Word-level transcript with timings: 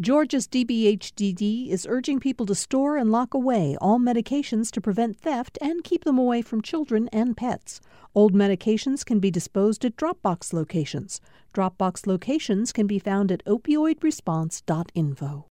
Georgia's 0.00 0.48
DBHDD 0.48 1.68
is 1.68 1.86
urging 1.88 2.18
people 2.18 2.44
to 2.46 2.54
store 2.56 2.96
and 2.96 3.12
lock 3.12 3.32
away 3.32 3.76
all 3.80 4.00
medications 4.00 4.72
to 4.72 4.80
prevent 4.80 5.16
theft 5.16 5.56
and 5.60 5.84
keep 5.84 6.02
them 6.02 6.18
away 6.18 6.42
from 6.42 6.60
children 6.60 7.08
and 7.12 7.36
pets. 7.36 7.80
Old 8.12 8.34
medications 8.34 9.06
can 9.06 9.20
be 9.20 9.30
disposed 9.30 9.84
at 9.84 9.94
Dropbox 9.94 10.52
locations. 10.52 11.20
Dropbox 11.54 12.08
locations 12.08 12.72
can 12.72 12.88
be 12.88 12.98
found 12.98 13.30
at 13.30 13.44
opioidresponse.info. 13.44 15.46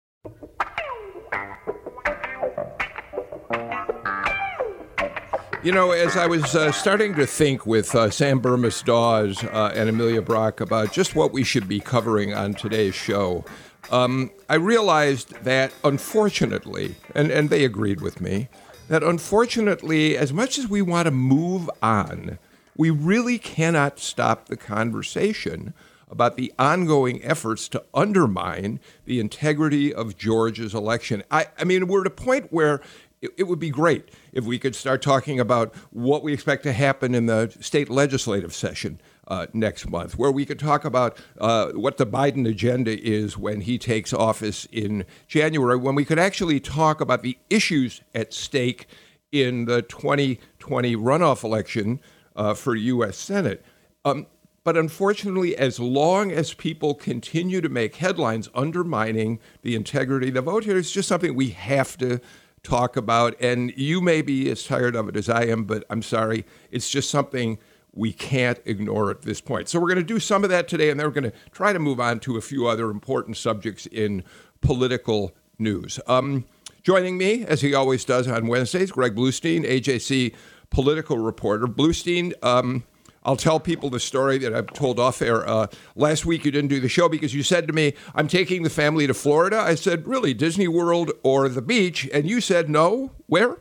You 5.63 5.73
know, 5.73 5.91
as 5.91 6.17
I 6.17 6.27
was 6.27 6.57
uh, 6.57 6.73
starting 6.73 7.15
to 7.17 7.27
think 7.27 7.67
with 7.67 7.95
uh, 7.95 8.09
Sam 8.09 8.41
Bermas 8.41 8.83
Dawes 8.83 9.45
uh, 9.45 9.73
and 9.75 9.91
Amelia 9.91 10.23
Brock 10.23 10.63
about 10.63 10.91
just 10.91 11.15
what 11.15 11.33
we 11.33 11.45
should 11.45 11.69
be 11.69 11.81
covering 11.81 12.33
on 12.33 12.55
today's 12.55 12.95
show, 12.95 13.45
um, 13.91 14.31
I 14.49 14.55
realized 14.55 15.31
that 15.45 15.73
unfortunately, 15.85 16.97
and, 17.15 17.31
and 17.31 17.51
they 17.51 17.65
agreed 17.65 18.01
with 18.01 18.21
me, 18.21 18.49
that 18.89 19.03
unfortunately, 19.03 20.17
as 20.17 20.33
much 20.33 20.59
as 20.59 20.69
we 20.69 20.83
want 20.83 21.07
to 21.07 21.11
move 21.11 21.71
on, 21.83 22.39
we 22.77 22.91
really 22.91 23.39
cannot 23.39 23.99
stop 23.99 24.47
the 24.47 24.57
conversation 24.57 25.75
about 26.11 26.37
the 26.37 26.53
ongoing 26.59 27.23
efforts 27.23 27.69
to 27.69 27.85
undermine 27.95 28.81
the 29.05 29.21
integrity 29.21 29.95
of 29.95 30.17
Georgia's 30.17 30.75
election. 30.75 31.23
I, 31.31 31.47
I 31.59 31.65
mean, 31.65 31.87
we're 31.87 32.01
at 32.01 32.07
a 32.07 32.11
point 32.11 32.53
where 32.53 32.81
it, 33.23 33.31
it, 33.37 33.45
would 33.45 33.59
be 33.59 33.71
great 33.71 34.09
if 34.33 34.45
we 34.45 34.59
could 34.59 34.75
start 34.75 35.03
talking 35.03 35.39
about 35.39 35.75
what 35.91 36.23
we 36.23 36.33
expect 36.33 36.63
to 36.65 36.73
happen 36.73 37.15
in 37.15 37.27
the 37.27 37.55
state 37.61 37.91
legislative 37.91 38.55
session 38.55 39.01
uh, 39.31 39.47
next 39.53 39.89
month, 39.89 40.19
where 40.19 40.33
we 40.33 40.45
could 40.45 40.59
talk 40.59 40.85
about 40.85 41.17
uh, 41.41 41.69
what 41.69 41.97
the 41.97 42.07
Biden 42.07 42.47
agenda 42.47 43.01
is 43.01 43.39
when 43.39 43.63
he 43.63 43.79
takes 43.79 44.13
office 44.13 44.67
in 44.73 45.07
January, 45.29 45.77
when 45.77 45.95
we 45.95 46.05
could 46.05 46.19
actually 46.19 46.59
talk 46.59 47.01
about 47.01 47.23
the 47.23 47.39
issues 47.49 48.03
at 48.15 48.35
stake 48.35 48.87
in 49.31 49.65
the 49.67 49.83
2020 49.83 50.97
runoff 50.97 51.45
election 51.45 52.01
uh, 52.35 52.53
for 52.55 52.75
U.S. 52.75 53.17
Senate. 53.17 53.65
Um, 54.05 54.27
but 54.65 54.77
unfortunately, 54.77 55.57
as 55.57 55.79
long 55.79 56.33
as 56.33 56.53
people 56.53 56.95
continue 56.95 57.61
to 57.61 57.69
make 57.69 57.97
headlines 57.97 58.49
undermining 58.55 59.39
the 59.63 59.75
integrity 59.75 60.29
of 60.29 60.35
the 60.35 60.43
vote 60.43 60.65
here, 60.65 60.77
it's 60.77 60.91
just 60.91 61.09
something 61.09 61.35
we 61.35 61.51
have 61.51 61.97
to 61.99 62.21
talk 62.63 62.97
about. 62.97 63.41
And 63.41 63.73
you 63.77 64.01
may 64.01 64.23
be 64.23 64.51
as 64.51 64.65
tired 64.65 64.97
of 64.97 65.09
it 65.09 65.17
as 65.17 65.29
I 65.29 65.45
am, 65.45 65.65
but 65.65 65.85
I'm 65.89 66.03
sorry. 66.03 66.45
It's 66.71 66.91
just 66.91 67.11
something 67.11 67.59
we 67.93 68.13
can't 68.13 68.59
ignore 68.65 69.11
at 69.11 69.23
this 69.23 69.41
point. 69.41 69.69
So 69.69 69.81
we're 69.81 69.89
going 69.89 69.99
to 69.99 70.05
do 70.05 70.21
some 70.21 70.45
of 70.45 70.51
that 70.51 70.69
today, 70.69 70.91
and 70.91 70.99
then 70.99 71.07
we're 71.07 71.13
going 71.13 71.31
to 71.31 71.33
try 71.51 71.73
to 71.73 71.79
move 71.79 72.01
on 72.01 72.21
to 72.21 72.37
a 72.37 72.41
few 72.41 72.67
other 72.67 72.91
important 72.91 73.37
subjects 73.37 73.87
in 73.87 74.23
political 74.61 75.35
news. 75.59 75.99
Um, 76.07 76.45
joining 76.83 77.19
me, 77.19 77.45
as 77.45 77.61
he 77.61 77.75
always 77.75 78.05
does 78.05 78.29
on 78.29 78.47
Wednesdays, 78.47 78.93
Greg 78.93 79.15
Bluestein, 79.15 79.65
AJC 79.65 80.35
political 80.71 81.19
reporter. 81.19 81.67
Bluestein, 81.67 82.33
um, 82.45 82.85
I'll 83.25 83.37
tell 83.37 83.61
people 83.61 83.91
the 83.91 84.01
story 84.01 84.39
that 84.39 84.55
I've 84.55 84.73
told 84.73 84.99
off 84.99 85.21
air. 85.21 85.47
Uh, 85.47 85.67
last 85.95 86.25
week 86.25 86.45
you 86.45 86.51
didn't 86.51 86.69
do 86.69 86.81
the 86.81 86.89
show 86.89 87.09
because 87.09 87.35
you 87.35 87.43
said 87.43 87.67
to 87.67 87.73
me, 87.73 87.95
I'm 88.15 88.29
taking 88.29 88.63
the 88.63 88.71
family 88.71 89.07
to 89.07 89.15
Florida. 89.15 89.59
I 89.59 89.75
said, 89.75 90.07
Really, 90.07 90.33
Disney 90.33 90.69
World 90.69 91.13
or 91.23 91.49
the 91.49 91.61
beach? 91.61 92.09
And 92.15 92.29
you 92.29 92.41
said, 92.41 92.71
No. 92.71 93.11
Where? 93.27 93.59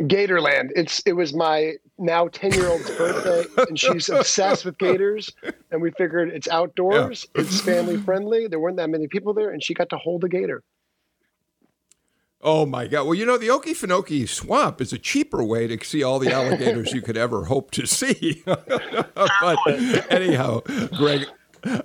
Gatorland. 0.00 0.70
It's 0.74 1.00
it 1.06 1.12
was 1.12 1.34
my 1.34 1.74
now 1.98 2.28
10 2.28 2.52
year 2.52 2.68
old's 2.68 2.90
birthday, 2.90 3.44
and 3.68 3.78
she's 3.78 4.08
obsessed 4.08 4.64
with 4.64 4.78
gators. 4.78 5.30
And 5.70 5.80
we 5.80 5.90
figured 5.92 6.30
it's 6.30 6.48
outdoors, 6.48 7.26
yeah. 7.34 7.42
it's 7.42 7.60
family 7.60 7.96
friendly. 7.96 8.48
There 8.48 8.58
weren't 8.58 8.76
that 8.78 8.90
many 8.90 9.06
people 9.06 9.34
there, 9.34 9.50
and 9.50 9.62
she 9.62 9.74
got 9.74 9.90
to 9.90 9.96
hold 9.96 10.24
a 10.24 10.28
gator. 10.28 10.62
Oh 12.40 12.66
my 12.66 12.86
God! 12.86 13.04
Well, 13.04 13.14
you 13.14 13.24
know 13.24 13.38
the 13.38 13.48
Okefenokee 13.48 14.28
Swamp 14.28 14.80
is 14.80 14.92
a 14.92 14.98
cheaper 14.98 15.42
way 15.42 15.66
to 15.66 15.82
see 15.82 16.02
all 16.02 16.18
the 16.18 16.30
alligators 16.30 16.92
you 16.92 17.00
could 17.00 17.16
ever 17.16 17.46
hope 17.46 17.70
to 17.70 17.86
see. 17.86 18.42
but 18.44 19.58
anyhow, 20.10 20.60
Greg, 20.98 21.24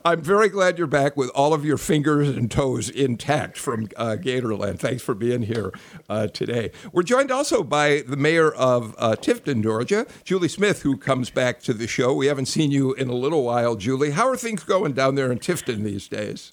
I'm 0.05 0.21
very 0.21 0.49
glad 0.49 0.77
you're 0.77 0.87
back 0.87 1.15
with 1.15 1.29
all 1.35 1.53
of 1.53 1.63
your 1.63 1.77
fingers 1.77 2.29
and 2.29 2.49
toes 2.51 2.89
intact 2.89 3.57
from 3.57 3.87
uh, 3.95 4.17
Gatorland. 4.19 4.79
Thanks 4.79 5.01
for 5.01 5.15
being 5.15 5.43
here 5.43 5.71
uh, 6.09 6.27
today. 6.27 6.71
We're 6.91 7.03
joined 7.03 7.31
also 7.31 7.63
by 7.63 8.03
the 8.07 8.17
mayor 8.17 8.51
of 8.51 8.95
uh, 8.97 9.15
Tifton, 9.15 9.63
Georgia, 9.63 10.05
Julie 10.23 10.47
Smith, 10.47 10.81
who 10.81 10.97
comes 10.97 11.29
back 11.29 11.61
to 11.61 11.73
the 11.73 11.87
show. 11.87 12.13
We 12.13 12.27
haven't 12.27 12.47
seen 12.47 12.71
you 12.71 12.93
in 12.93 13.07
a 13.09 13.13
little 13.13 13.43
while, 13.43 13.75
Julie. 13.75 14.11
How 14.11 14.27
are 14.27 14.37
things 14.37 14.63
going 14.63 14.93
down 14.93 15.15
there 15.15 15.31
in 15.31 15.39
Tifton 15.39 15.83
these 15.83 16.07
days? 16.07 16.51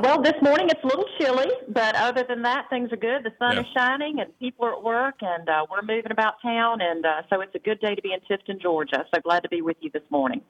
Well, 0.00 0.22
this 0.22 0.40
morning 0.40 0.68
it's 0.70 0.82
a 0.82 0.86
little 0.86 1.06
chilly, 1.18 1.50
but 1.68 1.94
other 1.96 2.24
than 2.26 2.42
that, 2.42 2.70
things 2.70 2.92
are 2.92 2.96
good. 2.96 3.24
The 3.24 3.32
sun 3.38 3.54
yeah. 3.54 3.60
is 3.60 3.66
shining, 3.76 4.20
and 4.20 4.38
people 4.38 4.64
are 4.66 4.74
at 4.74 4.82
work, 4.82 5.16
and 5.20 5.48
uh, 5.48 5.66
we're 5.70 5.82
moving 5.82 6.10
about 6.10 6.40
town, 6.40 6.80
and 6.80 7.04
uh, 7.04 7.22
so 7.28 7.40
it's 7.40 7.54
a 7.54 7.58
good 7.58 7.80
day 7.80 7.94
to 7.94 8.02
be 8.02 8.12
in 8.12 8.20
Tifton, 8.20 8.60
Georgia. 8.60 9.04
So 9.14 9.20
glad 9.20 9.40
to 9.40 9.48
be 9.48 9.62
with 9.62 9.76
you 9.80 9.90
this 9.92 10.02
morning. 10.10 10.40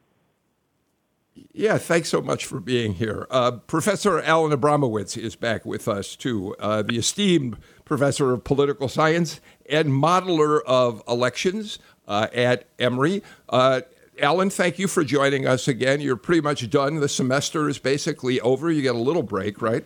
Yeah, 1.34 1.78
thanks 1.78 2.10
so 2.10 2.20
much 2.20 2.44
for 2.44 2.60
being 2.60 2.94
here. 2.94 3.26
Uh, 3.30 3.52
professor 3.52 4.20
Alan 4.20 4.52
Abramowitz 4.52 5.16
is 5.16 5.34
back 5.34 5.64
with 5.64 5.88
us, 5.88 6.14
too, 6.14 6.54
uh, 6.58 6.82
the 6.82 6.98
esteemed 6.98 7.56
professor 7.84 8.32
of 8.32 8.44
political 8.44 8.88
science 8.88 9.40
and 9.68 9.88
modeler 9.88 10.60
of 10.66 11.02
elections 11.08 11.78
uh, 12.06 12.28
at 12.34 12.64
Emory. 12.78 13.22
Uh, 13.48 13.80
Alan, 14.20 14.50
thank 14.50 14.78
you 14.78 14.86
for 14.86 15.04
joining 15.04 15.46
us 15.46 15.68
again. 15.68 16.00
You're 16.00 16.16
pretty 16.16 16.42
much 16.42 16.68
done. 16.68 17.00
The 17.00 17.08
semester 17.08 17.68
is 17.68 17.78
basically 17.78 18.40
over. 18.40 18.70
You 18.70 18.82
get 18.82 18.94
a 18.94 18.98
little 18.98 19.22
break, 19.22 19.62
right? 19.62 19.84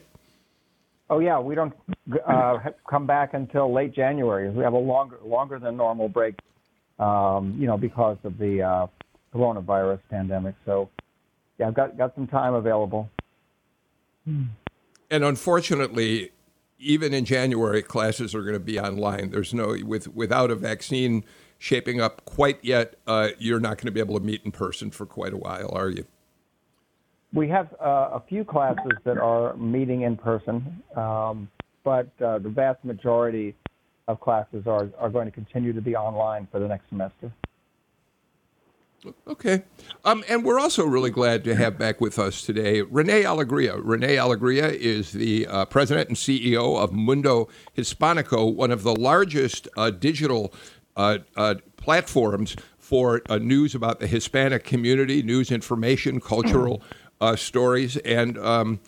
Oh 1.08 1.20
yeah, 1.20 1.38
we 1.38 1.54
don't 1.54 1.72
uh, 2.26 2.58
come 2.88 3.06
back 3.06 3.34
until 3.34 3.72
late 3.72 3.92
January. 3.94 4.50
We 4.50 4.64
have 4.64 4.72
a 4.72 4.78
longer 4.78 5.20
longer 5.24 5.60
than 5.60 5.76
normal 5.76 6.08
break, 6.08 6.34
um, 6.98 7.54
you 7.56 7.68
know, 7.68 7.78
because 7.78 8.18
of 8.24 8.36
the 8.38 8.62
uh, 8.62 8.86
coronavirus 9.32 10.00
pandemic. 10.10 10.56
So 10.64 10.90
yeah, 11.58 11.68
I've 11.68 11.74
got 11.74 11.96
got 11.96 12.14
some 12.14 12.26
time 12.26 12.54
available. 12.54 13.10
And 14.26 15.24
unfortunately, 15.24 16.30
even 16.78 17.14
in 17.14 17.24
January, 17.24 17.82
classes 17.82 18.34
are 18.34 18.42
going 18.42 18.54
to 18.54 18.60
be 18.60 18.78
online. 18.78 19.30
There's 19.30 19.54
no 19.54 19.76
with 19.84 20.08
without 20.14 20.50
a 20.50 20.54
vaccine 20.54 21.24
shaping 21.58 22.00
up 22.00 22.24
quite 22.24 22.58
yet. 22.62 22.96
Uh, 23.06 23.28
you're 23.38 23.60
not 23.60 23.78
going 23.78 23.86
to 23.86 23.92
be 23.92 24.00
able 24.00 24.18
to 24.18 24.24
meet 24.24 24.42
in 24.44 24.52
person 24.52 24.90
for 24.90 25.06
quite 25.06 25.32
a 25.32 25.38
while, 25.38 25.70
are 25.72 25.88
you? 25.88 26.04
We 27.32 27.48
have 27.48 27.74
uh, 27.80 28.10
a 28.12 28.22
few 28.28 28.44
classes 28.44 28.92
that 29.04 29.18
are 29.18 29.56
meeting 29.56 30.02
in 30.02 30.16
person, 30.16 30.82
um, 30.96 31.48
but 31.84 32.08
uh, 32.22 32.38
the 32.38 32.48
vast 32.48 32.84
majority 32.84 33.54
of 34.08 34.20
classes 34.20 34.66
are 34.66 34.88
are 34.98 35.10
going 35.10 35.26
to 35.26 35.32
continue 35.32 35.72
to 35.72 35.80
be 35.80 35.96
online 35.96 36.46
for 36.50 36.58
the 36.58 36.68
next 36.68 36.88
semester. 36.88 37.32
Okay. 39.26 39.62
Um, 40.04 40.24
and 40.28 40.44
we're 40.44 40.58
also 40.58 40.84
really 40.84 41.10
glad 41.10 41.44
to 41.44 41.54
have 41.54 41.78
back 41.78 42.00
with 42.00 42.18
us 42.18 42.42
today 42.42 42.82
Rene 42.82 43.22
Alegria. 43.22 43.78
Rene 43.82 44.16
Alegria 44.16 44.68
is 44.68 45.12
the 45.12 45.46
uh, 45.46 45.64
president 45.66 46.08
and 46.08 46.16
CEO 46.16 46.78
of 46.78 46.92
Mundo 46.92 47.48
Hispanico, 47.76 48.52
one 48.52 48.70
of 48.70 48.82
the 48.82 48.94
largest 48.94 49.68
uh, 49.76 49.90
digital 49.90 50.52
uh, 50.96 51.18
uh 51.36 51.56
platforms 51.76 52.56
for 52.78 53.22
uh, 53.28 53.38
news 53.38 53.74
about 53.74 54.00
the 54.00 54.06
Hispanic 54.06 54.64
community, 54.64 55.22
news 55.22 55.52
information, 55.52 56.20
cultural 56.20 56.82
uh, 57.20 57.36
stories. 57.36 57.96
And 57.98 58.38
um, 58.38 58.80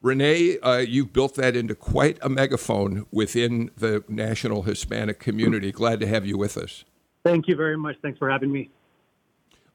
Rene, 0.00 0.58
you've 0.86 1.12
built 1.12 1.34
that 1.34 1.56
into 1.56 1.74
quite 1.74 2.18
a 2.22 2.28
megaphone 2.28 3.06
within 3.10 3.70
the 3.76 4.04
national 4.08 4.62
Hispanic 4.62 5.18
community. 5.18 5.72
Glad 5.72 6.00
to 6.00 6.06
have 6.06 6.24
you 6.24 6.38
with 6.38 6.56
us. 6.56 6.84
Thank 7.24 7.48
you 7.48 7.56
very 7.56 7.76
much. 7.76 7.96
Thanks 8.02 8.18
for 8.18 8.30
having 8.30 8.52
me. 8.52 8.70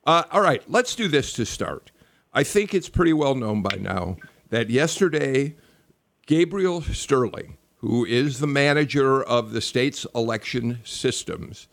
Uh, 0.03 0.23
all 0.31 0.41
right, 0.41 0.63
let's 0.67 0.95
do 0.95 1.07
this 1.07 1.31
to 1.33 1.45
start. 1.45 1.91
I 2.33 2.43
think 2.43 2.73
it's 2.73 2.89
pretty 2.89 3.13
well 3.13 3.35
known 3.35 3.61
by 3.61 3.77
now 3.79 4.17
that 4.49 4.69
yesterday, 4.69 5.55
Gabriel 6.25 6.81
Sterling, 6.81 7.57
who 7.77 8.05
is 8.05 8.39
the 8.39 8.47
manager 8.47 9.21
of 9.21 9.51
the 9.51 9.61
state's 9.61 10.05
election 10.15 10.79
systems, 10.83 11.67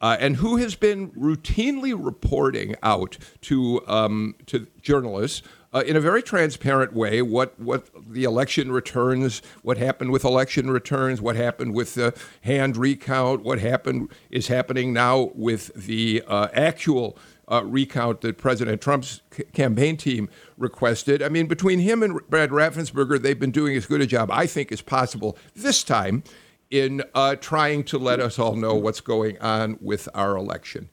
uh, 0.00 0.16
and 0.18 0.36
who 0.36 0.56
has 0.56 0.74
been 0.74 1.10
routinely 1.10 1.94
reporting 1.96 2.74
out 2.82 3.16
to 3.42 3.86
um, 3.86 4.34
to 4.46 4.66
journalists 4.82 5.42
uh, 5.72 5.82
in 5.86 5.96
a 5.96 6.00
very 6.00 6.22
transparent 6.22 6.92
way 6.92 7.22
what 7.22 7.58
what 7.60 7.88
the 8.08 8.24
election 8.24 8.72
returns, 8.72 9.40
what 9.62 9.78
happened 9.78 10.10
with 10.10 10.24
election 10.24 10.70
returns, 10.70 11.20
what 11.20 11.36
happened 11.36 11.74
with 11.74 11.94
the 11.94 12.16
hand 12.42 12.76
recount, 12.76 13.44
what 13.44 13.58
happened 13.58 14.08
is 14.30 14.48
happening 14.48 14.92
now 14.92 15.30
with 15.34 15.72
the 15.74 16.22
uh, 16.26 16.48
actual 16.52 17.16
uh, 17.48 17.64
recount 17.64 18.20
that 18.20 18.38
President 18.38 18.80
Trump's 18.80 19.22
c- 19.30 19.44
campaign 19.52 19.96
team 19.96 20.28
requested. 20.56 21.22
I 21.22 21.28
mean, 21.28 21.46
between 21.46 21.78
him 21.80 22.02
and 22.02 22.20
Brad 22.28 22.50
Raffensperger, 22.50 23.20
they've 23.20 23.38
been 23.38 23.50
doing 23.50 23.76
as 23.76 23.86
good 23.86 24.00
a 24.00 24.06
job, 24.06 24.30
I 24.30 24.46
think, 24.46 24.70
as 24.70 24.82
possible 24.82 25.36
this 25.54 25.82
time 25.82 26.22
in 26.70 27.02
uh, 27.14 27.36
trying 27.36 27.84
to 27.84 27.98
let 27.98 28.20
us 28.20 28.38
all 28.38 28.54
know 28.54 28.74
what's 28.74 29.00
going 29.00 29.38
on 29.38 29.78
with 29.80 30.08
our 30.14 30.36
election. 30.36 30.90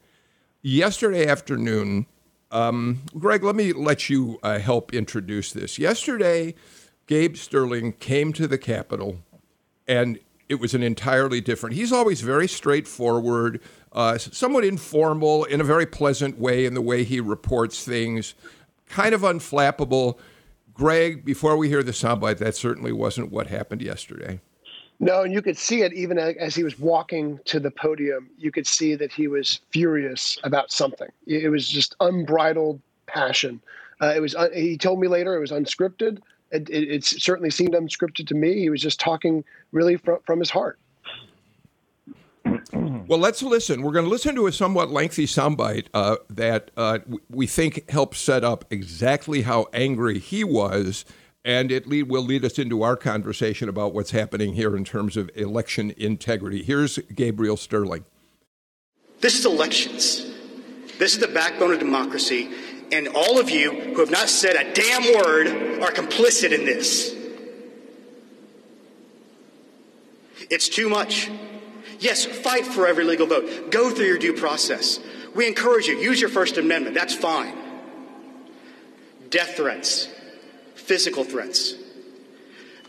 Yesterday 0.62 1.28
afternoon, 1.28 2.08
um, 2.52 3.02
Greg, 3.18 3.44
let 3.44 3.56
me 3.56 3.74
let 3.74 4.10
you 4.10 4.40
uh, 4.42 4.60
help 4.60 4.94
introduce 4.94 5.52
this. 5.52 5.78
Yesterday, 5.78 6.56
Gabe 7.08 7.36
Sterling 7.36 7.94
came 7.94 8.32
to 8.34 8.48
the 8.48 8.58
Capitol, 8.58 9.20
and 9.88 10.20
it 10.48 10.56
was 10.56 10.74
an 10.74 10.82
entirely 10.82 11.42
different. 11.42 11.76
He's 11.76 11.92
always 11.92 12.22
very 12.22 12.48
straightforward, 12.48 13.62
uh, 13.96 14.18
somewhat 14.18 14.66
informal, 14.66 15.46
in 15.46 15.62
a 15.62 15.64
very 15.64 15.86
pleasant 15.86 16.38
way 16.38 16.66
in 16.66 16.74
the 16.74 16.82
way 16.82 17.04
he 17.06 17.22
reports 17.22 17.84
things, 17.86 18.36
kind 18.90 19.16
of 19.16 19.22
unflappable. 19.22 20.20
Greg, 20.74 21.24
before 21.24 21.56
we 21.56 21.70
hear 21.70 21.82
the 21.82 21.94
soundbite, 21.94 22.38
that 22.40 22.56
certainly 22.56 22.92
wasn't 22.92 23.32
what 23.32 23.48
happened 23.48 23.82
yesterday. 23.82 24.42
No, 25.00 25.24
and 25.24 25.34
you 25.34 25.42
could 25.42 25.58
see 25.58 25.82
it 25.82 25.94
even 25.94 26.18
as 26.18 26.56
he 26.56 26.64
was 26.64 26.78
walking 26.78 27.40
to 27.46 27.60
the 27.60 27.72
podium. 27.72 28.30
You 28.38 28.52
could 28.52 28.68
see 28.68 28.96
that 28.96 29.12
he 29.12 29.28
was 29.28 29.62
furious 29.72 30.38
about 30.44 30.72
something. 30.72 31.10
It 31.26 31.50
was 31.50 31.68
just 31.68 31.96
unbridled 32.02 32.82
passion. 33.08 33.62
Uh, 34.02 34.14
it 34.16 34.20
was. 34.20 34.36
Uh, 34.36 34.50
he 34.54 34.78
told 34.78 35.00
me 35.00 35.08
later 35.08 35.36
it 35.36 35.40
was 35.40 35.52
unscripted. 35.52 36.20
It, 36.52 36.70
it, 36.70 36.92
it, 36.92 37.04
certainly 37.04 37.50
seemed 37.50 37.74
unscripted 37.74 38.28
to 38.28 38.36
me. 38.36 38.60
He 38.60 38.70
was 38.70 38.82
just 38.82 39.00
talking 39.00 39.44
really 39.72 39.98
from, 39.98 40.20
from 40.26 40.40
his 40.40 40.50
heart. 40.50 40.80
Well, 43.08 43.20
let's 43.20 43.44
listen. 43.44 43.84
We're 43.84 43.92
going 43.92 44.06
to 44.06 44.12
listen 44.12 44.34
to 44.36 44.48
a 44.48 44.52
somewhat 44.52 44.90
lengthy 44.90 45.28
soundbite 45.28 45.88
uh, 45.94 46.16
that 46.30 46.72
uh, 46.76 47.00
we 47.30 47.46
think 47.46 47.88
helps 47.90 48.20
set 48.20 48.44
up 48.44 48.66
exactly 48.72 49.44
how 49.44 49.68
angry 49.74 50.18
he 50.18 50.44
was, 50.44 51.06
and 51.44 51.72
it 51.72 51.86
lead, 51.86 52.10
will 52.10 52.24
lead 52.24 52.44
us 52.44 52.58
into 52.58 52.82
our 52.82 52.96
conversation 52.96 53.70
about 53.70 53.94
what's 53.94 54.10
happening 54.10 54.56
here 54.56 54.76
in 54.76 54.84
terms 54.84 55.18
of 55.18 55.30
election 55.36 55.94
integrity. 55.98 56.64
Here's 56.64 56.98
Gabriel 56.98 57.58
Sterling. 57.58 58.06
This 59.22 59.38
is 59.38 59.46
elections. 59.46 60.26
This 60.98 61.14
is 61.14 61.20
the 61.20 61.28
backbone 61.28 61.74
of 61.74 61.80
democracy, 61.80 62.50
and 62.92 63.08
all 63.10 63.40
of 63.40 63.52
you 63.52 63.72
who 63.72 64.00
have 64.00 64.12
not 64.12 64.30
said 64.30 64.56
a 64.56 64.74
damn 64.74 65.04
word 65.16 65.82
are 65.84 65.92
complicit 65.92 66.52
in 66.52 66.66
this. 66.66 67.14
It's 70.50 70.70
too 70.70 70.90
much. 70.90 71.30
Yes, 72.00 72.26
fight 72.26 72.66
for 72.66 72.88
every 72.88 73.04
legal 73.04 73.28
vote. 73.28 73.72
Go 73.72 73.90
through 73.90 74.06
your 74.06 74.18
due 74.18 74.34
process. 74.34 75.00
We 75.34 75.48
encourage 75.48 75.88
you, 75.88 75.98
use 75.98 76.20
your 76.20 76.30
First 76.30 76.58
Amendment. 76.58 76.96
That's 76.96 77.16
fine. 77.16 77.56
Death 79.30 79.56
threats, 79.58 80.08
physical 80.76 81.24
threats, 81.24 81.74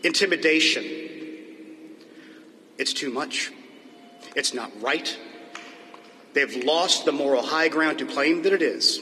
intimidation. 0.03 0.85
It's 2.77 2.93
too 2.93 3.11
much. 3.11 3.51
It's 4.35 4.53
not 4.53 4.71
right. 4.81 5.17
They've 6.33 6.63
lost 6.63 7.05
the 7.05 7.11
moral 7.11 7.41
high 7.41 7.67
ground 7.67 7.99
to 7.99 8.05
claim 8.05 8.43
that 8.43 8.53
it 8.53 8.61
is. 8.61 8.99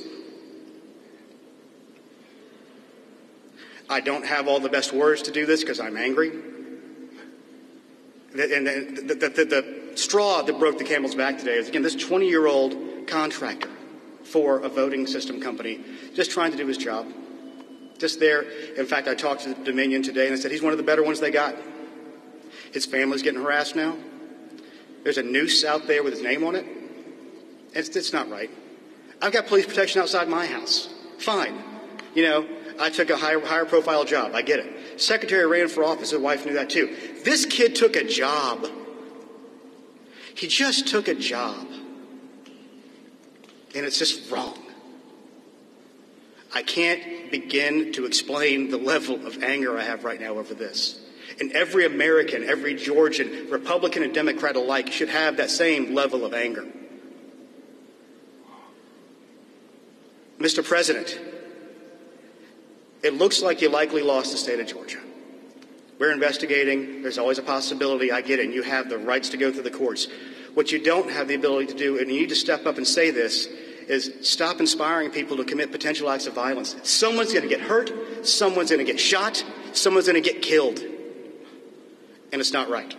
I 3.90 4.00
don't 4.00 4.25
have 4.25 4.48
all 4.48 4.60
the 4.60 4.69
best 4.69 4.94
words 4.94 5.24
to 5.24 5.31
do 5.31 5.46
this 5.46 5.62
because 5.62 5.80
I'm 5.80 5.98
angry. 5.98 6.31
And 8.40 8.68
the, 8.68 9.16
the, 9.16 9.30
the, 9.30 9.46
the, 9.46 9.86
straw 9.96 10.42
that 10.42 10.60
broke 10.60 10.78
the 10.78 10.84
camel's 10.84 11.16
back 11.16 11.38
today 11.38 11.56
is 11.56 11.70
again 11.70 11.82
this 11.82 11.96
20 11.96 12.28
year 12.28 12.48
old 12.48 13.08
contractor 13.08 13.70
for 14.26 14.60
a 14.60 14.68
voting 14.68 15.08
system 15.08 15.40
company 15.40 15.80
just 16.14 16.32
trying 16.32 16.52
to 16.52 16.58
do 16.58 16.68
his 16.68 16.78
job. 16.78 17.08
Just 17.98 18.20
there. 18.20 18.42
In 18.76 18.86
fact, 18.86 19.08
I 19.08 19.16
talked 19.16 19.44
to 19.44 19.54
Dominion 19.54 20.04
today 20.04 20.26
and 20.26 20.36
I 20.36 20.38
said 20.38 20.52
he's 20.52 20.62
one 20.62 20.74
of 20.74 20.78
the 20.78 20.84
better 20.84 21.02
ones 21.02 21.22
they 21.22 21.32
got. 21.32 21.56
His 22.74 22.86
family's 22.86 23.22
getting 23.22 23.40
harassed 23.40 23.76
now. 23.76 23.96
There's 25.04 25.18
a 25.18 25.24
noose 25.24 25.64
out 25.64 25.88
there 25.88 26.04
with 26.04 26.12
his 26.12 26.22
name 26.22 26.44
on 26.44 26.56
it. 26.56 26.66
It's, 27.74 27.96
it's 27.96 28.12
not 28.12 28.30
right. 28.30 28.50
I've 29.22 29.32
got 29.32 29.48
police 29.48 29.66
protection 29.66 30.02
outside 30.02 30.28
my 30.28 30.46
house. 30.46 30.90
Fine. 31.20 31.58
You 32.14 32.24
know, 32.24 32.48
I 32.80 32.89
took 32.89 33.10
a 33.10 33.18
higher, 33.18 33.39
higher 33.39 33.66
profile 33.66 34.06
job. 34.06 34.33
I 34.33 34.42
get 34.42 34.60
it. 34.60 35.01
Secretary 35.01 35.45
ran 35.45 35.68
for 35.68 35.83
office. 35.83 36.12
His 36.12 36.19
wife 36.19 36.45
knew 36.45 36.54
that 36.54 36.69
too. 36.69 36.95
This 37.24 37.45
kid 37.45 37.75
took 37.75 37.95
a 37.95 38.04
job. 38.04 38.68
He 40.36 40.48
just 40.48 40.88
took 40.88 41.07
a 41.07 41.16
job. 41.16 41.68
And 43.75 43.86
it's 43.86 44.00
just 44.00 44.31
wrong. 44.31 44.57
I 46.54 46.63
can't 46.63 47.31
begin 47.31 47.92
to 47.94 48.06
explain 48.06 48.69
the 48.69 48.77
level 48.77 49.27
of 49.27 49.44
anger 49.44 49.77
I 49.77 49.83
have 49.83 50.04
right 50.06 50.19
now 50.19 50.38
over 50.38 50.54
this. 50.54 51.01
And 51.39 51.51
every 51.51 51.86
American, 51.86 52.44
every 52.44 52.75
Georgian, 52.75 53.50
Republican 53.50 54.04
and 54.04 54.13
Democrat 54.13 54.56
alike, 54.56 54.92
should 54.92 55.10
have 55.10 55.38
that 55.38 55.50
same 55.50 55.94
level 55.94 56.24
of 56.24 56.33
anger. 56.33 56.66
Mr. 60.39 60.63
President, 60.63 61.19
it 63.06 63.13
looks 63.13 63.44
like 63.44 63.62
you 63.62 63.69
likely 63.69 64.02
lost 64.02 64.31
the 64.31 64.38
state 64.38 64.60
of 64.60 64.66
Georgia. 64.66 64.98
We're 66.00 66.12
investigating. 66.12 67.04
There's 67.04 67.19
always 67.19 67.38
a 67.38 67.44
possibility. 67.44 68.12
I 68.12 68.22
get 68.22 68.40
it. 68.40 68.46
And 68.46 68.54
you 68.54 68.63
have 68.63 68.90
the 68.90 68.98
rights 68.98 69.30
to 69.30 69.38
go 69.38 69.52
through 69.52 69.62
the 69.62 69.69
courts. 69.69 70.07
What 70.56 70.72
you 70.72 70.84
don't 70.84 71.12
have 71.12 71.28
the 71.28 71.36
ability 71.36 71.68
to 71.68 71.75
do, 71.75 72.00
and 72.00 72.12
you 72.12 72.22
need 72.22 72.30
to 72.30 72.36
step 72.36 72.66
up 72.66 72.78
and 72.78 72.88
say 72.88 73.12
this, 73.12 73.46
is 73.88 74.12
stop 74.28 74.60
inspiring 74.60 75.12
people 75.12 75.38
to 75.38 75.44
commit 75.44 75.72
potential 75.72 76.10
acts 76.10 76.25
of 76.25 76.34
violence. 76.34 76.75
Someone's 76.81 77.31
going 77.31 77.44
to 77.44 77.50
get 77.50 77.62
hurt. 77.62 78.25
Someone's 78.25 78.72
going 78.72 78.84
to 78.84 78.92
get 78.92 79.00
shot. 79.00 79.46
Someone's 79.74 80.08
going 80.08 80.22
to 80.22 80.28
get 80.28 80.42
killed. 80.42 80.80
And 82.31 82.42
it's 82.42 82.54
not 82.54 82.69
right. 82.69 82.96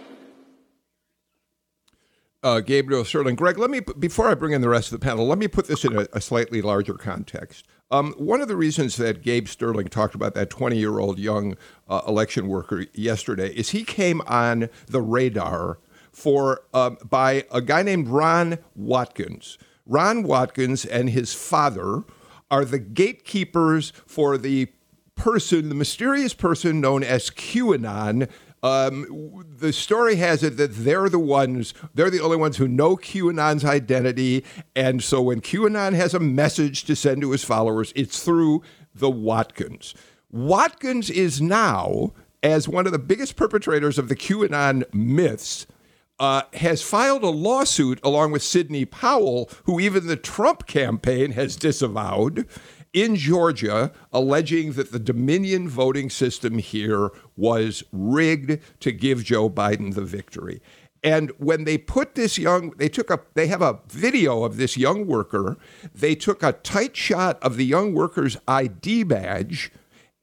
Uh, 2.44 2.60
Gabriel 2.60 3.04
Sterling. 3.04 3.34
Greg, 3.34 3.58
let 3.58 3.70
me, 3.70 3.80
before 3.98 4.28
I 4.28 4.34
bring 4.34 4.52
in 4.52 4.60
the 4.60 4.68
rest 4.68 4.92
of 4.92 5.00
the 5.00 5.04
panel, 5.04 5.26
let 5.26 5.38
me 5.38 5.48
put 5.48 5.66
this 5.66 5.84
in 5.84 5.96
a, 5.96 6.06
a 6.12 6.20
slightly 6.20 6.62
larger 6.62 6.94
context. 6.94 7.66
Um, 7.90 8.14
one 8.18 8.40
of 8.40 8.48
the 8.48 8.56
reasons 8.56 8.96
that 8.96 9.22
Gabe 9.22 9.46
Sterling 9.46 9.88
talked 9.88 10.14
about 10.14 10.34
that 10.34 10.50
20 10.50 10.76
year 10.76 10.98
old 10.98 11.18
young 11.18 11.56
uh, 11.88 12.02
election 12.06 12.48
worker 12.48 12.86
yesterday 12.94 13.48
is 13.54 13.70
he 13.70 13.84
came 13.84 14.20
on 14.22 14.68
the 14.86 15.00
radar 15.00 15.78
for 16.10 16.62
uh, 16.74 16.90
by 17.08 17.44
a 17.52 17.60
guy 17.60 17.82
named 17.82 18.08
Ron 18.08 18.58
Watkins. 18.74 19.58
Ron 19.86 20.24
Watkins 20.24 20.84
and 20.84 21.10
his 21.10 21.32
father 21.32 22.02
are 22.50 22.64
the 22.64 22.78
gatekeepers 22.78 23.92
for 24.04 24.36
the 24.36 24.68
person, 25.14 25.68
the 25.68 25.74
mysterious 25.74 26.34
person 26.34 26.80
known 26.80 27.04
as 27.04 27.30
QAnon, 27.30 28.28
um, 28.66 29.44
the 29.58 29.72
story 29.72 30.16
has 30.16 30.42
it 30.42 30.56
that 30.56 30.74
they're 30.74 31.08
the 31.08 31.20
ones, 31.20 31.72
they're 31.94 32.10
the 32.10 32.20
only 32.20 32.36
ones 32.36 32.56
who 32.56 32.66
know 32.66 32.96
QAnon's 32.96 33.64
identity. 33.64 34.44
And 34.74 35.02
so 35.02 35.22
when 35.22 35.40
QAnon 35.40 35.94
has 35.94 36.14
a 36.14 36.20
message 36.20 36.84
to 36.84 36.96
send 36.96 37.20
to 37.20 37.30
his 37.30 37.44
followers, 37.44 37.92
it's 37.94 38.22
through 38.22 38.62
the 38.92 39.10
Watkins. 39.10 39.94
Watkins 40.32 41.10
is 41.10 41.40
now, 41.40 42.12
as 42.42 42.68
one 42.68 42.86
of 42.86 42.92
the 42.92 42.98
biggest 42.98 43.36
perpetrators 43.36 43.98
of 43.98 44.08
the 44.08 44.16
QAnon 44.16 44.82
myths, 44.92 45.66
uh, 46.18 46.42
has 46.54 46.82
filed 46.82 47.22
a 47.22 47.28
lawsuit 47.28 48.00
along 48.02 48.32
with 48.32 48.42
Sidney 48.42 48.84
Powell, 48.84 49.50
who 49.64 49.78
even 49.78 50.06
the 50.06 50.16
Trump 50.16 50.66
campaign 50.66 51.32
has 51.32 51.56
disavowed, 51.56 52.46
in 52.96 53.14
Georgia 53.14 53.92
alleging 54.10 54.72
that 54.72 54.90
the 54.90 54.98
Dominion 54.98 55.68
voting 55.68 56.08
system 56.08 56.56
here 56.56 57.10
was 57.36 57.84
rigged 57.92 58.58
to 58.80 58.90
give 58.90 59.22
Joe 59.22 59.50
Biden 59.50 59.94
the 59.94 60.00
victory. 60.02 60.62
And 61.04 61.30
when 61.36 61.64
they 61.64 61.76
put 61.76 62.14
this 62.14 62.38
young, 62.38 62.70
they 62.78 62.88
took 62.88 63.10
a, 63.10 63.20
they 63.34 63.48
have 63.48 63.60
a 63.60 63.80
video 63.88 64.44
of 64.44 64.56
this 64.56 64.78
young 64.78 65.06
worker. 65.06 65.58
They 65.94 66.14
took 66.14 66.42
a 66.42 66.52
tight 66.52 66.96
shot 66.96 67.38
of 67.42 67.58
the 67.58 67.66
young 67.66 67.92
worker's 67.92 68.38
ID 68.48 69.02
badge 69.02 69.70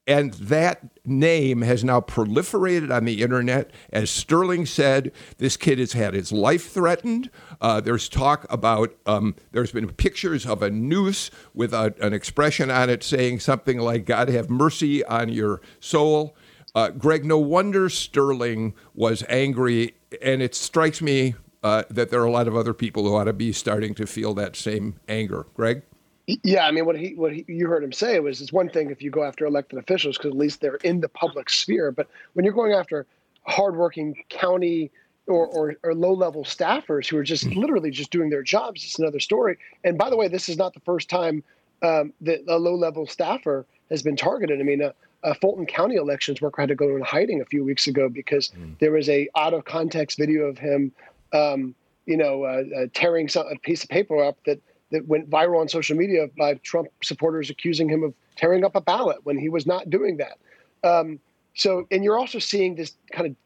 and 0.04 0.34
that 0.34 0.93
name 1.04 1.62
has 1.62 1.84
now 1.84 2.00
proliferated 2.00 2.94
on 2.94 3.04
the 3.04 3.22
internet. 3.22 3.70
As 3.92 4.10
Sterling 4.10 4.66
said, 4.66 5.12
this 5.38 5.56
kid 5.56 5.78
has 5.78 5.92
had 5.92 6.14
his 6.14 6.32
life 6.32 6.70
threatened. 6.70 7.30
Uh, 7.60 7.80
there's 7.80 8.08
talk 8.08 8.46
about, 8.50 8.94
um, 9.06 9.34
there's 9.52 9.72
been 9.72 9.88
pictures 9.92 10.46
of 10.46 10.62
a 10.62 10.70
noose 10.70 11.30
with 11.52 11.72
a, 11.72 11.94
an 12.00 12.12
expression 12.12 12.70
on 12.70 12.90
it 12.90 13.02
saying 13.02 13.40
something 13.40 13.78
like, 13.78 14.06
God 14.06 14.28
have 14.28 14.48
mercy 14.50 15.04
on 15.04 15.28
your 15.28 15.60
soul. 15.80 16.36
Uh, 16.74 16.90
Greg, 16.90 17.24
no 17.24 17.38
wonder 17.38 17.88
Sterling 17.88 18.74
was 18.94 19.22
angry. 19.28 19.94
And 20.22 20.42
it 20.42 20.54
strikes 20.54 21.00
me 21.02 21.34
uh, 21.62 21.84
that 21.90 22.10
there 22.10 22.20
are 22.20 22.26
a 22.26 22.30
lot 22.30 22.48
of 22.48 22.56
other 22.56 22.74
people 22.74 23.04
who 23.04 23.14
ought 23.14 23.24
to 23.24 23.32
be 23.32 23.52
starting 23.52 23.94
to 23.94 24.06
feel 24.06 24.34
that 24.34 24.56
same 24.56 25.00
anger. 25.08 25.46
Greg? 25.54 25.82
Yeah, 26.26 26.66
I 26.66 26.70
mean, 26.70 26.86
what 26.86 26.98
he 26.98 27.14
what 27.14 27.32
he, 27.32 27.44
you 27.48 27.66
heard 27.66 27.84
him 27.84 27.92
say 27.92 28.18
was 28.20 28.40
it's 28.40 28.52
one 28.52 28.70
thing 28.70 28.90
if 28.90 29.02
you 29.02 29.10
go 29.10 29.22
after 29.22 29.44
elected 29.44 29.78
officials 29.78 30.16
because 30.16 30.30
at 30.30 30.36
least 30.36 30.60
they're 30.60 30.76
in 30.76 31.00
the 31.00 31.08
public 31.08 31.50
sphere, 31.50 31.90
but 31.90 32.08
when 32.32 32.44
you're 32.44 32.54
going 32.54 32.72
after 32.72 33.06
hardworking 33.46 34.24
county 34.30 34.90
or, 35.26 35.46
or, 35.46 35.76
or 35.82 35.94
low 35.94 36.12
level 36.12 36.44
staffers 36.44 37.08
who 37.08 37.16
are 37.16 37.22
just 37.22 37.46
mm-hmm. 37.46 37.60
literally 37.60 37.90
just 37.90 38.10
doing 38.10 38.30
their 38.30 38.42
jobs, 38.42 38.84
it's 38.84 38.98
another 38.98 39.20
story. 39.20 39.58
And 39.84 39.98
by 39.98 40.10
the 40.10 40.16
way, 40.16 40.28
this 40.28 40.48
is 40.48 40.56
not 40.56 40.74
the 40.74 40.80
first 40.80 41.08
time 41.08 41.42
um, 41.82 42.12
that 42.22 42.40
a 42.48 42.58
low 42.58 42.74
level 42.74 43.06
staffer 43.06 43.66
has 43.90 44.02
been 44.02 44.16
targeted. 44.16 44.60
I 44.60 44.62
mean, 44.62 44.82
a, 44.82 44.94
a, 45.22 45.34
Fulton 45.34 45.66
County 45.66 45.96
elections 45.96 46.40
worker 46.40 46.62
had 46.62 46.68
to 46.68 46.74
go 46.74 46.96
in 46.96 47.02
hiding 47.02 47.40
a 47.40 47.44
few 47.44 47.64
weeks 47.64 47.86
ago 47.86 48.08
because 48.08 48.50
mm. 48.50 48.78
there 48.78 48.92
was 48.92 49.08
a 49.08 49.28
out 49.36 49.54
of 49.54 49.64
context 49.64 50.18
video 50.18 50.44
of 50.44 50.58
him, 50.58 50.92
um, 51.32 51.74
you 52.06 52.16
know, 52.16 52.44
uh, 52.44 52.62
uh, 52.76 52.86
tearing 52.94 53.28
some, 53.28 53.46
a 53.46 53.58
piece 53.58 53.82
of 53.82 53.90
paper 53.90 54.22
up 54.22 54.38
that 54.46 54.60
that 54.90 55.06
went 55.06 55.30
viral 55.30 55.60
on 55.60 55.68
social 55.68 55.96
media 55.96 56.28
by 56.38 56.54
Trump 56.54 56.88
supporters 57.02 57.50
accusing 57.50 57.88
him 57.88 58.02
of 58.02 58.14
tearing 58.36 58.64
up 58.64 58.76
a 58.76 58.80
ballot 58.80 59.18
when 59.24 59.38
he 59.38 59.48
was 59.48 59.66
not 59.66 59.90
doing 59.90 60.18
that. 60.18 60.38
Um, 60.82 61.20
So, 61.56 61.86
and 61.92 62.02
you're 62.02 62.18
also 62.18 62.40
seeing 62.40 62.74
this 62.74 62.96
kind 63.12 63.28
of 63.28 63.36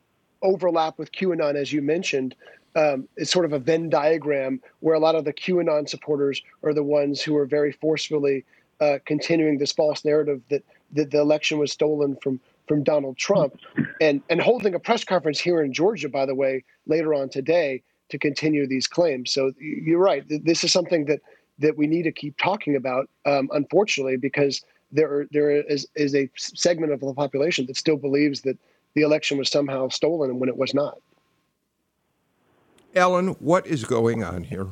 overlap 0.41 0.99
with 0.99 1.13
QAnon, 1.13 1.57
as 1.57 1.73
you 1.73 1.83
mentioned. 1.83 2.35
Um, 2.75 3.09
it's 3.17 3.31
sort 3.31 3.45
of 3.45 3.53
a 3.53 3.59
Venn 3.59 3.91
diagram 3.91 4.61
where 4.81 4.95
a 4.95 4.99
lot 4.99 5.15
of 5.15 5.25
the 5.25 5.33
QAnon 5.33 5.89
supporters 5.89 6.43
are 6.63 6.73
the 6.73 6.83
ones 6.83 7.21
who 7.21 7.37
are 7.37 7.45
very 7.47 7.73
forcefully 7.73 8.45
uh, 8.81 8.99
continuing 9.05 9.59
this 9.59 9.73
false 9.73 10.05
narrative 10.05 10.41
that, 10.49 10.65
that 10.93 11.11
the 11.11 11.21
election 11.21 11.59
was 11.59 11.71
stolen 11.73 12.17
from 12.23 12.41
from 12.67 12.83
Donald 12.83 13.17
Trump, 13.17 13.59
and 14.01 14.23
and 14.31 14.41
holding 14.41 14.75
a 14.75 14.79
press 14.79 15.05
conference 15.05 15.41
here 15.41 15.63
in 15.63 15.73
Georgia, 15.73 16.09
by 16.09 16.27
the 16.27 16.35
way, 16.35 16.65
later 16.87 17.15
on 17.15 17.29
today 17.29 17.83
to 18.11 18.19
continue 18.19 18.67
these 18.67 18.87
claims. 18.87 19.33
So 19.33 19.53
you're 19.59 20.01
right. 20.01 20.25
This 20.29 20.65
is 20.65 20.73
something 20.73 21.05
that 21.07 21.21
that 21.61 21.77
we 21.77 21.87
need 21.87 22.05
to 22.05 22.13
keep 22.13 22.39
talking 22.39 22.77
about, 22.77 23.09
um, 23.27 23.49
unfortunately, 23.53 24.17
because 24.17 24.63
there 24.93 25.27
there 25.31 25.51
is, 25.51 25.87
is 25.95 26.15
a 26.15 26.31
segment 26.37 26.93
of 26.93 27.01
the 27.01 27.13
population 27.13 27.67
that 27.67 27.77
still 27.77 27.97
believes 27.97 28.43
that 28.43 28.57
the 28.95 29.03
election 29.03 29.39
was 29.39 29.51
somehow 29.51 29.89
stolen 29.89 30.39
when 30.39 30.49
it 30.49 30.57
was 30.57 30.73
not. 30.75 30.99
Alan, 32.95 33.29
what 33.41 33.67
is 33.67 33.85
going 33.85 34.25
on 34.25 34.45
here? 34.45 34.69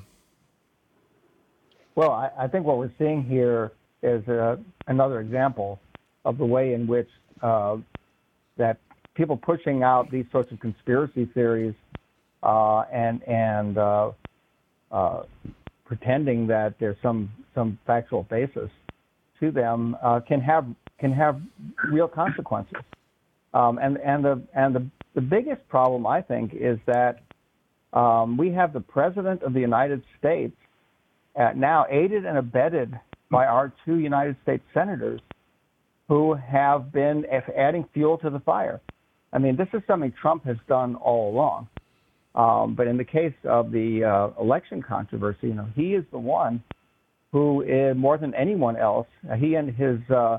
Well, 1.95 2.13
I, 2.13 2.31
I 2.39 2.49
think 2.49 2.67
what 2.67 2.79
we're 2.79 2.93
seeing 2.99 3.23
here 3.23 3.73
is 4.03 4.27
uh, 4.29 4.57
another 4.87 5.21
example 5.21 5.81
of 6.25 6.39
the 6.39 6.45
way 6.45 6.75
in 6.75 6.87
which 6.87 7.09
uh, 7.43 7.77
that 8.57 8.79
people 9.15 9.37
pushing 9.37 9.83
out 9.83 10.11
these 10.11 10.27
sorts 10.31 10.53
of 10.53 10.61
conspiracy 10.61 11.27
theories 11.27 11.75
uh, 12.47 12.85
and 12.93 13.23
and 13.25 13.77
uh, 13.77 14.13
uh, 14.93 15.23
pretending 15.85 16.47
that 16.47 16.75
there's 16.79 16.97
some 17.03 17.29
some 17.55 17.79
factual 17.87 18.23
basis 18.23 18.71
to 19.41 19.51
them 19.51 19.97
uh, 20.03 20.21
can 20.21 20.41
have 20.41 20.65
can 20.99 21.13
have 21.13 21.41
real 21.91 22.07
consequences. 22.07 22.79
Um, 23.53 23.79
and 23.83 23.99
and 23.99 24.25
the 24.25 24.43
and 24.55 24.75
the 24.75 24.87
the 25.15 25.21
biggest 25.21 25.67
problem 25.69 26.07
I 26.07 26.23
think 26.23 26.53
is 26.55 26.79
that 26.87 27.23
um, 27.93 28.37
we 28.37 28.53
have 28.53 28.73
the 28.73 28.81
president 28.81 29.43
of 29.43 29.53
the 29.53 29.61
United 29.61 30.03
States 30.19 30.55
uh, 31.35 31.51
now 31.57 31.87
aided 31.91 32.27
and 32.27 32.39
abetted 32.39 32.99
by 33.29 33.47
our 33.47 33.73
two 33.85 33.99
United 33.99 34.37
States 34.45 34.63
senators 34.73 35.21
who 36.09 36.35
have 36.35 36.93
been 36.93 37.25
adding 37.57 37.85
fuel 37.93 38.19
to 38.19 38.31
the 38.31 38.39
fire. 38.41 38.81
I 39.33 39.39
mean, 39.39 39.57
this 39.57 39.69
is 39.73 39.83
something 39.89 40.13
Trump 40.23 40.45
has 40.45 40.57
done 40.69 40.95
all 40.95 41.33
along. 41.33 41.69
Um, 42.37 42.75
but 42.75 42.87
in 42.87 42.99
the 42.99 43.05
case 43.05 43.33
of 43.45 43.73
the 43.73 44.05
uh, 44.05 44.43
election 44.43 44.83
controversy, 44.83 45.49
you 45.49 45.55
know, 45.55 45.69
he 45.75 45.95
is 45.95 46.05
the 46.13 46.19
one 46.19 46.63
who, 47.33 47.63
is, 47.63 47.97
more 47.97 48.19
than 48.19 48.35
anyone 48.35 48.77
else, 48.77 49.07
he 49.39 49.55
and 49.55 49.75
his, 49.75 49.99
uh, 50.11 50.39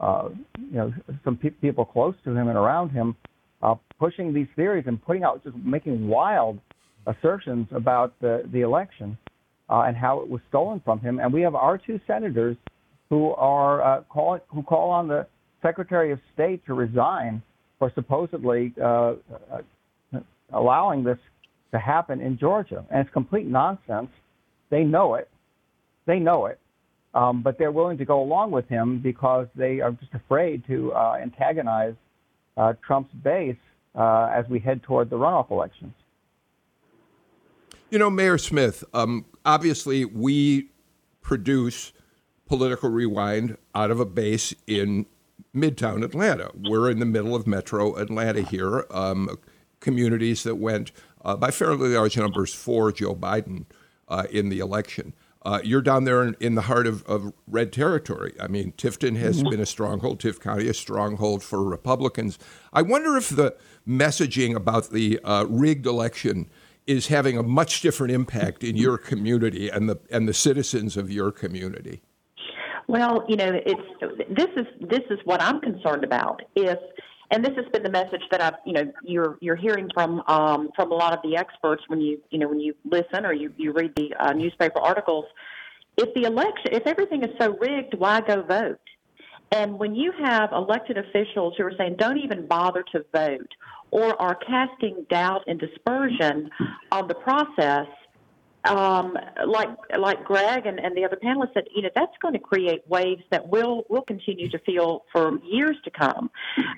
uh, 0.00 0.28
you 0.56 0.76
know, 0.76 0.92
some 1.24 1.36
pe- 1.36 1.50
people 1.50 1.84
close 1.84 2.14
to 2.24 2.30
him 2.30 2.48
and 2.48 2.58
around 2.58 2.90
him, 2.90 3.16
uh, 3.62 3.74
pushing 3.98 4.34
these 4.34 4.46
theories 4.54 4.84
and 4.86 5.02
putting 5.02 5.24
out, 5.24 5.42
just 5.42 5.56
making 5.56 6.06
wild 6.06 6.58
assertions 7.06 7.66
about 7.72 8.18
the 8.20 8.42
the 8.52 8.60
election 8.60 9.16
uh, 9.70 9.82
and 9.82 9.96
how 9.96 10.20
it 10.20 10.28
was 10.28 10.40
stolen 10.48 10.80
from 10.84 11.00
him. 11.00 11.18
And 11.20 11.32
we 11.32 11.40
have 11.42 11.54
our 11.54 11.78
two 11.78 11.98
senators 12.06 12.56
who 13.08 13.30
are 13.32 13.82
uh, 13.82 14.02
call, 14.02 14.38
who 14.48 14.62
call 14.62 14.90
on 14.90 15.08
the 15.08 15.26
Secretary 15.62 16.12
of 16.12 16.18
State 16.34 16.64
to 16.66 16.74
resign 16.74 17.42
for 17.78 17.90
supposedly 17.94 18.72
uh 18.82 19.14
allowing 20.54 21.04
this 21.04 21.18
to 21.72 21.78
happen 21.78 22.20
in 22.20 22.38
Georgia. 22.38 22.84
And 22.90 23.00
it's 23.00 23.12
complete 23.12 23.46
nonsense. 23.46 24.10
They 24.70 24.84
know 24.84 25.14
it. 25.14 25.28
They 26.06 26.18
know 26.18 26.46
it. 26.46 26.58
Um, 27.14 27.42
but 27.42 27.58
they're 27.58 27.72
willing 27.72 27.98
to 27.98 28.04
go 28.04 28.20
along 28.20 28.50
with 28.50 28.68
him 28.68 28.98
because 28.98 29.46
they 29.54 29.80
are 29.80 29.92
just 29.92 30.12
afraid 30.14 30.66
to 30.66 30.92
uh, 30.92 31.16
antagonize 31.20 31.94
uh, 32.56 32.72
Trump's 32.84 33.12
base 33.22 33.56
uh, 33.94 34.30
as 34.34 34.48
we 34.48 34.58
head 34.58 34.82
toward 34.82 35.10
the 35.10 35.16
runoff 35.16 35.50
elections. 35.50 35.94
You 37.90 37.98
know, 37.98 38.10
Mayor 38.10 38.38
Smith, 38.38 38.82
um, 38.92 39.26
obviously 39.44 40.04
we 40.04 40.70
produce 41.20 41.92
political 42.46 42.90
rewind 42.90 43.56
out 43.74 43.90
of 43.90 44.00
a 44.00 44.04
base 44.04 44.52
in 44.66 45.06
Midtown 45.54 46.04
Atlanta. 46.04 46.50
We're 46.54 46.90
in 46.90 46.98
the 46.98 47.06
middle 47.06 47.34
of 47.36 47.46
Metro 47.46 47.94
Atlanta 47.96 48.42
here. 48.42 48.86
Um, 48.90 49.38
communities 49.84 50.42
that 50.42 50.56
went 50.56 50.90
uh, 51.24 51.36
by 51.36 51.50
fairly 51.52 51.90
large 51.90 52.16
numbers 52.16 52.52
for 52.52 52.90
Joe 52.90 53.14
Biden 53.14 53.66
uh, 54.08 54.24
in 54.30 54.48
the 54.48 54.58
election. 54.58 55.14
Uh, 55.42 55.60
you're 55.62 55.82
down 55.82 56.04
there 56.04 56.24
in, 56.24 56.34
in 56.40 56.54
the 56.54 56.62
heart 56.62 56.86
of, 56.86 57.04
of, 57.04 57.32
red 57.46 57.70
territory. 57.70 58.34
I 58.40 58.48
mean, 58.48 58.72
Tifton 58.78 59.16
has 59.16 59.40
mm-hmm. 59.40 59.50
been 59.50 59.60
a 59.60 59.66
stronghold, 59.66 60.18
Tift 60.18 60.40
County, 60.40 60.68
a 60.68 60.74
stronghold 60.74 61.42
for 61.42 61.62
Republicans. 61.62 62.38
I 62.72 62.80
wonder 62.80 63.14
if 63.18 63.28
the 63.28 63.54
messaging 63.86 64.54
about 64.54 64.90
the 64.90 65.20
uh, 65.22 65.44
rigged 65.44 65.84
election 65.84 66.48
is 66.86 67.08
having 67.08 67.36
a 67.36 67.42
much 67.42 67.82
different 67.82 68.12
impact 68.14 68.64
in 68.64 68.76
your 68.76 68.96
community 68.96 69.68
and 69.68 69.88
the 69.88 69.98
and 70.10 70.26
the 70.28 70.34
citizens 70.34 70.96
of 70.96 71.10
your 71.10 71.30
community. 71.30 72.02
Well, 72.86 73.24
you 73.28 73.36
know, 73.36 73.60
it's 73.66 73.80
this 74.30 74.50
is 74.56 74.66
this 74.80 75.04
is 75.10 75.18
what 75.24 75.42
I'm 75.42 75.60
concerned 75.60 76.04
about. 76.04 76.42
If 76.54 76.78
and 77.34 77.44
this 77.44 77.52
has 77.56 77.66
been 77.72 77.82
the 77.82 77.90
message 77.90 78.22
that 78.30 78.40
I've, 78.40 78.54
you 78.64 78.72
know, 78.72 78.92
you're 79.02 79.36
you're 79.40 79.56
hearing 79.56 79.90
from 79.92 80.22
um, 80.28 80.70
from 80.76 80.92
a 80.92 80.94
lot 80.94 81.12
of 81.12 81.18
the 81.24 81.36
experts 81.36 81.82
when 81.88 82.00
you, 82.00 82.20
you 82.30 82.38
know, 82.38 82.46
when 82.46 82.60
you 82.60 82.76
listen 82.84 83.26
or 83.26 83.32
you, 83.32 83.52
you 83.56 83.72
read 83.72 83.92
the 83.96 84.14
uh, 84.20 84.32
newspaper 84.32 84.78
articles. 84.78 85.24
If 85.96 86.14
the 86.14 86.28
election, 86.28 86.72
if 86.72 86.86
everything 86.86 87.24
is 87.24 87.30
so 87.40 87.56
rigged, 87.60 87.94
why 87.98 88.20
go 88.20 88.42
vote? 88.42 88.78
And 89.50 89.80
when 89.80 89.96
you 89.96 90.12
have 90.22 90.52
elected 90.52 90.96
officials 90.96 91.54
who 91.58 91.64
are 91.64 91.72
saying 91.76 91.96
don't 91.98 92.18
even 92.18 92.46
bother 92.46 92.84
to 92.92 93.04
vote 93.12 93.50
or 93.90 94.20
are 94.22 94.36
casting 94.36 95.04
doubt 95.10 95.42
and 95.48 95.58
dispersion 95.58 96.50
on 96.92 97.08
the 97.08 97.14
process, 97.14 97.88
um, 98.64 99.16
like 99.46 99.68
like 99.98 100.24
Greg 100.24 100.66
and, 100.66 100.78
and 100.78 100.96
the 100.96 101.04
other 101.04 101.18
panelists 101.22 101.54
said, 101.54 101.64
you 101.74 101.82
know, 101.82 101.90
that's 101.94 102.16
going 102.20 102.34
to 102.34 102.40
create 102.40 102.82
waves 102.88 103.22
that 103.30 103.48
will 103.48 103.84
will 103.88 104.02
continue 104.02 104.48
to 104.50 104.58
feel 104.60 105.04
for 105.12 105.38
years 105.44 105.76
to 105.84 105.90
come. 105.90 106.30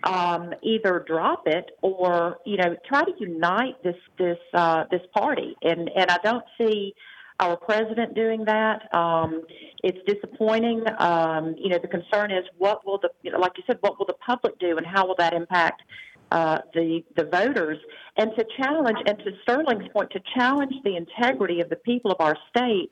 Um, 0.04 0.52
either 0.62 1.04
drop 1.06 1.46
it 1.46 1.70
or 1.82 2.38
you 2.44 2.56
know 2.56 2.76
try 2.86 3.02
to 3.02 3.12
unite 3.18 3.82
this 3.82 3.96
this 4.18 4.38
uh, 4.54 4.84
this 4.90 5.02
party, 5.14 5.56
and 5.62 5.90
and 5.96 6.10
I 6.10 6.18
don't 6.22 6.44
see 6.58 6.94
our 7.38 7.56
president 7.56 8.14
doing 8.14 8.44
that. 8.46 8.94
Um, 8.94 9.42
it's 9.82 9.98
disappointing. 10.06 10.84
Um, 10.98 11.54
you 11.58 11.68
know, 11.68 11.78
the 11.78 11.88
concern 11.88 12.30
is 12.30 12.44
what 12.56 12.86
will 12.86 12.98
the, 12.98 13.10
you 13.22 13.30
know, 13.30 13.38
like 13.38 13.52
you 13.56 13.64
said, 13.66 13.76
what 13.80 13.98
will 13.98 14.06
the 14.06 14.14
public 14.14 14.58
do, 14.58 14.76
and 14.76 14.86
how 14.86 15.06
will 15.06 15.16
that 15.18 15.34
impact 15.34 15.82
uh, 16.30 16.59
the 16.75 17.04
the 17.16 17.25
voters, 17.25 17.78
and 18.16 18.30
to 18.37 18.45
challenge 18.56 18.99
and 19.06 19.18
to 19.18 19.30
Sterling's 19.42 19.88
point, 19.92 20.11
to 20.11 20.21
challenge 20.35 20.75
the 20.85 20.97
integrity 20.97 21.61
of 21.61 21.68
the 21.68 21.76
people 21.76 22.11
of 22.11 22.21
our 22.21 22.37
state. 22.54 22.90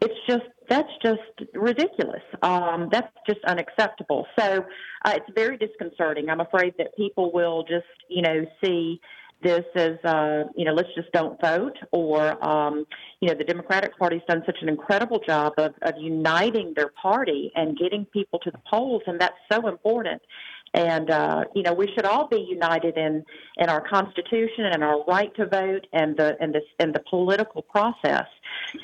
It's 0.00 0.14
just 0.28 0.44
that's 0.68 0.90
just 1.02 1.20
ridiculous. 1.54 2.22
Um, 2.42 2.88
that's 2.90 3.12
just 3.26 3.40
unacceptable. 3.46 4.26
So 4.38 4.64
uh, 5.04 5.12
it's 5.14 5.30
very 5.34 5.56
disconcerting. 5.56 6.28
I'm 6.28 6.40
afraid 6.40 6.74
that 6.78 6.96
people 6.96 7.32
will 7.32 7.62
just 7.62 7.86
you 8.08 8.22
know 8.22 8.44
see 8.62 9.00
this 9.44 9.64
as 9.76 9.96
uh, 10.04 10.44
you 10.56 10.64
know 10.64 10.72
let's 10.72 10.88
just 10.96 11.12
don't 11.12 11.40
vote 11.40 11.76
or 11.92 12.44
um, 12.44 12.84
you 13.20 13.28
know 13.28 13.34
the 13.34 13.44
democratic 13.44 13.96
party's 13.98 14.22
done 14.26 14.42
such 14.46 14.56
an 14.62 14.68
incredible 14.68 15.20
job 15.24 15.52
of, 15.58 15.74
of 15.82 15.94
uniting 15.98 16.72
their 16.74 16.90
party 17.00 17.52
and 17.54 17.78
getting 17.78 18.04
people 18.06 18.38
to 18.40 18.50
the 18.50 18.60
polls 18.68 19.02
and 19.06 19.20
that's 19.20 19.36
so 19.52 19.68
important 19.68 20.20
and 20.74 21.08
uh, 21.08 21.44
you 21.54 21.62
know, 21.62 21.72
we 21.72 21.86
should 21.94 22.04
all 22.04 22.26
be 22.26 22.40
united 22.40 22.98
in 22.98 23.24
in 23.56 23.68
our 23.68 23.80
Constitution 23.80 24.66
and 24.66 24.82
our 24.82 25.04
right 25.04 25.34
to 25.36 25.46
vote 25.46 25.86
and 25.92 26.16
the 26.16 26.36
and 26.40 26.52
the 26.52 26.60
and 26.80 26.92
the 26.92 27.00
political 27.08 27.62
process. 27.62 28.26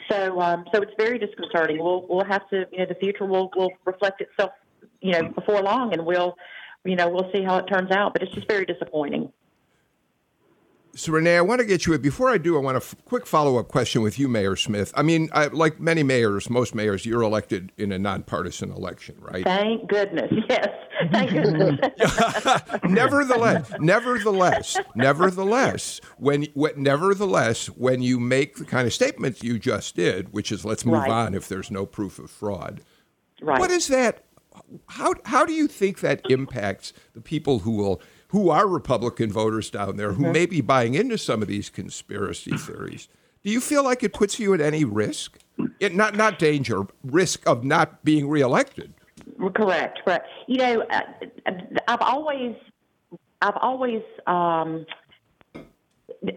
So 0.08 0.40
um, 0.40 0.64
so 0.72 0.80
it's 0.82 0.92
very 0.96 1.18
disconcerting. 1.18 1.78
We'll 1.78 2.06
we'll 2.08 2.24
have 2.24 2.48
to 2.50 2.66
you 2.70 2.78
know 2.78 2.86
the 2.86 2.94
future 2.94 3.26
will 3.26 3.50
will 3.56 3.72
reflect 3.84 4.20
itself 4.20 4.52
you 5.00 5.12
know 5.12 5.28
before 5.30 5.60
long, 5.62 5.92
and 5.92 6.06
we'll 6.06 6.36
you 6.84 6.94
know 6.94 7.08
we'll 7.08 7.30
see 7.32 7.42
how 7.42 7.58
it 7.58 7.66
turns 7.66 7.90
out. 7.90 8.12
But 8.12 8.22
it's 8.22 8.32
just 8.32 8.48
very 8.48 8.64
disappointing. 8.64 9.32
So, 10.96 11.12
Rene, 11.12 11.36
I 11.36 11.40
want 11.40 11.60
to 11.60 11.64
get 11.64 11.86
you. 11.86 11.94
A 11.94 11.98
before 11.98 12.30
I 12.30 12.38
do, 12.38 12.56
I 12.56 12.60
want 12.60 12.76
a 12.76 12.80
f- 12.80 12.96
quick 13.04 13.24
follow 13.24 13.58
up 13.58 13.68
question 13.68 14.02
with 14.02 14.18
you, 14.18 14.28
Mayor 14.28 14.56
Smith. 14.56 14.92
I 14.96 15.02
mean, 15.02 15.30
I, 15.32 15.46
like 15.46 15.78
many 15.78 16.02
mayors, 16.02 16.50
most 16.50 16.74
mayors, 16.74 17.06
you're 17.06 17.22
elected 17.22 17.70
in 17.76 17.92
a 17.92 17.98
nonpartisan 17.98 18.72
election, 18.72 19.14
right? 19.20 19.44
Thank 19.44 19.88
goodness. 19.88 20.30
Yes. 20.50 20.68
Thank 21.12 21.30
goodness. 21.30 21.78
nevertheless, 22.84 23.70
nevertheless, 23.78 24.76
nevertheless, 24.96 26.00
when, 26.18 26.46
when, 26.54 26.82
nevertheless, 26.82 27.66
when 27.66 28.02
you 28.02 28.18
make 28.18 28.56
the 28.56 28.64
kind 28.64 28.86
of 28.86 28.92
statement 28.92 29.42
you 29.42 29.58
just 29.58 29.94
did, 29.94 30.32
which 30.32 30.50
is 30.50 30.64
let's 30.64 30.84
move 30.84 31.02
right. 31.02 31.10
on 31.10 31.34
if 31.34 31.46
there's 31.46 31.70
no 31.70 31.86
proof 31.86 32.18
of 32.18 32.30
fraud, 32.30 32.80
right. 33.40 33.60
what 33.60 33.70
is 33.70 33.86
that? 33.88 34.24
How, 34.88 35.14
how 35.24 35.46
do 35.46 35.52
you 35.52 35.68
think 35.68 36.00
that 36.00 36.20
impacts 36.28 36.92
the 37.14 37.20
people 37.20 37.60
who 37.60 37.72
will 37.72 38.02
who 38.30 38.48
are 38.48 38.66
Republican 38.66 39.30
voters 39.32 39.70
down 39.70 39.96
there 39.96 40.12
who 40.12 40.22
mm-hmm. 40.22 40.32
may 40.32 40.46
be 40.46 40.60
buying 40.60 40.94
into 40.94 41.18
some 41.18 41.42
of 41.42 41.48
these 41.48 41.68
conspiracy 41.68 42.56
theories. 42.56 43.08
Do 43.42 43.50
you 43.50 43.60
feel 43.60 43.82
like 43.82 44.02
it 44.02 44.12
puts 44.12 44.38
you 44.38 44.54
at 44.54 44.60
any 44.60 44.84
risk? 44.84 45.38
It, 45.78 45.94
not 45.94 46.14
not 46.14 46.38
danger, 46.38 46.86
risk 47.04 47.46
of 47.46 47.64
not 47.64 48.04
being 48.04 48.28
reelected. 48.28 48.92
Correct, 49.54 50.00
correct. 50.04 50.28
You 50.46 50.58
know, 50.58 50.82
uh, 50.90 51.00
I've 51.88 52.02
always 52.02 52.54
I've 53.42 53.56
always 53.56 54.02
um, 54.26 54.86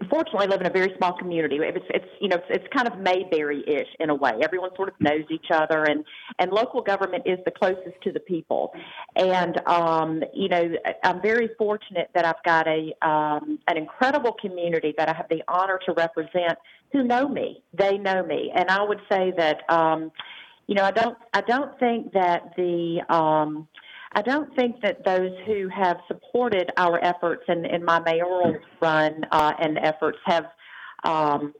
fortunately 0.08 0.46
I 0.46 0.50
live 0.50 0.60
in 0.60 0.66
a 0.66 0.70
very 0.70 0.94
small 0.96 1.12
community. 1.12 1.58
It's, 1.60 1.84
it's 1.90 2.06
you 2.20 2.28
know, 2.28 2.36
it's, 2.36 2.46
it's 2.48 2.74
kind 2.74 2.88
of 2.88 2.98
Mayberry-ish 2.98 3.88
in 4.00 4.10
a 4.10 4.14
way. 4.14 4.32
Everyone 4.42 4.70
sort 4.76 4.88
of 4.88 4.94
knows 5.00 5.24
each 5.30 5.46
other, 5.52 5.84
and 5.84 6.04
and 6.38 6.50
local 6.50 6.80
government 6.80 7.24
is 7.26 7.38
the 7.44 7.50
closest 7.50 8.00
to 8.02 8.12
the 8.12 8.20
people. 8.20 8.72
And 9.16 9.60
um, 9.66 10.22
you 10.32 10.48
know, 10.48 10.70
I'm 11.02 11.20
very 11.20 11.50
fortunate 11.58 12.10
that 12.14 12.24
I've 12.24 12.42
got 12.44 12.66
a 12.66 12.92
um, 13.06 13.58
an 13.68 13.76
incredible 13.76 14.32
community 14.32 14.94
that 14.96 15.08
I 15.08 15.14
have 15.14 15.28
the 15.28 15.42
honor 15.48 15.78
to 15.86 15.92
represent 15.92 16.58
who 16.92 17.02
know 17.02 17.28
me. 17.28 17.62
They 17.72 17.98
know 17.98 18.24
me, 18.24 18.52
and 18.54 18.70
I 18.70 18.82
would 18.82 19.00
say 19.10 19.32
that. 19.36 19.70
Um, 19.70 20.10
you 20.66 20.74
know, 20.74 20.84
I 20.84 20.92
don't. 20.92 21.18
I 21.34 21.42
don't 21.42 21.78
think 21.78 22.14
that 22.14 22.54
the 22.56 23.02
um, 23.10 23.68
I 24.14 24.22
don't 24.22 24.54
think 24.54 24.80
that 24.82 25.04
those 25.04 25.32
who 25.46 25.68
have 25.68 25.98
supported 26.06 26.70
our 26.76 27.02
efforts 27.04 27.42
in, 27.48 27.64
in 27.64 27.84
my 27.84 28.00
mayoral 28.00 28.56
run 28.80 29.24
uh, 29.30 29.52
and 29.58 29.78
efforts 29.78 30.18
have. 30.26 30.46
Um, 31.04 31.54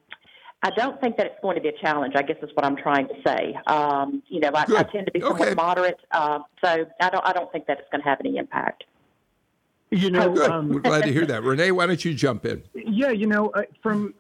I 0.63 0.71
don't 0.71 0.99
think 0.99 1.19
that 1.19 1.27
it's 1.27 1.37
going 1.43 1.57
to 1.57 1.61
be 1.61 1.69
a 1.69 1.79
challenge. 1.79 2.15
I 2.17 2.23
guess 2.23 2.37
is 2.43 2.49
what 2.55 2.65
I'm 2.65 2.77
trying 2.77 3.09
to 3.09 3.15
say. 3.27 3.55
Um, 3.67 4.23
you 4.29 4.41
know, 4.41 4.51
I, 4.55 4.63
I, 4.63 4.83
tend 4.85 5.07
to 5.07 5.13
be 5.13 5.21
somewhat 5.21 5.49
okay. 5.49 5.55
moderate, 5.55 6.01
uh, 6.11 6.39
so 6.65 6.87
I 7.01 7.11
don't. 7.11 7.27
I 7.27 7.33
don't 7.35 7.53
think 7.53 7.67
that 7.67 7.81
it's 7.81 7.89
going 7.91 8.03
to 8.03 8.09
have 8.09 8.19
any 8.21 8.39
impact. 8.39 8.85
You 9.91 10.11
know, 10.11 10.33
Good. 10.33 10.51
um, 10.51 10.71
We're 10.71 10.81
glad 10.81 11.05
to 11.05 11.13
hear 11.13 11.27
that. 11.27 11.43
Rene, 11.45 11.71
why 11.73 11.87
don't 11.87 12.03
you 12.03 12.15
jump 12.15 12.47
in? 12.47 12.63
yeah, 12.75 13.11
you 13.11 13.27
know, 13.27 13.51
uh, 13.51 13.63
from 13.83 14.15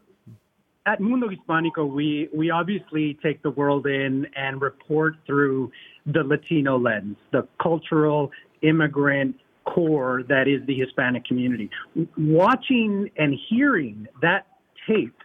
at 0.86 1.00
Mundo 1.00 1.28
Hispanico, 1.28 1.90
we 1.90 2.28
we 2.34 2.50
obviously 2.50 3.18
take 3.22 3.42
the 3.42 3.50
world 3.50 3.86
in 3.86 4.26
and 4.36 4.60
report 4.60 5.16
through 5.26 5.72
the 6.06 6.22
Latino 6.22 6.78
lens, 6.78 7.16
the 7.32 7.46
cultural 7.62 8.30
immigrant 8.62 9.36
core 9.64 10.22
that 10.28 10.46
is 10.46 10.64
the 10.66 10.74
Hispanic 10.74 11.24
community. 11.24 11.70
Watching 12.18 13.10
and 13.16 13.34
hearing 13.48 14.06
that 14.20 14.46
tape 14.86 15.16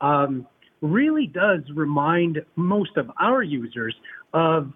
um, 0.00 0.46
really 0.80 1.26
does 1.26 1.60
remind 1.74 2.42
most 2.56 2.96
of 2.96 3.10
our 3.20 3.42
users 3.42 3.94
of 4.32 4.72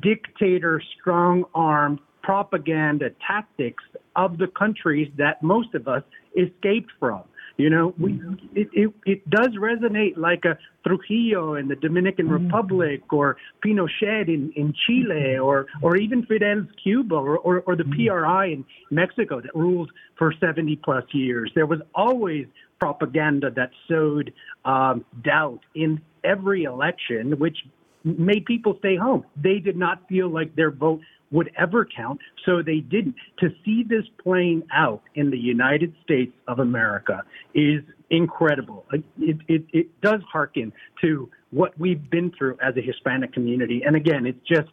dictator, 0.00 0.82
strong 1.00 1.44
armed 1.54 2.00
propaganda 2.22 3.10
tactics 3.26 3.82
of 4.16 4.38
the 4.38 4.46
countries 4.48 5.10
that 5.16 5.42
most 5.42 5.74
of 5.74 5.88
us 5.88 6.02
escaped 6.36 6.90
from. 6.98 7.22
You 7.60 7.68
know, 7.70 7.94
we, 7.98 8.12
mm-hmm. 8.12 8.56
it, 8.56 8.68
it, 8.72 8.90
it 9.04 9.30
does 9.30 9.50
resonate 9.58 10.16
like 10.16 10.44
a 10.46 10.56
Trujillo 10.86 11.54
in 11.54 11.68
the 11.68 11.76
Dominican 11.76 12.26
mm-hmm. 12.26 12.46
Republic 12.46 13.12
or 13.12 13.36
Pinochet 13.64 14.28
in, 14.28 14.50
in 14.56 14.72
Chile 14.86 15.14
mm-hmm. 15.14 15.44
or, 15.44 15.66
or 15.82 15.96
even 15.96 16.24
Fidel's 16.24 16.66
Cuba 16.82 17.14
or, 17.14 17.38
or, 17.38 17.60
or 17.66 17.76
the 17.76 17.84
PRI 17.84 18.46
in 18.46 18.64
Mexico 18.90 19.40
that 19.40 19.54
ruled 19.54 19.90
for 20.16 20.32
70 20.40 20.76
plus 20.76 21.04
years. 21.12 21.52
There 21.54 21.66
was 21.66 21.80
always 21.94 22.46
propaganda 22.80 23.50
that 23.50 23.70
sowed 23.86 24.32
um, 24.64 25.04
doubt 25.22 25.60
in 25.74 26.00
every 26.24 26.64
election, 26.64 27.38
which 27.38 27.58
made 28.04 28.46
people 28.46 28.74
stay 28.78 28.96
home. 28.96 29.24
They 29.36 29.58
did 29.58 29.76
not 29.76 30.08
feel 30.08 30.30
like 30.30 30.56
their 30.56 30.70
vote 30.70 31.00
would 31.30 31.50
ever 31.56 31.84
count, 31.84 32.20
so 32.44 32.62
they 32.62 32.80
didn't. 32.80 33.14
To 33.38 33.50
see 33.64 33.84
this 33.84 34.04
playing 34.22 34.64
out 34.72 35.02
in 35.14 35.30
the 35.30 35.38
United 35.38 35.94
States 36.02 36.32
of 36.48 36.58
America 36.58 37.22
is 37.54 37.82
incredible. 38.10 38.84
It, 38.92 39.38
it, 39.48 39.64
it 39.72 40.00
does 40.00 40.20
hearken 40.30 40.72
to 41.02 41.30
what 41.50 41.78
we've 41.78 42.10
been 42.10 42.32
through 42.36 42.58
as 42.60 42.76
a 42.76 42.80
Hispanic 42.80 43.32
community. 43.32 43.82
And 43.86 43.94
again, 43.96 44.26
it's 44.26 44.46
just, 44.46 44.68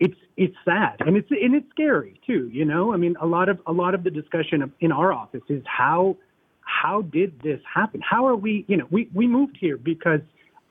it's 0.00 0.18
it's 0.36 0.56
sad 0.64 0.96
and 1.00 1.16
it's 1.16 1.30
and 1.30 1.54
it's 1.54 1.70
scary 1.70 2.20
too. 2.26 2.50
You 2.52 2.64
know, 2.64 2.92
I 2.92 2.96
mean, 2.96 3.14
a 3.20 3.26
lot 3.26 3.48
of 3.48 3.60
a 3.66 3.72
lot 3.72 3.94
of 3.94 4.02
the 4.02 4.10
discussion 4.10 4.72
in 4.80 4.90
our 4.90 5.12
office 5.12 5.42
is 5.48 5.62
how 5.64 6.16
how 6.60 7.02
did 7.02 7.40
this 7.42 7.60
happen? 7.72 8.00
How 8.00 8.26
are 8.26 8.34
we? 8.36 8.64
You 8.66 8.78
know, 8.78 8.86
we 8.90 9.08
we 9.14 9.28
moved 9.28 9.56
here 9.60 9.76
because 9.76 10.20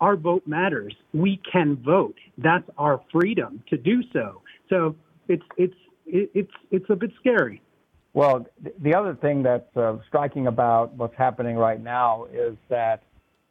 our 0.02 0.18
vote 0.18 0.46
matters. 0.46 0.94
We 1.14 1.40
can 1.50 1.78
vote. 1.78 2.16
That's 2.38 2.70
our 2.78 3.02
freedom 3.12 3.64
to 3.70 3.78
do 3.78 4.04
so. 4.12 4.42
So 4.70 4.96
it's 5.28 5.44
it's 5.58 5.76
it's 6.06 6.52
it's 6.72 6.86
a 6.90 6.96
bit 6.96 7.12
scary. 7.20 7.62
Well, 8.14 8.46
the 8.80 8.94
other 8.94 9.16
thing 9.16 9.42
that's 9.42 9.76
uh, 9.76 9.98
striking 10.08 10.46
about 10.48 10.94
what's 10.94 11.16
happening 11.18 11.56
right 11.56 11.82
now 11.82 12.26
is 12.32 12.56
that 12.70 13.02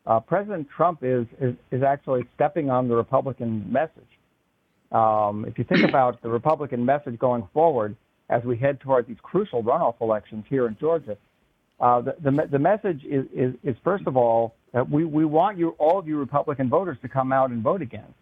uh, 0.06 0.20
President 0.20 0.68
Trump 0.74 1.00
is, 1.02 1.26
is, 1.40 1.54
is 1.72 1.82
actually 1.82 2.22
stepping 2.34 2.70
on 2.70 2.88
the 2.88 2.94
Republican 2.94 3.70
message. 3.70 4.04
Um, 4.92 5.44
if 5.48 5.58
you 5.58 5.64
think 5.64 5.88
about 5.88 6.22
the 6.22 6.28
Republican 6.28 6.84
message 6.84 7.18
going 7.18 7.48
forward 7.52 7.96
as 8.30 8.44
we 8.44 8.56
head 8.56 8.80
toward 8.80 9.08
these 9.08 9.16
crucial 9.22 9.64
runoff 9.64 9.94
elections 10.00 10.44
here 10.48 10.68
in 10.68 10.76
Georgia, 10.78 11.16
uh, 11.80 12.00
the, 12.00 12.14
the, 12.22 12.48
the 12.52 12.58
message 12.58 13.02
is, 13.04 13.26
is, 13.34 13.54
is 13.64 13.76
first 13.82 14.06
of 14.06 14.16
all 14.16 14.54
that 14.72 14.88
we, 14.88 15.04
we 15.04 15.24
want 15.24 15.58
you 15.58 15.70
all 15.70 15.98
of 15.98 16.06
you 16.06 16.18
Republican 16.18 16.68
voters 16.68 16.98
to 17.02 17.08
come 17.08 17.32
out 17.32 17.50
and 17.50 17.62
vote 17.62 17.82
again. 17.82 18.14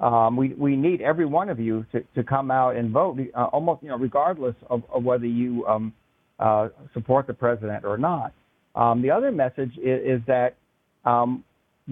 Um, 0.00 0.36
we, 0.36 0.50
we 0.50 0.76
need 0.76 1.00
every 1.00 1.26
one 1.26 1.48
of 1.48 1.58
you 1.58 1.84
to, 1.92 2.02
to 2.14 2.22
come 2.22 2.50
out 2.50 2.76
and 2.76 2.90
vote, 2.90 3.18
uh, 3.34 3.44
almost 3.44 3.82
you 3.82 3.88
know, 3.88 3.98
regardless 3.98 4.54
of, 4.70 4.84
of 4.92 5.02
whether 5.02 5.26
you 5.26 5.66
um, 5.66 5.92
uh, 6.38 6.68
support 6.94 7.26
the 7.26 7.34
president 7.34 7.84
or 7.84 7.98
not. 7.98 8.32
Um, 8.76 9.02
the 9.02 9.10
other 9.10 9.32
message 9.32 9.76
is, 9.76 10.20
is 10.20 10.26
that 10.26 10.54
um, 11.04 11.42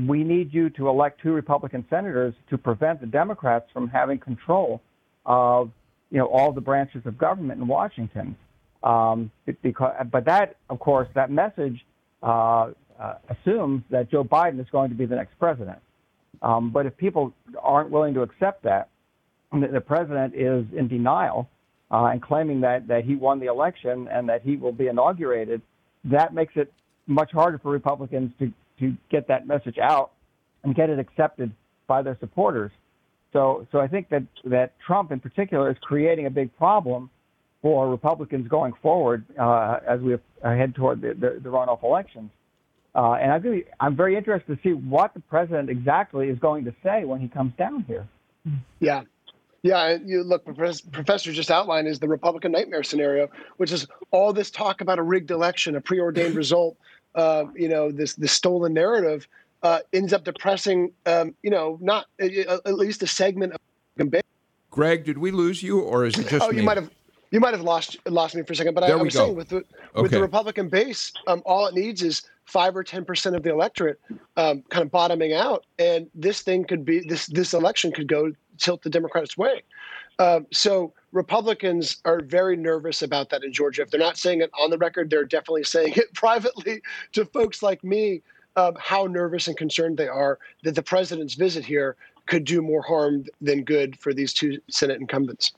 we 0.06 0.22
need 0.22 0.52
you 0.52 0.70
to 0.70 0.88
elect 0.88 1.20
two 1.20 1.32
Republican 1.32 1.84
senators 1.90 2.34
to 2.50 2.58
prevent 2.58 3.00
the 3.00 3.06
Democrats 3.06 3.66
from 3.72 3.88
having 3.88 4.18
control 4.18 4.80
of 5.24 5.70
you 6.10 6.18
know 6.18 6.26
all 6.26 6.52
the 6.52 6.60
branches 6.60 7.02
of 7.06 7.18
government 7.18 7.60
in 7.60 7.66
Washington. 7.66 8.36
Um, 8.82 9.32
because, 9.62 9.94
but 10.12 10.26
that, 10.26 10.56
of 10.70 10.78
course, 10.78 11.08
that 11.14 11.30
message 11.30 11.84
uh, 12.22 12.70
uh, 13.00 13.14
assumes 13.28 13.82
that 13.90 14.10
Joe 14.10 14.22
Biden 14.22 14.60
is 14.60 14.66
going 14.70 14.90
to 14.90 14.94
be 14.94 15.06
the 15.06 15.16
next 15.16 15.36
president. 15.40 15.78
Um, 16.42 16.70
but 16.70 16.86
if 16.86 16.96
people 16.96 17.32
aren't 17.60 17.90
willing 17.90 18.14
to 18.14 18.22
accept 18.22 18.62
that, 18.64 18.88
the, 19.52 19.80
president 19.80 20.34
is 20.34 20.64
in 20.76 20.88
denial 20.88 21.48
uh, 21.90 22.06
and 22.06 22.20
claiming 22.20 22.60
that, 22.60 22.86
that 22.88 23.04
he 23.04 23.14
won 23.14 23.40
the 23.40 23.46
election 23.46 24.08
and 24.10 24.28
that 24.28 24.42
he 24.42 24.56
will 24.56 24.72
be 24.72 24.88
inaugurated, 24.88 25.62
that 26.04 26.34
makes 26.34 26.52
it 26.56 26.72
much 27.06 27.30
harder 27.32 27.58
for 27.58 27.70
Republicans 27.70 28.32
to, 28.38 28.52
to 28.80 28.94
get 29.10 29.28
that 29.28 29.46
message 29.46 29.78
out 29.78 30.10
and 30.64 30.74
get 30.74 30.90
it 30.90 30.98
accepted 30.98 31.52
by 31.86 32.02
their 32.02 32.16
supporters. 32.20 32.72
So, 33.32 33.66
so 33.70 33.78
I 33.78 33.86
think 33.86 34.08
that, 34.10 34.24
that 34.44 34.72
Trump 34.84 35.12
in 35.12 35.20
particular 35.20 35.70
is 35.70 35.76
creating 35.80 36.26
a 36.26 36.30
big 36.30 36.56
problem 36.56 37.10
for 37.62 37.88
Republicans 37.88 38.48
going 38.48 38.72
forward 38.82 39.24
uh, 39.38 39.78
as 39.88 40.00
we 40.00 40.16
head 40.42 40.74
toward 40.74 41.00
the, 41.00 41.08
the, 41.08 41.40
the 41.42 41.48
runoff 41.48 41.82
elections. 41.82 42.30
Uh, 42.96 43.12
and 43.12 43.30
I'm, 43.30 43.42
really, 43.42 43.64
I'm 43.78 43.94
very 43.94 44.16
interested 44.16 44.56
to 44.56 44.62
see 44.62 44.72
what 44.72 45.12
the 45.12 45.20
president 45.20 45.68
exactly 45.68 46.30
is 46.30 46.38
going 46.38 46.64
to 46.64 46.74
say 46.82 47.04
when 47.04 47.20
he 47.20 47.28
comes 47.28 47.52
down 47.58 47.82
here. 47.82 48.08
Yeah. 48.80 49.02
Yeah, 49.62 49.98
you 50.02 50.22
look, 50.22 50.44
Professor 50.44 51.32
just 51.32 51.50
outlined 51.50 51.88
is 51.88 51.98
the 51.98 52.08
Republican 52.08 52.52
nightmare 52.52 52.84
scenario, 52.84 53.28
which 53.56 53.72
is 53.72 53.86
all 54.12 54.32
this 54.32 54.50
talk 54.50 54.80
about 54.80 54.98
a 54.98 55.02
rigged 55.02 55.30
election, 55.30 55.74
a 55.74 55.80
preordained 55.80 56.34
result, 56.44 56.76
uh, 57.16 57.46
you 57.54 57.68
know, 57.68 57.90
this 57.90 58.14
this 58.14 58.32
stolen 58.32 58.72
narrative 58.74 59.26
uh, 59.62 59.80
ends 59.92 60.12
up 60.12 60.24
depressing, 60.24 60.92
um, 61.06 61.34
you 61.42 61.50
know, 61.50 61.78
not 61.80 62.06
uh, 62.22 62.58
at 62.64 62.74
least 62.74 63.02
a 63.02 63.06
segment 63.06 63.54
of. 63.54 63.60
Greg, 64.70 65.04
did 65.04 65.18
we 65.18 65.30
lose 65.30 65.62
you, 65.62 65.80
or 65.80 66.04
is 66.04 66.16
it 66.18 66.28
just 66.28 66.44
oh, 66.44 66.50
me? 66.50 66.58
you 66.58 66.62
might 66.62 66.76
have 66.76 66.90
you 67.30 67.40
might 67.40 67.54
have 67.54 67.62
lost 67.62 67.96
lost 68.06 68.34
me 68.34 68.42
for 68.42 68.52
a 68.52 68.56
second, 68.56 68.74
but 68.74 68.84
I, 68.84 68.92
I, 68.92 68.94
was 68.94 69.14
go. 69.14 69.24
saying 69.24 69.36
with 69.36 69.48
the 69.48 69.64
with 69.94 70.10
the 70.10 70.20
Republican 70.20 70.68
base, 70.68 71.12
um, 71.26 71.42
all 71.44 71.66
it 71.66 71.74
needs 71.74 72.02
is 72.02 72.22
five 72.44 72.76
or 72.76 72.84
ten 72.84 73.04
percent 73.04 73.36
of 73.36 73.42
the 73.42 73.50
electorate 73.50 74.00
um, 74.36 74.62
kind 74.70 74.82
of 74.84 74.90
bottoming 74.90 75.32
out, 75.32 75.66
and 75.78 76.08
this 76.14 76.42
thing 76.42 76.64
could 76.64 76.84
be 76.84 77.00
this 77.00 77.26
this 77.26 77.54
election 77.54 77.92
could 77.92 78.08
go 78.08 78.32
tilt 78.58 78.82
the 78.82 78.90
Democrats' 78.90 79.36
way. 79.36 79.62
Um, 80.18 80.46
so 80.52 80.94
Republicans 81.12 81.98
are 82.04 82.20
very 82.20 82.56
nervous 82.56 83.02
about 83.02 83.30
that 83.30 83.44
in 83.44 83.52
Georgia. 83.52 83.82
If 83.82 83.90
they're 83.90 84.00
not 84.00 84.16
saying 84.16 84.40
it 84.40 84.50
on 84.58 84.70
the 84.70 84.78
record, 84.78 85.10
they're 85.10 85.24
definitely 85.24 85.64
saying 85.64 85.94
it 85.96 86.12
privately 86.14 86.82
to 87.12 87.24
folks 87.26 87.62
like 87.62 87.82
me. 87.84 88.22
Um, 88.58 88.74
how 88.80 89.04
nervous 89.04 89.48
and 89.48 89.56
concerned 89.58 89.98
they 89.98 90.08
are 90.08 90.38
that 90.62 90.74
the 90.74 90.82
president's 90.82 91.34
visit 91.34 91.62
here 91.62 91.94
could 92.24 92.44
do 92.44 92.62
more 92.62 92.80
harm 92.80 93.26
than 93.42 93.64
good 93.64 93.98
for 93.98 94.14
these 94.14 94.32
two 94.32 94.58
Senate 94.70 94.98
incumbents. 94.98 95.52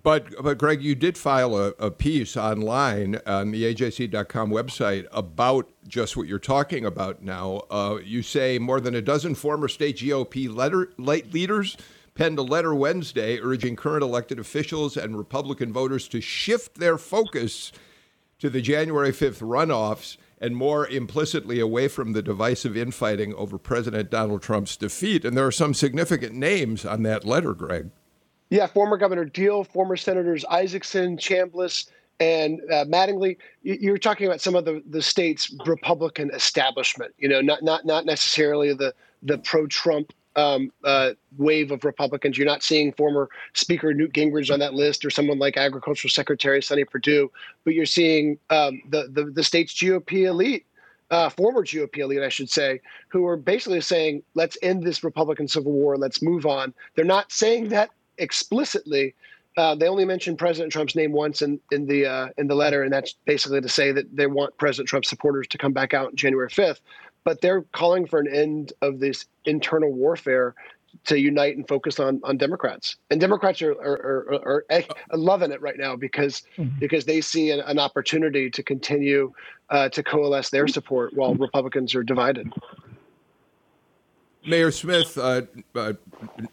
But, 0.00 0.42
but 0.42 0.58
Greg, 0.58 0.82
you 0.82 0.94
did 0.94 1.16
file 1.16 1.56
a, 1.56 1.68
a, 1.78 1.90
piece 1.90 2.36
online 2.36 3.20
on 3.26 3.52
the 3.52 3.72
AJC.com 3.72 4.50
website 4.50 5.06
about 5.12 5.70
just 5.86 6.16
what 6.16 6.26
you're 6.26 6.40
talking 6.40 6.84
about 6.84 7.22
now. 7.22 7.62
Uh, 7.70 7.98
you 8.02 8.22
say 8.22 8.58
more 8.58 8.80
than 8.80 8.94
a 8.96 9.02
dozen 9.02 9.34
former 9.34 9.68
state 9.68 9.98
GOP 9.98 10.52
letter, 10.52 10.92
leaders 10.98 11.76
penned 12.14 12.38
a 12.38 12.42
letter 12.42 12.74
Wednesday 12.74 13.38
urging 13.40 13.76
current 13.76 14.02
elected 14.02 14.38
officials 14.38 14.96
and 14.96 15.16
Republican 15.16 15.72
voters 15.72 16.08
to 16.08 16.20
shift 16.20 16.78
their 16.78 16.98
focus 16.98 17.70
to 18.38 18.50
the 18.50 18.60
January 18.60 19.12
5th 19.12 19.40
runoffs 19.40 20.16
and 20.40 20.56
more 20.56 20.88
implicitly 20.88 21.60
away 21.60 21.86
from 21.86 22.12
the 22.12 22.22
divisive 22.22 22.76
infighting 22.76 23.32
over 23.34 23.56
President 23.56 24.10
Donald 24.10 24.42
Trump's 24.42 24.76
defeat. 24.76 25.24
And 25.24 25.36
there 25.36 25.46
are 25.46 25.52
some 25.52 25.72
significant 25.72 26.34
names 26.34 26.84
on 26.84 27.04
that 27.04 27.24
letter, 27.24 27.54
Greg. 27.54 27.90
Yeah, 28.52 28.66
former 28.66 28.98
Governor 28.98 29.24
Deal, 29.24 29.64
former 29.64 29.96
Senators 29.96 30.44
Isakson, 30.44 31.18
Chambliss, 31.18 31.86
And 32.20 32.60
uh, 32.70 32.84
Mattingly, 32.84 33.38
you, 33.62 33.94
are 33.94 33.98
talking 33.98 34.26
about 34.26 34.42
some 34.42 34.54
of 34.54 34.66
the, 34.66 34.82
the 34.90 35.00
state's 35.00 35.56
Republican 35.64 36.30
establishment. 36.34 37.14
You 37.16 37.30
know, 37.30 37.40
not 37.40 37.62
not 37.62 37.86
not 37.86 38.04
necessarily 38.04 38.74
the 38.74 38.92
the 39.22 39.38
pro-Trump 39.38 40.12
um, 40.36 40.70
uh, 40.84 41.12
wave 41.38 41.70
of 41.70 41.82
Republicans. 41.82 42.36
You're 42.36 42.46
not 42.46 42.62
seeing 42.62 42.92
former 42.92 43.30
Speaker 43.54 43.94
Newt 43.94 44.12
Gingrich 44.12 44.52
on 44.52 44.58
that 44.58 44.74
list 44.74 45.02
or 45.06 45.08
someone 45.08 45.38
like 45.38 45.56
Agricultural 45.56 46.10
Secretary 46.10 46.62
Sonny 46.62 46.84
Perdue, 46.84 47.30
but 47.64 47.72
you're 47.72 47.86
seeing 47.86 48.38
um, 48.50 48.82
the, 48.90 49.08
the, 49.10 49.30
the 49.30 49.42
state's 49.42 49.72
GOP 49.72 50.26
elite, 50.26 50.66
uh, 51.10 51.30
former 51.30 51.62
GOP 51.62 52.00
elite, 52.00 52.20
I 52.20 52.28
should 52.28 52.50
say, 52.50 52.82
who 53.08 53.24
are 53.24 53.38
basically 53.38 53.80
saying, 53.80 54.22
"Let's 54.34 54.58
end 54.60 54.82
this 54.82 55.02
Republican 55.02 55.48
civil 55.48 55.72
war. 55.72 55.96
Let's 55.96 56.20
move 56.20 56.44
on." 56.44 56.74
They're 56.96 57.06
not 57.06 57.32
saying 57.32 57.70
that 57.70 57.88
explicitly. 58.18 59.14
Uh, 59.56 59.74
they 59.74 59.86
only 59.86 60.06
mention 60.06 60.34
President 60.34 60.72
Trump's 60.72 60.96
name 60.96 61.12
once 61.12 61.42
in 61.42 61.60
in 61.70 61.86
the 61.86 62.06
uh, 62.06 62.28
in 62.38 62.46
the 62.46 62.54
letter, 62.54 62.82
and 62.82 62.92
that's 62.92 63.14
basically 63.26 63.60
to 63.60 63.68
say 63.68 63.92
that 63.92 64.16
they 64.16 64.26
want 64.26 64.56
President 64.56 64.88
Trump 64.88 65.04
supporters 65.04 65.46
to 65.48 65.58
come 65.58 65.72
back 65.72 65.92
out 65.92 66.06
on 66.08 66.16
January 66.16 66.48
5th 66.48 66.78
but 67.24 67.40
they're 67.40 67.62
calling 67.72 68.06
for 68.06 68.18
an 68.18 68.28
end 68.28 68.72
of 68.82 69.00
this 69.00 69.26
internal 69.44 69.92
warfare 69.92 70.54
to 71.04 71.18
unite 71.18 71.56
and 71.56 71.66
focus 71.66 71.98
on 71.98 72.20
on 72.22 72.36
Democrats. 72.36 72.96
And 73.10 73.20
Democrats 73.20 73.62
are 73.62 73.72
are, 73.72 74.34
are, 74.34 74.64
are, 74.70 74.84
are 75.10 75.16
loving 75.16 75.50
it 75.50 75.60
right 75.60 75.78
now 75.78 75.96
because 75.96 76.42
mm-hmm. 76.58 76.78
because 76.78 77.06
they 77.06 77.20
see 77.20 77.50
an, 77.50 77.60
an 77.60 77.78
opportunity 77.78 78.50
to 78.50 78.62
continue 78.62 79.32
uh, 79.70 79.88
to 79.90 80.02
coalesce 80.02 80.50
their 80.50 80.68
support 80.68 81.14
while 81.14 81.34
Republicans 81.34 81.94
are 81.94 82.02
divided. 82.02 82.52
Mayor 84.46 84.70
Smith, 84.70 85.16
uh, 85.18 85.42
uh, 85.74 85.94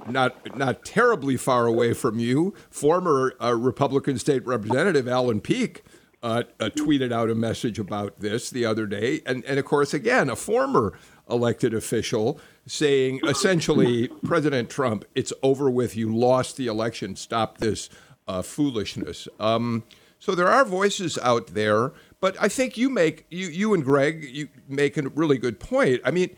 not 0.07 0.57
not 0.57 0.85
terribly 0.85 1.37
far 1.37 1.65
away 1.65 1.93
from 1.93 2.19
you, 2.19 2.53
former 2.69 3.33
uh, 3.41 3.55
Republican 3.55 4.19
State 4.19 4.45
Representative 4.45 5.07
Allen 5.07 5.41
Peake 5.41 5.83
uh, 6.21 6.43
uh, 6.59 6.69
tweeted 6.75 7.11
out 7.11 7.29
a 7.29 7.35
message 7.35 7.79
about 7.79 8.19
this 8.19 8.49
the 8.49 8.65
other 8.65 8.85
day. 8.85 9.21
And, 9.25 9.43
and 9.45 9.59
of 9.59 9.65
course, 9.65 9.93
again, 9.93 10.29
a 10.29 10.35
former 10.35 10.93
elected 11.29 11.73
official 11.73 12.39
saying 12.65 13.21
essentially, 13.23 14.09
President 14.23 14.69
Trump, 14.69 15.05
it's 15.15 15.33
over 15.41 15.69
with. 15.69 15.95
You 15.95 16.15
lost 16.15 16.57
the 16.57 16.67
election. 16.67 17.15
Stop 17.15 17.59
this 17.59 17.89
uh, 18.27 18.41
foolishness. 18.41 19.27
Um, 19.39 19.83
so 20.19 20.35
there 20.35 20.47
are 20.47 20.65
voices 20.65 21.17
out 21.19 21.47
there, 21.47 21.93
but 22.19 22.35
I 22.39 22.49
think 22.49 22.77
you 22.77 22.89
make 22.89 23.25
you 23.29 23.47
you 23.47 23.73
and 23.73 23.83
Greg 23.83 24.23
you 24.29 24.49
make 24.67 24.97
a 24.97 25.03
really 25.09 25.37
good 25.37 25.59
point. 25.59 26.01
I 26.03 26.11
mean, 26.11 26.35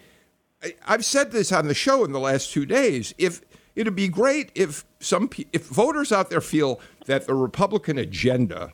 I've 0.86 1.06
said 1.06 1.32
this 1.32 1.52
on 1.52 1.68
the 1.68 1.74
show 1.74 2.04
in 2.06 2.12
the 2.12 2.20
last 2.20 2.52
two 2.52 2.66
days. 2.66 3.14
If 3.18 3.42
it'd 3.76 3.96
be 3.96 4.08
great 4.08 4.52
if 4.56 4.86
some 5.00 5.30
if 5.52 5.68
voters 5.68 6.12
out 6.12 6.30
there 6.30 6.42
feel 6.42 6.80
that 7.06 7.26
the 7.26 7.34
Republican 7.34 7.98
agenda 7.98 8.74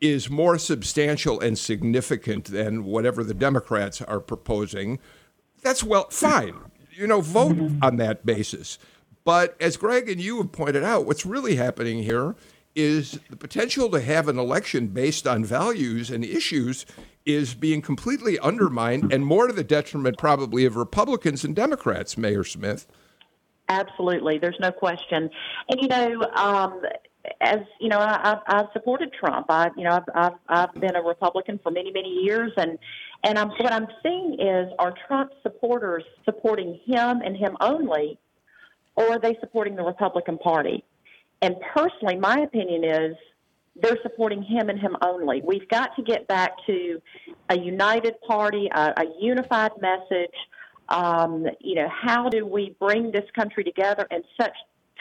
is 0.00 0.30
more 0.30 0.58
substantial 0.58 1.38
and 1.40 1.58
significant 1.58 2.46
than 2.46 2.84
whatever 2.84 3.22
the 3.22 3.34
Democrats 3.34 4.00
are 4.00 4.20
proposing, 4.20 4.98
that's 5.62 5.84
well, 5.84 6.08
fine. 6.10 6.56
You 6.92 7.06
know, 7.06 7.20
vote 7.20 7.56
on 7.82 7.96
that 7.96 8.24
basis. 8.24 8.78
But 9.24 9.56
as 9.60 9.76
Greg 9.76 10.08
and 10.08 10.20
you 10.20 10.38
have 10.38 10.52
pointed 10.52 10.82
out, 10.82 11.06
what's 11.06 11.26
really 11.26 11.56
happening 11.56 12.02
here 12.02 12.34
is 12.74 13.20
the 13.28 13.36
potential 13.36 13.90
to 13.90 14.00
have 14.00 14.28
an 14.28 14.38
election 14.38 14.88
based 14.88 15.26
on 15.26 15.44
values 15.44 16.10
and 16.10 16.24
issues 16.24 16.86
is 17.34 17.54
being 17.54 17.82
completely 17.82 18.38
undermined 18.38 19.12
and 19.12 19.24
more 19.24 19.46
to 19.46 19.52
the 19.52 19.64
detriment 19.64 20.18
probably 20.18 20.64
of 20.64 20.76
Republicans 20.76 21.44
and 21.44 21.54
Democrats, 21.54 22.16
Mayor 22.16 22.44
Smith. 22.44 22.86
Absolutely, 23.68 24.38
there's 24.38 24.58
no 24.60 24.72
question. 24.72 25.30
And 25.68 25.80
you 25.80 25.88
know, 25.88 26.22
um, 26.34 26.82
as 27.40 27.60
you 27.80 27.88
know, 27.88 27.98
I, 27.98 28.38
I've, 28.46 28.66
supported 28.72 29.12
Trump. 29.12 29.46
I, 29.48 29.70
you 29.76 29.84
know, 29.84 29.90
I've, 29.90 30.02
I've 30.14 30.38
I've 30.48 30.80
been 30.80 30.96
a 30.96 31.02
Republican 31.02 31.60
for 31.62 31.70
many 31.70 31.92
many 31.92 32.08
years, 32.08 32.52
and 32.56 32.78
and 33.22 33.38
I'm 33.38 33.50
what 33.50 33.72
I'm 33.72 33.86
seeing 34.02 34.38
is 34.40 34.72
are 34.78 34.94
Trump 35.06 35.32
supporters 35.42 36.02
supporting 36.24 36.80
him 36.84 37.20
and 37.24 37.36
him 37.36 37.56
only, 37.60 38.18
or 38.96 39.12
are 39.12 39.18
they 39.20 39.36
supporting 39.40 39.76
the 39.76 39.84
Republican 39.84 40.38
Party? 40.38 40.84
And 41.42 41.56
personally, 41.74 42.16
my 42.16 42.40
opinion 42.40 42.84
is 42.84 43.16
they're 43.76 43.98
supporting 44.02 44.42
him 44.42 44.68
and 44.68 44.78
him 44.78 44.96
only. 45.02 45.42
We've 45.44 45.68
got 45.68 45.94
to 45.96 46.02
get 46.02 46.26
back 46.26 46.52
to 46.66 47.00
a 47.48 47.58
united 47.58 48.20
party, 48.22 48.68
a, 48.74 48.94
a 48.96 49.04
unified 49.20 49.72
message. 49.80 50.34
Um, 50.88 51.46
you 51.60 51.76
know, 51.76 51.88
how 51.88 52.28
do 52.28 52.44
we 52.44 52.74
bring 52.80 53.12
this 53.12 53.24
country 53.34 53.62
together 53.62 54.06
in 54.10 54.22
such 54.40 54.54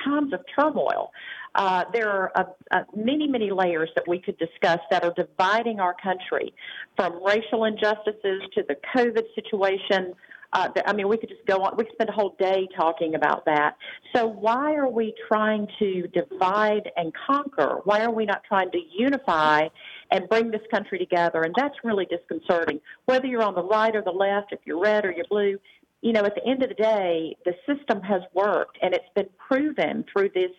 times 0.03 0.33
of 0.33 0.41
turmoil? 0.57 1.11
Uh, 1.55 1.85
there 1.91 2.09
are 2.09 2.31
uh, 2.71 2.83
many, 2.95 3.27
many 3.27 3.51
layers 3.51 3.89
that 3.95 4.07
we 4.07 4.19
could 4.19 4.37
discuss 4.37 4.79
that 4.91 5.03
are 5.03 5.13
dividing 5.15 5.79
our 5.79 5.95
country 6.01 6.53
from 6.95 7.23
racial 7.25 7.65
injustices 7.65 8.43
to 8.53 8.63
the 8.67 8.75
COVID 8.95 9.23
situation. 9.33 10.13
Uh, 10.51 10.69
I 10.85 10.93
mean, 10.93 11.07
we 11.07 11.17
could 11.17 11.29
just 11.29 11.45
go 11.45 11.57
on. 11.57 11.77
We 11.77 11.83
could 11.83 11.93
spend 11.93 12.09
a 12.09 12.13
whole 12.13 12.35
day 12.39 12.67
talking 12.75 13.13
about 13.15 13.45
that. 13.45 13.77
So, 14.15 14.25
why 14.25 14.73
are 14.73 14.89
we 14.89 15.13
trying 15.27 15.67
to 15.77 16.07
divide 16.07 16.89
and 16.97 17.13
conquer? 17.27 17.81
Why 17.83 18.03
are 18.03 18.11
we 18.11 18.25
not 18.25 18.43
trying 18.43 18.71
to 18.71 18.79
unify 18.97 19.67
and 20.11 20.27
bring 20.27 20.49
this 20.49 20.61
country 20.71 20.97
together? 20.97 21.43
And 21.43 21.53
that's 21.55 21.75
really 21.83 22.05
disconcerting. 22.05 22.81
Whether 23.05 23.27
you're 23.27 23.43
on 23.43 23.53
the 23.53 23.63
right 23.63 23.95
or 23.95 24.01
the 24.01 24.11
left, 24.11 24.51
if 24.51 24.59
you're 24.65 24.81
red 24.81 25.05
or 25.05 25.11
you're 25.11 25.25
blue, 25.29 25.59
you 26.01 26.13
know, 26.13 26.23
at 26.23 26.33
the 26.33 26.45
end 26.47 26.63
of 26.63 26.69
the 26.69 26.75
day, 26.75 27.35
the 27.45 27.53
system 27.67 28.01
has 28.01 28.21
worked, 28.33 28.77
and 28.81 28.93
it's 28.93 29.09
been 29.15 29.27
proven 29.37 30.05
through 30.11 30.29
this 30.33 30.51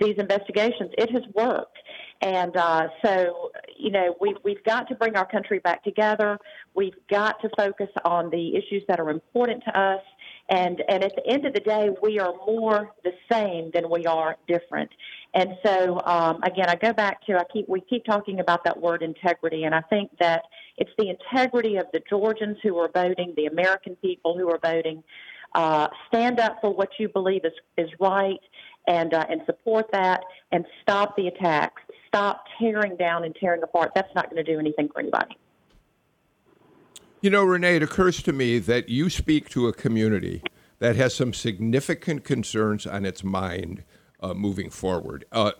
these 0.00 0.16
investigations. 0.18 0.90
It 0.98 1.10
has 1.10 1.22
worked. 1.34 1.78
And 2.20 2.56
uh, 2.56 2.88
so, 3.04 3.50
you 3.76 3.90
know, 3.90 4.16
we've, 4.20 4.36
we've 4.44 4.62
got 4.64 4.88
to 4.88 4.94
bring 4.94 5.16
our 5.16 5.26
country 5.26 5.58
back 5.58 5.84
together. 5.84 6.38
We've 6.74 6.96
got 7.10 7.40
to 7.42 7.50
focus 7.56 7.90
on 8.04 8.30
the 8.30 8.56
issues 8.56 8.82
that 8.88 8.98
are 9.00 9.10
important 9.10 9.62
to 9.64 9.78
us. 9.78 10.02
And, 10.48 10.82
and 10.88 11.02
at 11.02 11.12
the 11.16 11.26
end 11.26 11.46
of 11.46 11.54
the 11.54 11.60
day, 11.60 11.90
we 12.02 12.18
are 12.18 12.32
more 12.46 12.90
the 13.02 13.12
same 13.30 13.70
than 13.72 13.88
we 13.88 14.06
are 14.06 14.36
different. 14.46 14.90
And 15.34 15.54
so, 15.64 16.00
um, 16.04 16.40
again, 16.42 16.66
I 16.68 16.76
go 16.76 16.92
back 16.92 17.24
to 17.26 17.38
I 17.38 17.44
keep 17.52 17.68
we 17.68 17.80
keep 17.80 18.04
talking 18.04 18.40
about 18.40 18.62
that 18.64 18.80
word 18.80 19.02
integrity, 19.02 19.64
and 19.64 19.74
I 19.74 19.80
think 19.80 20.10
that 20.20 20.42
it's 20.76 20.92
the 20.96 21.08
integrity 21.08 21.76
of 21.76 21.86
the 21.92 22.00
Georgians 22.08 22.58
who 22.62 22.78
are 22.78 22.88
voting, 22.94 23.34
the 23.36 23.46
American 23.46 23.96
people 23.96 24.38
who 24.38 24.48
are 24.50 24.60
voting. 24.62 25.02
Uh, 25.54 25.88
stand 26.08 26.40
up 26.40 26.58
for 26.60 26.74
what 26.74 26.88
you 26.98 27.08
believe 27.08 27.44
is 27.44 27.52
is 27.76 27.88
right, 27.98 28.40
and 28.86 29.14
uh, 29.14 29.26
and 29.28 29.42
support 29.46 29.86
that 29.92 30.24
and 30.52 30.64
stop 30.82 31.16
the 31.16 31.28
attacks. 31.28 31.82
Stop 32.08 32.44
tearing 32.58 32.96
down 32.96 33.24
and 33.24 33.34
tearing 33.34 33.62
apart. 33.62 33.92
That's 33.94 34.14
not 34.14 34.30
going 34.30 34.44
to 34.44 34.52
do 34.52 34.58
anything 34.58 34.88
for 34.88 35.00
anybody. 35.00 35.36
You 37.20 37.30
know, 37.30 37.42
Rene, 37.42 37.76
it 37.76 37.82
occurs 37.82 38.22
to 38.24 38.32
me 38.32 38.58
that 38.58 38.88
you 38.88 39.08
speak 39.08 39.48
to 39.50 39.66
a 39.66 39.72
community 39.72 40.42
that 40.78 40.96
has 40.96 41.14
some 41.14 41.32
significant 41.32 42.24
concerns 42.24 42.86
on 42.86 43.06
its 43.06 43.24
mind 43.24 43.82
uh, 44.20 44.34
moving 44.34 44.70
forward, 44.70 45.24
uh, 45.32 45.52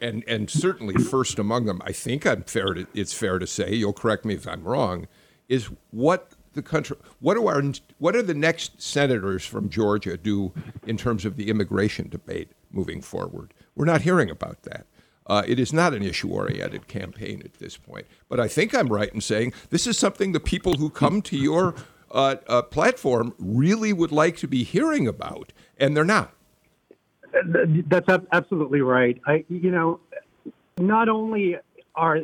and 0.00 0.24
and 0.26 0.50
certainly 0.50 0.94
first 0.94 1.38
among 1.38 1.66
them, 1.66 1.80
I 1.84 1.92
think 1.92 2.26
I'm 2.26 2.42
fair 2.42 2.74
to, 2.74 2.86
it's 2.94 3.12
fair 3.12 3.38
to 3.38 3.46
say. 3.46 3.74
You'll 3.74 3.92
correct 3.92 4.24
me 4.24 4.34
if 4.34 4.46
I'm 4.46 4.64
wrong. 4.64 5.06
Is 5.48 5.68
what 5.90 6.32
the 6.54 6.62
country 6.62 6.96
what 7.20 7.34
do 7.34 7.46
our 7.46 7.62
what 7.98 8.16
are 8.16 8.22
the 8.22 8.34
next 8.34 8.80
senators 8.80 9.44
from 9.44 9.68
Georgia 9.68 10.16
do 10.16 10.52
in 10.86 10.96
terms 10.96 11.24
of 11.24 11.36
the 11.36 11.48
immigration 11.48 12.08
debate 12.08 12.50
moving 12.74 13.00
forward? 13.00 13.54
We're 13.74 13.84
not 13.84 14.02
hearing 14.02 14.30
about 14.30 14.62
that. 14.62 14.86
Uh, 15.26 15.42
it 15.46 15.58
is 15.58 15.72
not 15.72 15.94
an 15.94 16.02
issue 16.02 16.28
oriented 16.28 16.86
campaign 16.86 17.40
at 17.44 17.54
this 17.54 17.76
point. 17.76 18.06
But 18.28 18.40
I 18.40 18.48
think 18.48 18.74
I'm 18.74 18.88
right 18.88 19.12
in 19.12 19.20
saying 19.20 19.54
this 19.70 19.86
is 19.86 19.96
something 19.96 20.32
the 20.32 20.40
people 20.40 20.74
who 20.74 20.90
come 20.90 21.22
to 21.22 21.36
your 21.36 21.74
uh, 22.10 22.36
uh, 22.46 22.62
platform 22.62 23.34
really 23.38 23.92
would 23.92 24.12
like 24.12 24.36
to 24.38 24.48
be 24.48 24.64
hearing 24.64 25.08
about, 25.08 25.52
and 25.78 25.96
they're 25.96 26.04
not. 26.04 26.34
That's 27.88 28.08
absolutely 28.32 28.80
right. 28.80 29.20
I, 29.26 29.44
you 29.48 29.70
know, 29.70 29.98
not 30.78 31.08
only 31.08 31.56
are 31.96 32.20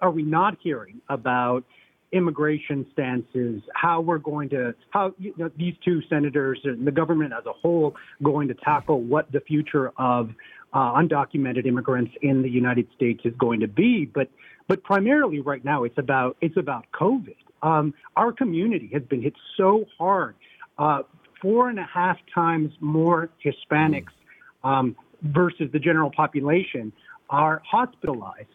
are 0.00 0.10
we 0.10 0.22
not 0.22 0.56
hearing 0.62 1.00
about 1.08 1.64
immigration 2.12 2.86
stances, 2.92 3.62
how 3.74 4.00
we're 4.00 4.18
going 4.18 4.48
to, 4.50 4.74
how 4.90 5.14
you 5.18 5.34
know, 5.36 5.50
these 5.56 5.74
two 5.84 6.00
senators 6.08 6.58
and 6.64 6.86
the 6.86 6.92
government 6.92 7.32
as 7.38 7.44
a 7.46 7.52
whole 7.52 7.94
going 8.22 8.48
to 8.48 8.54
tackle 8.54 9.00
what 9.00 9.30
the 9.32 9.40
future 9.40 9.92
of 9.98 10.30
uh, 10.72 10.92
undocumented 10.94 11.66
immigrants 11.66 12.12
in 12.22 12.42
the 12.42 12.48
United 12.48 12.86
States 12.94 13.20
is 13.24 13.34
going 13.38 13.60
to 13.60 13.68
be. 13.68 14.04
But, 14.06 14.30
but 14.68 14.82
primarily 14.82 15.40
right 15.40 15.64
now, 15.64 15.84
it's 15.84 15.98
about 15.98 16.36
it's 16.40 16.56
about 16.56 16.86
COVID. 16.92 17.36
Um, 17.62 17.94
our 18.16 18.32
community 18.32 18.90
has 18.92 19.02
been 19.02 19.22
hit 19.22 19.34
so 19.56 19.84
hard. 19.98 20.34
Uh, 20.78 21.02
four 21.40 21.68
and 21.68 21.78
a 21.78 21.84
half 21.84 22.18
times 22.34 22.72
more 22.80 23.30
Hispanics 23.44 24.12
um, 24.64 24.96
versus 25.22 25.70
the 25.72 25.78
general 25.78 26.10
population 26.10 26.92
are 27.30 27.62
hospitalized. 27.68 28.48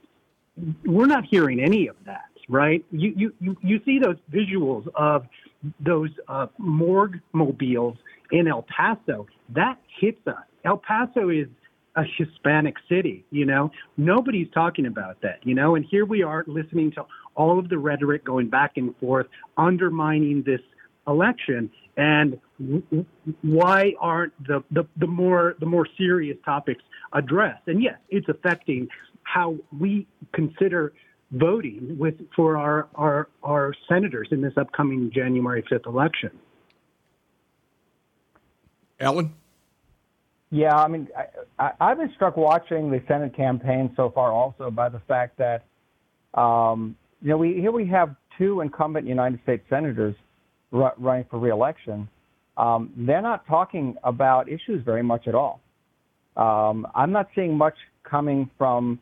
We're 0.86 1.08
not 1.08 1.26
hearing 1.26 1.60
any 1.60 1.88
of 1.88 1.96
that 2.06 2.33
right? 2.50 2.84
You, 2.92 3.34
you, 3.40 3.58
you, 3.62 3.80
see 3.86 4.00
those 4.00 4.18
visuals 4.32 4.88
of 4.96 5.26
those 5.80 6.10
uh, 6.28 6.48
morgue 6.58 7.20
mobiles 7.32 7.98
in 8.32 8.48
El 8.48 8.64
Paso. 8.64 9.28
That 9.50 9.78
hits 10.00 10.26
us. 10.28 10.44
El 10.66 10.78
Paso 10.78 11.30
is 11.30 11.48
a 11.96 12.04
Hispanic 12.18 12.76
city. 12.90 13.24
You 13.32 13.46
know, 13.46 13.72
nobody's 13.98 14.50
talking 14.54 14.86
about 14.86 15.22
that. 15.22 15.40
You 15.44 15.56
know, 15.56 15.76
and 15.76 15.86
here 15.86 16.06
we 16.06 16.24
are 16.24 16.44
listening 16.48 16.92
to 16.94 17.06
all 17.36 17.60
of 17.60 17.70
the 17.70 17.78
rhetoric 17.78 18.24
going 18.24 18.50
back 18.50 18.74
and 18.78 18.96
forth, 18.98 19.28
undermining 19.58 20.44
this 20.44 20.62
election. 21.08 21.70
And 21.98 22.40
why 23.42 23.94
aren't 24.00 24.34
the, 24.48 24.64
the, 24.72 24.86
the 24.98 25.08
more 25.08 25.56
the 25.60 25.66
more 25.66 25.88
serious 25.98 26.38
topics 26.44 26.84
addressed? 27.14 27.68
And 27.68 27.82
yes, 27.82 27.98
it's 28.10 28.28
affecting 28.30 28.88
how 29.24 29.56
we 29.78 30.08
consider 30.34 30.94
voting 31.34 31.98
with 31.98 32.16
for 32.36 32.58
our, 32.58 32.88
our 32.96 33.28
our 33.42 33.74
senators 33.90 34.28
in 34.32 34.42
this 34.42 34.54
upcoming 34.58 35.12
January 35.14 35.64
5th 35.64 35.88
election. 35.88 36.32
Alan? 39.00 39.34
Yeah, 40.52 40.76
I 40.76 40.88
mean, 40.88 41.08
I, 41.58 41.72
have 41.80 41.98
been 41.98 42.12
struck 42.14 42.38
watching 42.38 42.92
the 42.92 43.02
Senate 43.08 43.36
campaign 43.36 43.92
so 43.96 44.12
far 44.12 44.32
also 44.32 44.70
by 44.70 44.88
the 44.88 45.00
fact 45.08 45.40
that, 45.40 45.64
um, 46.40 46.96
you 47.24 47.30
know, 47.30 47.38
we 47.38 47.56
here 47.56 47.72
we 47.72 47.88
have 47.88 48.16
two 48.38 48.62
incumbent 48.62 49.08
United 49.08 49.42
States 49.42 49.64
senators 49.68 50.16
r- 50.72 50.94
running 50.98 51.26
for 51.32 51.40
reelection. 51.40 52.08
Um, 52.56 52.94
they're 52.96 53.24
not 53.24 53.48
talking 53.48 53.96
about 54.04 54.48
issues 54.48 54.84
very 54.86 55.02
much 55.02 55.28
at 55.28 55.34
all. 55.34 55.60
Um, 56.38 56.86
I'm 56.94 57.12
not 57.12 57.30
seeing 57.34 57.58
much 57.58 57.76
coming 58.04 58.48
from 58.58 59.00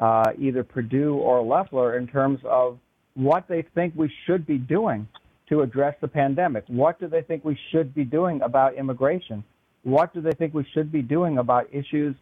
uh, 0.00 0.32
either 0.38 0.64
Perdue 0.64 1.14
or 1.14 1.42
Loeffler 1.42 1.98
in 1.98 2.06
terms 2.06 2.40
of 2.44 2.78
what 3.14 3.46
they 3.48 3.62
think 3.74 3.92
we 3.94 4.10
should 4.26 4.46
be 4.46 4.58
doing 4.58 5.06
to 5.50 5.60
address 5.60 5.94
the 6.00 6.08
pandemic. 6.08 6.64
What 6.68 6.98
do 6.98 7.06
they 7.06 7.22
think 7.22 7.44
we 7.44 7.58
should 7.70 7.94
be 7.94 8.04
doing 8.04 8.40
about 8.40 8.74
immigration? 8.74 9.44
What 9.82 10.14
do 10.14 10.20
they 10.20 10.32
think 10.32 10.54
we 10.54 10.66
should 10.72 10.90
be 10.90 11.02
doing 11.02 11.38
about 11.38 11.68
issues 11.72 12.16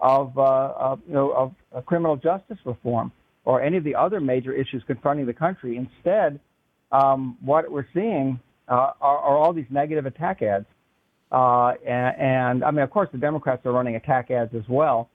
of, 0.00 0.36
uh, 0.36 0.72
of 0.76 1.00
you 1.06 1.14
know, 1.14 1.30
of, 1.30 1.54
of 1.72 1.86
criminal 1.86 2.16
justice 2.16 2.58
reform 2.64 3.12
or 3.44 3.62
any 3.62 3.76
of 3.76 3.84
the 3.84 3.94
other 3.94 4.20
major 4.20 4.52
issues 4.52 4.82
confronting 4.86 5.26
the 5.26 5.32
country? 5.32 5.76
Instead, 5.76 6.38
um, 6.90 7.38
what 7.40 7.70
we're 7.70 7.86
seeing 7.94 8.38
uh, 8.68 8.92
are, 9.00 9.18
are, 9.18 9.36
all 9.38 9.52
these 9.52 9.66
negative 9.70 10.06
attack 10.06 10.42
ads. 10.42 10.66
Uh, 11.30 11.72
and, 11.86 12.16
and, 12.18 12.64
I 12.64 12.70
mean, 12.70 12.80
of 12.80 12.90
course, 12.90 13.08
the 13.10 13.18
Democrats 13.18 13.64
are 13.64 13.72
running 13.72 13.96
attack 13.96 14.30
ads 14.30 14.54
as 14.54 14.64
well, 14.68 15.08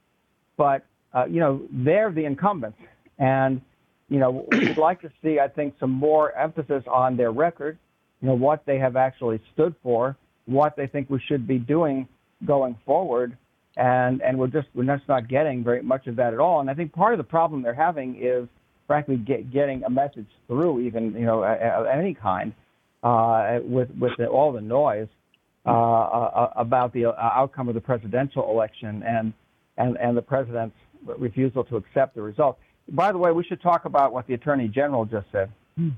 but 0.56 0.84
uh, 1.14 1.24
you 1.26 1.40
know, 1.40 1.62
they're 1.70 2.12
the 2.12 2.24
incumbents. 2.24 2.78
And, 3.18 3.60
you 4.08 4.18
know, 4.18 4.46
we'd 4.50 4.78
like 4.78 5.00
to 5.02 5.10
see, 5.22 5.38
I 5.40 5.48
think, 5.48 5.74
some 5.80 5.90
more 5.90 6.32
emphasis 6.32 6.84
on 6.90 7.16
their 7.16 7.32
record, 7.32 7.78
you 8.20 8.28
know, 8.28 8.34
what 8.34 8.64
they 8.66 8.78
have 8.78 8.96
actually 8.96 9.40
stood 9.52 9.74
for, 9.82 10.16
what 10.46 10.76
they 10.76 10.86
think 10.86 11.10
we 11.10 11.20
should 11.26 11.46
be 11.46 11.58
doing 11.58 12.08
going 12.46 12.76
forward. 12.86 13.36
And, 13.76 14.22
and 14.22 14.38
we're 14.38 14.48
just, 14.48 14.68
we're 14.74 14.84
just 14.84 15.08
not 15.08 15.28
getting 15.28 15.62
very 15.62 15.82
much 15.82 16.06
of 16.06 16.16
that 16.16 16.32
at 16.32 16.40
all. 16.40 16.60
And 16.60 16.68
I 16.70 16.74
think 16.74 16.92
part 16.92 17.12
of 17.14 17.18
the 17.18 17.24
problem 17.24 17.62
they're 17.62 17.74
having 17.74 18.16
is, 18.20 18.48
frankly, 18.86 19.16
get, 19.16 19.52
getting 19.52 19.84
a 19.84 19.90
message 19.90 20.26
through, 20.46 20.80
even, 20.80 21.12
you 21.12 21.26
know, 21.26 21.44
of 21.44 21.86
any 21.86 22.14
kind, 22.14 22.52
uh, 23.02 23.58
with, 23.62 23.88
with 24.00 24.12
the, 24.18 24.26
all 24.26 24.52
the 24.52 24.60
noise 24.60 25.06
uh, 25.66 25.70
uh, 25.70 26.52
about 26.56 26.92
the 26.92 27.06
outcome 27.06 27.68
of 27.68 27.74
the 27.74 27.80
presidential 27.80 28.50
election 28.50 29.02
and, 29.06 29.32
and, 29.76 29.96
and 29.98 30.16
the 30.16 30.22
president's 30.22 30.74
refusal 31.04 31.64
to 31.64 31.76
accept 31.76 32.14
the 32.14 32.22
result. 32.22 32.58
By 32.88 33.12
the 33.12 33.18
way, 33.18 33.32
we 33.32 33.44
should 33.44 33.60
talk 33.60 33.84
about 33.84 34.12
what 34.12 34.26
the 34.26 34.34
Attorney 34.34 34.68
General 34.68 35.04
just 35.04 35.26
said 35.30 35.50
hmm. 35.76 35.90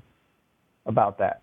about 0.86 1.18
that. 1.18 1.42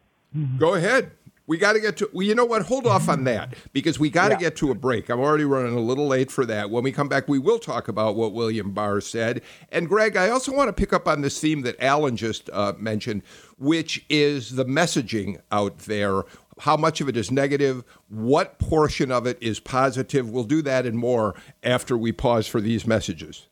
Go 0.57 0.75
ahead. 0.75 1.11
We 1.47 1.57
got 1.57 1.73
to 1.73 1.79
get 1.79 1.95
to, 1.97 2.09
well, 2.11 2.27
you 2.27 2.35
know 2.35 2.43
what? 2.43 2.63
Hold 2.63 2.85
off 2.85 3.07
on 3.07 3.23
that 3.23 3.53
because 3.71 3.97
we 3.97 4.09
got 4.09 4.27
to 4.27 4.33
yeah. 4.33 4.39
get 4.39 4.57
to 4.57 4.69
a 4.69 4.75
break. 4.75 5.09
I'm 5.09 5.21
already 5.21 5.45
running 5.45 5.73
a 5.73 5.79
little 5.79 6.05
late 6.05 6.29
for 6.29 6.45
that. 6.45 6.69
When 6.69 6.83
we 6.83 6.91
come 6.91 7.07
back, 7.07 7.29
we 7.29 7.39
will 7.39 7.57
talk 7.57 7.87
about 7.87 8.17
what 8.17 8.33
William 8.33 8.71
Barr 8.71 8.99
said. 8.99 9.41
And 9.71 9.87
Greg, 9.87 10.17
I 10.17 10.29
also 10.29 10.53
want 10.53 10.67
to 10.67 10.73
pick 10.73 10.91
up 10.91 11.07
on 11.07 11.21
this 11.21 11.39
theme 11.39 11.61
that 11.61 11.81
Alan 11.81 12.17
just 12.17 12.49
uh, 12.51 12.73
mentioned, 12.77 13.23
which 13.57 14.05
is 14.09 14.55
the 14.55 14.65
messaging 14.65 15.39
out 15.49 15.79
there. 15.79 16.23
How 16.59 16.75
much 16.75 17.01
of 17.01 17.09
it 17.09 17.15
is 17.15 17.31
negative? 17.31 17.83
What 18.09 18.57
portion 18.59 19.11
of 19.11 19.27
it 19.27 19.37
is 19.41 19.59
positive? 19.59 20.29
We'll 20.29 20.43
do 20.43 20.61
that 20.63 20.85
and 20.85 20.97
more 20.97 21.35
after 21.63 21.97
we 21.97 22.11
pause 22.11 22.47
for 22.47 22.61
these 22.61 22.87
messages. 22.87 23.47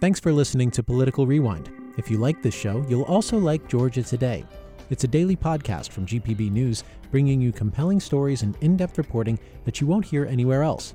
Thanks 0.00 0.18
for 0.18 0.32
listening 0.32 0.70
to 0.72 0.82
Political 0.82 1.26
Rewind. 1.26 1.70
If 1.98 2.10
you 2.10 2.18
like 2.18 2.42
this 2.42 2.54
show, 2.54 2.84
you'll 2.88 3.02
also 3.02 3.38
like 3.38 3.68
Georgia 3.68 4.02
Today. 4.02 4.44
It's 4.90 5.04
a 5.04 5.08
daily 5.08 5.36
podcast 5.36 5.90
from 5.90 6.06
GPB 6.06 6.50
News, 6.50 6.84
bringing 7.10 7.40
you 7.40 7.52
compelling 7.52 8.00
stories 8.00 8.42
and 8.42 8.56
in 8.62 8.76
depth 8.76 8.98
reporting 8.98 9.38
that 9.64 9.80
you 9.80 9.86
won't 9.86 10.04
hear 10.04 10.26
anywhere 10.26 10.62
else. 10.62 10.94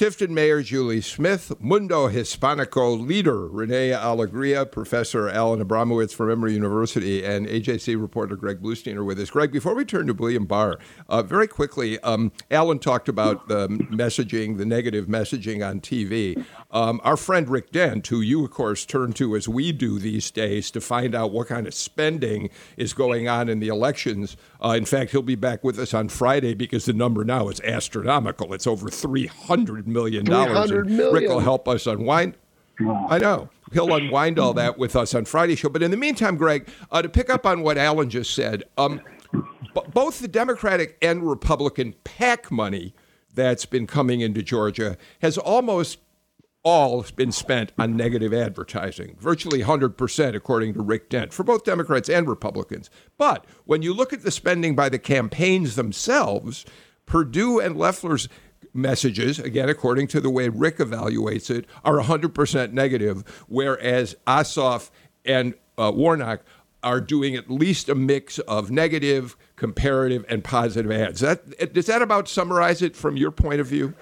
Tifton 0.00 0.30
Mayor 0.30 0.62
Julie 0.62 1.02
Smith, 1.02 1.52
Mundo 1.60 2.08
Hispanico 2.08 3.06
leader 3.06 3.46
Rene 3.46 3.90
Alegria, 3.90 4.64
Professor 4.64 5.28
Alan 5.28 5.62
Abramowitz 5.62 6.14
from 6.14 6.30
Emory 6.30 6.54
University, 6.54 7.22
and 7.22 7.46
AJC 7.46 8.00
reporter 8.00 8.34
Greg 8.34 8.62
Bluestein 8.62 8.96
are 8.96 9.04
with 9.04 9.20
us. 9.20 9.28
Greg, 9.28 9.52
before 9.52 9.74
we 9.74 9.84
turn 9.84 10.06
to 10.06 10.14
William 10.14 10.46
Barr, 10.46 10.78
uh, 11.10 11.22
very 11.22 11.46
quickly, 11.46 12.00
um, 12.00 12.32
Alan 12.50 12.78
talked 12.78 13.10
about 13.10 13.48
the 13.48 13.68
messaging, 13.68 14.56
the 14.56 14.64
negative 14.64 15.04
messaging 15.04 15.62
on 15.68 15.82
TV. 15.82 16.42
Um, 16.70 17.02
our 17.04 17.18
friend 17.18 17.46
Rick 17.50 17.70
Dent, 17.70 18.06
who 18.06 18.22
you, 18.22 18.42
of 18.42 18.52
course, 18.52 18.86
turn 18.86 19.12
to 19.14 19.36
as 19.36 19.50
we 19.50 19.70
do 19.70 19.98
these 19.98 20.30
days 20.30 20.70
to 20.70 20.80
find 20.80 21.14
out 21.14 21.30
what 21.30 21.48
kind 21.48 21.66
of 21.66 21.74
spending 21.74 22.48
is 22.78 22.94
going 22.94 23.28
on 23.28 23.50
in 23.50 23.60
the 23.60 23.68
elections. 23.68 24.38
Uh, 24.64 24.70
in 24.70 24.86
fact, 24.86 25.10
he'll 25.10 25.20
be 25.20 25.34
back 25.34 25.62
with 25.62 25.78
us 25.78 25.92
on 25.92 26.08
Friday 26.08 26.54
because 26.54 26.86
the 26.86 26.94
number 26.94 27.22
now 27.22 27.50
is 27.50 27.60
astronomical. 27.60 28.54
It's 28.54 28.66
over 28.66 28.88
300 28.88 29.89
million 29.90 30.24
dollars. 30.24 30.70
Rick 31.12 31.28
will 31.28 31.40
help 31.40 31.68
us 31.68 31.86
unwind. 31.86 32.34
I 33.08 33.18
know. 33.18 33.50
He'll 33.72 33.94
unwind 33.94 34.38
all 34.38 34.54
that 34.54 34.78
with 34.78 34.96
us 34.96 35.14
on 35.14 35.26
Friday 35.26 35.54
show. 35.54 35.68
But 35.68 35.82
in 35.82 35.90
the 35.90 35.96
meantime, 35.96 36.36
Greg, 36.36 36.68
uh, 36.90 37.02
to 37.02 37.08
pick 37.08 37.30
up 37.30 37.44
on 37.46 37.62
what 37.62 37.76
Alan 37.78 38.08
just 38.10 38.34
said, 38.34 38.64
um, 38.78 39.00
b- 39.32 39.80
both 39.92 40.20
the 40.20 40.28
Democratic 40.28 40.96
and 41.02 41.28
Republican 41.28 41.94
PAC 42.04 42.50
money 42.50 42.94
that's 43.32 43.66
been 43.66 43.86
coming 43.86 44.20
into 44.22 44.42
Georgia 44.42 44.96
has 45.20 45.38
almost 45.38 45.98
all 46.62 47.04
been 47.16 47.32
spent 47.32 47.72
on 47.78 47.96
negative 47.96 48.34
advertising, 48.34 49.16
virtually 49.18 49.62
100%, 49.62 50.34
according 50.34 50.74
to 50.74 50.82
Rick 50.82 51.08
Dent, 51.08 51.32
for 51.32 51.42
both 51.42 51.64
Democrats 51.64 52.08
and 52.08 52.28
Republicans. 52.28 52.90
But 53.16 53.46
when 53.64 53.82
you 53.82 53.94
look 53.94 54.12
at 54.12 54.22
the 54.22 54.30
spending 54.30 54.74
by 54.74 54.88
the 54.88 54.98
campaigns 54.98 55.76
themselves, 55.76 56.66
Perdue 57.06 57.60
and 57.60 57.76
Loeffler's 57.76 58.28
messages, 58.74 59.38
again, 59.38 59.68
according 59.68 60.06
to 60.08 60.20
the 60.20 60.30
way 60.30 60.48
Rick 60.48 60.78
evaluates 60.78 61.50
it, 61.50 61.66
are 61.84 61.98
100% 61.98 62.72
negative, 62.72 63.24
whereas 63.48 64.16
Ossoff 64.26 64.90
and 65.24 65.54
uh, 65.78 65.92
Warnock 65.94 66.42
are 66.82 67.00
doing 67.00 67.36
at 67.36 67.50
least 67.50 67.88
a 67.88 67.94
mix 67.94 68.38
of 68.40 68.70
negative, 68.70 69.36
comparative, 69.56 70.24
and 70.28 70.42
positive 70.42 70.90
ads. 70.90 71.20
That, 71.20 71.72
does 71.74 71.86
that 71.86 72.02
about 72.02 72.28
summarize 72.28 72.82
it 72.82 72.96
from 72.96 73.16
your 73.16 73.30
point 73.30 73.60
of 73.60 73.66
view? 73.66 73.94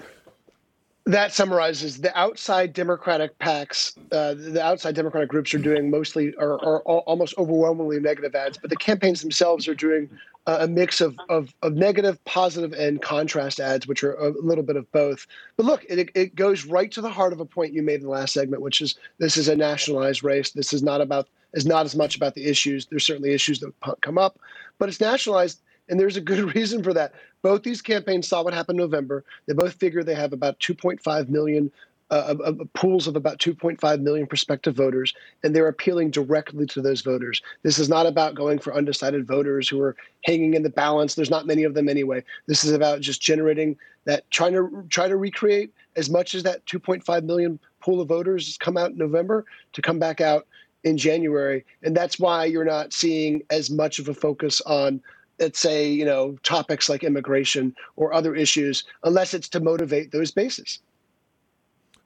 That 1.04 1.32
summarizes 1.32 1.98
the 2.00 2.16
outside 2.16 2.74
Democratic 2.74 3.36
PACs. 3.38 3.96
Uh, 4.12 4.34
the 4.34 4.62
outside 4.62 4.94
Democratic 4.94 5.30
groups 5.30 5.54
are 5.54 5.58
doing 5.58 5.90
mostly, 5.90 6.34
are, 6.36 6.62
are 6.62 6.80
almost 6.80 7.34
overwhelmingly 7.38 7.98
negative 7.98 8.34
ads, 8.34 8.58
but 8.58 8.68
the 8.68 8.76
campaigns 8.76 9.22
themselves 9.22 9.66
are 9.66 9.74
doing 9.74 10.10
a 10.48 10.66
mix 10.66 11.00
of, 11.00 11.16
of, 11.28 11.54
of 11.62 11.74
negative, 11.74 12.22
positive, 12.24 12.72
and 12.72 13.02
contrast 13.02 13.60
ads, 13.60 13.86
which 13.86 14.02
are 14.02 14.14
a 14.14 14.30
little 14.30 14.64
bit 14.64 14.76
of 14.76 14.90
both. 14.92 15.26
But 15.56 15.66
look, 15.66 15.84
it, 15.88 16.10
it 16.14 16.34
goes 16.34 16.64
right 16.64 16.90
to 16.92 17.02
the 17.02 17.10
heart 17.10 17.34
of 17.34 17.40
a 17.40 17.44
point 17.44 17.74
you 17.74 17.82
made 17.82 17.96
in 17.96 18.04
the 18.04 18.08
last 18.08 18.32
segment, 18.32 18.62
which 18.62 18.80
is 18.80 18.96
this 19.18 19.36
is 19.36 19.48
a 19.48 19.56
nationalized 19.56 20.24
race. 20.24 20.50
This 20.50 20.72
is 20.72 20.82
not 20.82 21.00
about 21.00 21.28
is 21.54 21.66
not 21.66 21.84
as 21.84 21.94
much 21.94 22.16
about 22.16 22.34
the 22.34 22.46
issues. 22.46 22.86
There's 22.86 23.06
certainly 23.06 23.32
issues 23.32 23.60
that 23.60 23.72
come 24.00 24.18
up, 24.18 24.38
but 24.78 24.88
it's 24.88 25.00
nationalized, 25.00 25.60
and 25.88 26.00
there's 26.00 26.16
a 26.16 26.22
good 26.22 26.54
reason 26.54 26.82
for 26.82 26.94
that. 26.94 27.12
Both 27.42 27.62
these 27.62 27.82
campaigns 27.82 28.26
saw 28.26 28.42
what 28.42 28.54
happened 28.54 28.80
in 28.80 28.84
November. 28.84 29.24
They 29.46 29.54
both 29.54 29.74
figure 29.74 30.02
they 30.02 30.14
have 30.14 30.32
about 30.32 30.58
2.5 30.60 31.28
million 31.28 31.70
uh, 32.10 32.34
pools 32.74 33.06
of 33.06 33.16
about 33.16 33.38
2.5 33.38 34.00
million 34.00 34.26
prospective 34.26 34.74
voters, 34.74 35.12
and 35.42 35.54
they're 35.54 35.68
appealing 35.68 36.10
directly 36.10 36.66
to 36.66 36.80
those 36.80 37.02
voters. 37.02 37.42
This 37.62 37.78
is 37.78 37.88
not 37.88 38.06
about 38.06 38.34
going 38.34 38.58
for 38.58 38.74
undecided 38.74 39.26
voters 39.26 39.68
who 39.68 39.80
are 39.80 39.96
hanging 40.24 40.54
in 40.54 40.62
the 40.62 40.70
balance. 40.70 41.14
There's 41.14 41.30
not 41.30 41.46
many 41.46 41.64
of 41.64 41.74
them 41.74 41.88
anyway. 41.88 42.24
This 42.46 42.64
is 42.64 42.72
about 42.72 43.00
just 43.00 43.20
generating 43.20 43.76
that, 44.04 44.30
trying 44.30 44.52
to 44.52 44.84
try 44.88 45.08
to 45.08 45.16
recreate 45.16 45.72
as 45.96 46.08
much 46.08 46.34
as 46.34 46.42
that 46.44 46.64
2.5 46.66 47.24
million 47.24 47.58
pool 47.80 48.00
of 48.00 48.08
voters 48.08 48.46
has 48.46 48.56
come 48.56 48.76
out 48.76 48.92
in 48.92 48.98
November 48.98 49.44
to 49.74 49.82
come 49.82 49.98
back 49.98 50.20
out 50.20 50.46
in 50.84 50.96
January, 50.96 51.64
and 51.82 51.96
that's 51.96 52.18
why 52.18 52.44
you're 52.44 52.64
not 52.64 52.92
seeing 52.92 53.42
as 53.50 53.68
much 53.68 53.98
of 53.98 54.08
a 54.08 54.14
focus 54.14 54.60
on 54.62 55.02
let's 55.40 55.60
say 55.60 55.88
you 55.88 56.04
know 56.04 56.36
topics 56.42 56.88
like 56.88 57.04
immigration 57.04 57.74
or 57.96 58.12
other 58.12 58.34
issues 58.34 58.84
unless 59.04 59.34
it's 59.34 59.48
to 59.48 59.60
motivate 59.60 60.10
those 60.10 60.32
bases 60.32 60.80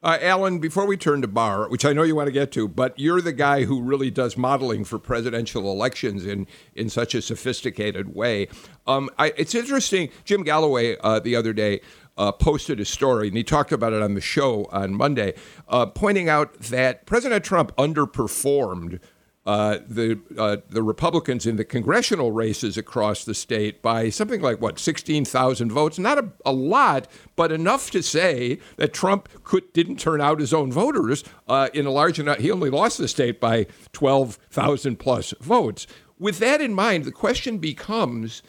uh, 0.02 0.18
Alan, 0.20 0.58
before 0.58 0.86
we 0.86 0.96
turn 0.96 1.22
to 1.22 1.28
Barr, 1.28 1.68
which 1.68 1.84
I 1.84 1.92
know 1.92 2.02
you 2.02 2.16
want 2.16 2.26
to 2.26 2.32
get 2.32 2.50
to, 2.52 2.66
but 2.66 2.98
you're 2.98 3.20
the 3.20 3.32
guy 3.32 3.64
who 3.64 3.80
really 3.80 4.10
does 4.10 4.36
modeling 4.36 4.84
for 4.84 4.98
presidential 4.98 5.70
elections 5.70 6.26
in, 6.26 6.46
in 6.74 6.88
such 6.88 7.14
a 7.14 7.22
sophisticated 7.22 8.14
way. 8.14 8.48
Um, 8.86 9.10
I, 9.18 9.32
it's 9.36 9.54
interesting. 9.54 10.10
Jim 10.24 10.42
Galloway 10.42 10.96
uh, 11.02 11.20
the 11.20 11.36
other 11.36 11.52
day 11.52 11.80
uh, 12.16 12.32
posted 12.32 12.80
a 12.80 12.84
story, 12.84 13.28
and 13.28 13.36
he 13.36 13.44
talked 13.44 13.72
about 13.72 13.92
it 13.92 14.02
on 14.02 14.14
the 14.14 14.20
show 14.20 14.66
on 14.72 14.94
Monday, 14.94 15.34
uh, 15.68 15.86
pointing 15.86 16.28
out 16.28 16.54
that 16.54 17.06
President 17.06 17.44
Trump 17.44 17.74
underperformed 17.76 18.98
uh, 19.44 19.78
the 19.88 20.20
uh, 20.38 20.58
the 20.68 20.82
Republicans 20.82 21.46
in 21.46 21.56
the 21.56 21.64
congressional 21.64 22.30
races 22.30 22.76
across 22.76 23.24
the 23.24 23.34
state 23.34 23.82
by 23.82 24.08
something 24.08 24.40
like 24.40 24.60
what 24.60 24.78
sixteen 24.78 25.24
thousand 25.24 25.72
votes. 25.72 25.98
Not 25.98 26.18
a, 26.18 26.28
a, 26.46 26.52
lot, 26.52 27.08
but 27.34 27.50
enough 27.50 27.90
to 27.90 28.02
say 28.02 28.60
that 28.76 28.92
Trump 28.92 29.28
could 29.42 29.72
didn't 29.72 29.98
turn 29.98 30.20
out 30.20 30.38
his 30.38 30.54
own 30.54 30.70
voters 30.70 31.24
uh, 31.48 31.70
in 31.74 31.86
a 31.86 31.90
large 31.90 32.20
enough. 32.20 32.38
He 32.38 32.52
only 32.52 32.70
lost 32.70 32.98
the 32.98 33.08
state 33.08 33.40
by 33.40 33.66
twelve 33.92 34.38
thousand 34.50 35.00
plus 35.00 35.34
votes. 35.40 35.88
With 36.20 36.38
that 36.38 36.60
in 36.60 36.72
mind, 36.72 37.04
the 37.04 37.10
question 37.10 37.58
becomes 37.58 38.44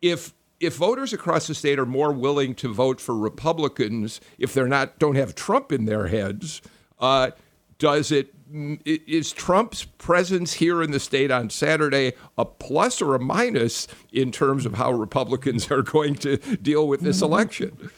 if 0.00 0.32
if 0.58 0.76
voters 0.76 1.12
across 1.12 1.48
the 1.48 1.54
state 1.54 1.78
are 1.78 1.84
more 1.84 2.12
willing 2.12 2.54
to 2.54 2.72
vote 2.72 2.98
for 2.98 3.14
Republicans 3.14 4.22
if 4.38 4.54
they're 4.54 4.66
not 4.68 4.98
don't 4.98 5.16
have 5.16 5.34
Trump 5.34 5.70
in 5.70 5.84
their 5.84 6.06
heads, 6.06 6.62
uh, 6.98 7.32
does 7.78 8.10
it 8.10 8.39
is 8.84 9.32
Trump's 9.32 9.84
presence 9.84 10.54
here 10.54 10.82
in 10.82 10.90
the 10.90 11.00
state 11.00 11.30
on 11.30 11.50
Saturday 11.50 12.14
a 12.36 12.44
plus 12.44 13.00
or 13.00 13.14
a 13.14 13.20
minus 13.20 13.86
in 14.12 14.32
terms 14.32 14.66
of 14.66 14.74
how 14.74 14.92
Republicans 14.92 15.70
are 15.70 15.82
going 15.82 16.14
to 16.16 16.36
deal 16.56 16.88
with 16.88 17.00
this 17.00 17.22
election? 17.22 17.90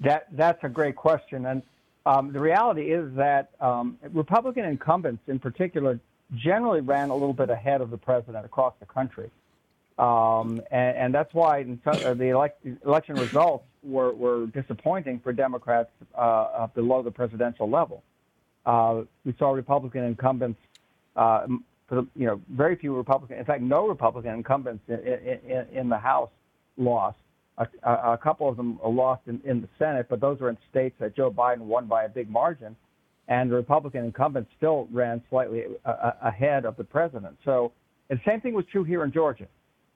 That 0.00 0.26
that's 0.32 0.62
a 0.64 0.68
great 0.68 0.96
question, 0.96 1.46
and 1.46 1.62
um, 2.06 2.32
the 2.32 2.40
reality 2.40 2.92
is 2.92 3.14
that 3.14 3.50
um, 3.60 3.98
Republican 4.12 4.64
incumbents, 4.64 5.22
in 5.28 5.38
particular, 5.38 6.00
generally 6.34 6.80
ran 6.80 7.10
a 7.10 7.14
little 7.14 7.34
bit 7.34 7.50
ahead 7.50 7.80
of 7.82 7.90
the 7.90 7.98
president 7.98 8.46
across 8.46 8.72
the 8.80 8.86
country, 8.86 9.30
um, 9.98 10.62
and, 10.70 10.96
and, 10.96 11.14
that's 11.14 11.34
why 11.34 11.66
uh, 11.84 12.14
the 12.14 12.28
elect, 12.28 12.64
election 12.86 13.16
results 13.16 13.66
were, 13.82 14.14
were 14.14 14.46
disappointing 14.46 15.20
for 15.20 15.30
Democrats 15.30 15.90
uh, 16.14 16.66
below 16.68 17.02
the 17.02 17.10
presidential 17.10 17.68
level. 17.68 18.02
Uh, 18.66 19.02
we 19.24 19.34
saw 19.38 19.50
Republican 19.50 20.04
incumbents, 20.04 20.58
uh, 21.16 21.46
you 22.14 22.26
know, 22.26 22.40
very 22.50 22.76
few 22.76 22.94
Republican, 22.94 23.38
in 23.38 23.44
fact, 23.44 23.62
no 23.62 23.88
Republican 23.88 24.34
incumbents 24.34 24.82
in, 24.88 24.98
in, 24.98 25.66
in 25.72 25.88
the 25.88 25.98
House 25.98 26.30
lost. 26.76 27.18
A, 27.58 27.66
a, 28.12 28.18
couple 28.18 28.48
of 28.48 28.56
them 28.56 28.78
lost 28.82 29.20
in, 29.26 29.38
in 29.44 29.60
the 29.60 29.68
Senate, 29.78 30.06
but 30.08 30.18
those 30.18 30.40
were 30.40 30.48
in 30.48 30.56
states 30.70 30.94
that 30.98 31.14
Joe 31.14 31.30
Biden 31.30 31.60
won 31.60 31.86
by 31.86 32.04
a 32.04 32.08
big 32.08 32.30
margin, 32.30 32.74
and 33.28 33.50
the 33.50 33.54
Republican 33.54 34.04
incumbents 34.04 34.50
still 34.56 34.88
ran 34.90 35.22
slightly 35.28 35.64
uh, 35.84 36.12
ahead 36.22 36.64
of 36.64 36.76
the 36.76 36.84
president. 36.84 37.36
So, 37.44 37.72
the 38.08 38.18
same 38.26 38.40
thing 38.40 38.54
was 38.54 38.64
true 38.72 38.82
here 38.82 39.04
in 39.04 39.12
Georgia. 39.12 39.46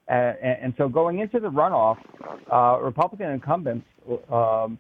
Uh, 0.09 0.12
and, 0.12 0.59
and, 0.62 0.74
so, 0.77 0.88
going 0.88 1.20
into 1.20 1.40
the 1.40 1.50
runoff, 1.50 1.96
uh, 2.53 2.79
Republican 2.83 3.31
incumbents 3.31 3.87
um, 4.31 4.79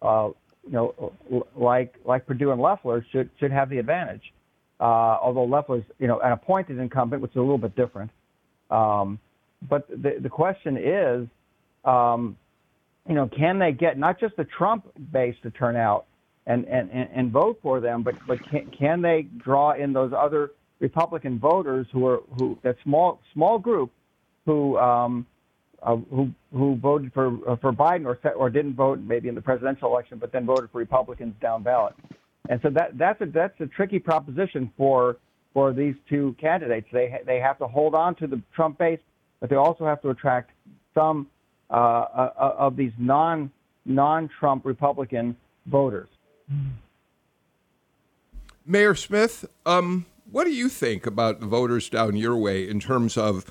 uh, 0.00 0.30
you 0.64 0.72
know, 0.72 1.12
like 1.56 1.94
like 2.04 2.26
Perdue 2.26 2.52
and 2.52 2.60
Loeffler 2.60 3.04
should 3.12 3.30
should 3.38 3.50
have 3.50 3.68
the 3.68 3.78
advantage. 3.78 4.32
Uh, 4.80 5.18
although 5.22 5.44
Loeffler's 5.44 5.84
you 5.98 6.06
know 6.06 6.20
an 6.20 6.32
appointed 6.32 6.78
incumbent, 6.78 7.22
which 7.22 7.32
is 7.32 7.36
a 7.36 7.40
little 7.40 7.58
bit 7.58 7.74
different. 7.76 8.10
Um, 8.70 9.18
but 9.68 9.88
the 9.88 10.18
the 10.20 10.28
question 10.28 10.76
is, 10.76 11.28
um, 11.84 12.36
you 13.08 13.14
know, 13.14 13.28
can 13.28 13.58
they 13.58 13.72
get 13.72 13.98
not 13.98 14.18
just 14.18 14.36
the 14.36 14.44
Trump 14.44 14.86
base 15.12 15.36
to 15.42 15.50
turn 15.50 15.76
out 15.76 16.06
and 16.46 16.64
and, 16.66 16.90
and 16.90 17.30
vote 17.30 17.58
for 17.62 17.80
them, 17.80 18.02
but 18.02 18.14
but 18.26 18.42
can, 18.48 18.70
can 18.70 19.02
they 19.02 19.22
draw 19.22 19.72
in 19.72 19.92
those 19.92 20.12
other 20.16 20.52
Republican 20.80 21.38
voters 21.38 21.86
who 21.92 22.06
are 22.06 22.20
who 22.38 22.58
that 22.62 22.76
small 22.82 23.20
small 23.32 23.58
group 23.58 23.90
who 24.46 24.76
um, 24.78 25.26
uh, 25.82 25.96
who 26.10 26.30
who 26.52 26.76
voted 26.76 27.12
for 27.12 27.38
uh, 27.48 27.56
for 27.56 27.72
Biden 27.72 28.06
or 28.06 28.18
or 28.34 28.50
didn't 28.50 28.74
vote 28.74 29.00
maybe 29.00 29.28
in 29.28 29.34
the 29.34 29.42
presidential 29.42 29.88
election, 29.88 30.18
but 30.18 30.32
then 30.32 30.46
voted 30.46 30.70
for 30.70 30.78
Republicans 30.78 31.34
down 31.40 31.62
ballot. 31.62 31.94
And 32.48 32.60
so 32.62 32.70
that 32.70 32.96
that's 32.98 33.20
a 33.20 33.26
that's 33.26 33.60
a 33.60 33.66
tricky 33.66 33.98
proposition 33.98 34.70
for 34.76 35.16
for 35.52 35.72
these 35.72 35.94
two 36.08 36.36
candidates. 36.40 36.86
They 36.92 37.20
they 37.26 37.40
have 37.40 37.58
to 37.58 37.66
hold 37.66 37.94
on 37.94 38.14
to 38.16 38.26
the 38.26 38.40
Trump 38.54 38.78
base, 38.78 39.00
but 39.40 39.50
they 39.50 39.56
also 39.56 39.84
have 39.84 40.00
to 40.02 40.10
attract 40.10 40.50
some 40.94 41.28
uh, 41.70 41.74
uh, 41.74 42.32
uh 42.38 42.54
of 42.58 42.76
these 42.76 42.92
non 42.98 43.50
non 43.84 44.30
Trump 44.38 44.64
Republican 44.64 45.36
voters. 45.66 46.08
Mayor 48.64 48.94
Smith, 48.94 49.44
um, 49.66 50.06
what 50.30 50.44
do 50.44 50.52
you 50.52 50.68
think 50.68 51.06
about 51.06 51.40
the 51.40 51.46
voters 51.46 51.88
down 51.88 52.16
your 52.16 52.36
way 52.36 52.68
in 52.68 52.78
terms 52.78 53.16
of 53.16 53.44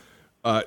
uh, 0.46 0.64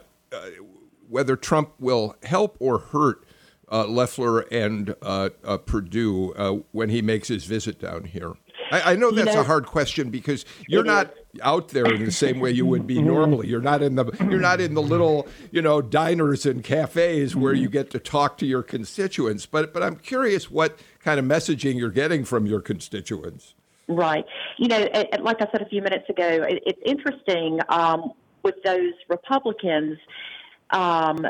whether 1.15 1.37
Trump 1.37 1.71
will 1.79 2.17
help 2.25 2.57
or 2.59 2.81
hurt 2.81 3.25
uh, 3.71 3.87
Loeffler 3.87 4.41
and 4.41 4.97
uh, 5.01 5.31
uh, 5.45 5.59
Perdue 5.59 6.33
uh, 6.33 6.55
when 6.73 6.89
he 6.89 7.03
makes 7.03 7.29
his 7.29 7.45
visit 7.45 7.81
down 7.81 8.03
here? 8.03 8.33
I, 8.73 8.93
I 8.93 8.97
know 8.97 9.13
that's 9.13 9.29
you 9.29 9.35
know, 9.37 9.43
a 9.43 9.45
hard 9.45 9.67
question 9.67 10.11
because 10.11 10.45
you're 10.67 10.83
not 10.83 11.15
out 11.41 11.69
there 11.69 11.87
in 11.87 12.05
the 12.05 12.11
same 12.11 12.41
way 12.41 12.51
you 12.51 12.67
would 12.67 12.85
be 12.85 13.01
normally. 13.15 13.47
You're 13.47 13.61
not 13.61 13.81
in 13.81 13.95
the 13.95 14.07
you're 14.29 14.41
not 14.41 14.61
in 14.61 14.75
the 14.75 14.83
little 14.83 15.29
you 15.53 15.63
know 15.63 15.81
diners 15.81 16.47
and 16.47 16.65
cafes 16.65 17.37
where 17.37 17.55
you 17.55 17.69
get 17.69 17.91
to 17.91 18.01
talk 18.01 18.37
to 18.39 18.47
your 18.47 18.65
constituents. 18.65 19.47
But 19.47 19.73
but 19.73 19.85
I'm 19.85 19.95
curious 19.95 20.51
what 20.51 20.81
kind 20.99 21.21
of 21.21 21.27
messaging 21.27 21.77
you're 21.77 21.91
getting 21.91 22.25
from 22.25 22.45
your 22.45 22.61
constituents. 22.61 23.55
Right. 23.87 24.25
You 24.59 24.67
know, 24.67 24.89
like 25.21 25.41
I 25.41 25.47
said 25.53 25.63
a 25.63 25.69
few 25.69 25.81
minutes 25.81 26.09
ago, 26.09 26.45
it's 26.49 26.81
interesting 26.85 27.61
um, 27.69 28.15
with 28.43 28.57
those 28.65 28.95
Republicans 29.09 29.99
um, 30.75 31.27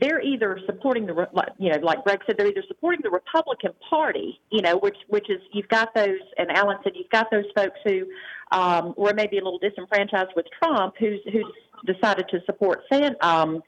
they're 0.00 0.20
either 0.20 0.58
supporting 0.66 1.06
the, 1.06 1.26
you 1.58 1.70
know, 1.70 1.78
like 1.78 2.04
Greg 2.04 2.20
said, 2.26 2.36
they're 2.38 2.48
either 2.48 2.64
supporting 2.68 3.00
the 3.02 3.10
Republican 3.10 3.72
Party, 3.88 4.40
you 4.50 4.62
know, 4.62 4.76
which 4.78 4.96
which 5.08 5.28
is 5.28 5.40
you've 5.52 5.68
got 5.68 5.94
those, 5.94 6.20
and 6.38 6.50
Alan 6.50 6.78
said 6.82 6.92
you've 6.94 7.10
got 7.10 7.30
those 7.30 7.44
folks 7.54 7.78
who 7.84 8.06
um, 8.52 8.94
were 8.96 9.14
maybe 9.14 9.38
a 9.38 9.44
little 9.44 9.58
disenfranchised 9.58 10.30
with 10.36 10.46
Trump, 10.58 10.94
who's 10.98 11.20
who's 11.32 11.46
decided 11.86 12.26
to 12.30 12.40
support 12.46 12.82
San, 12.92 13.14
um, 13.20 13.62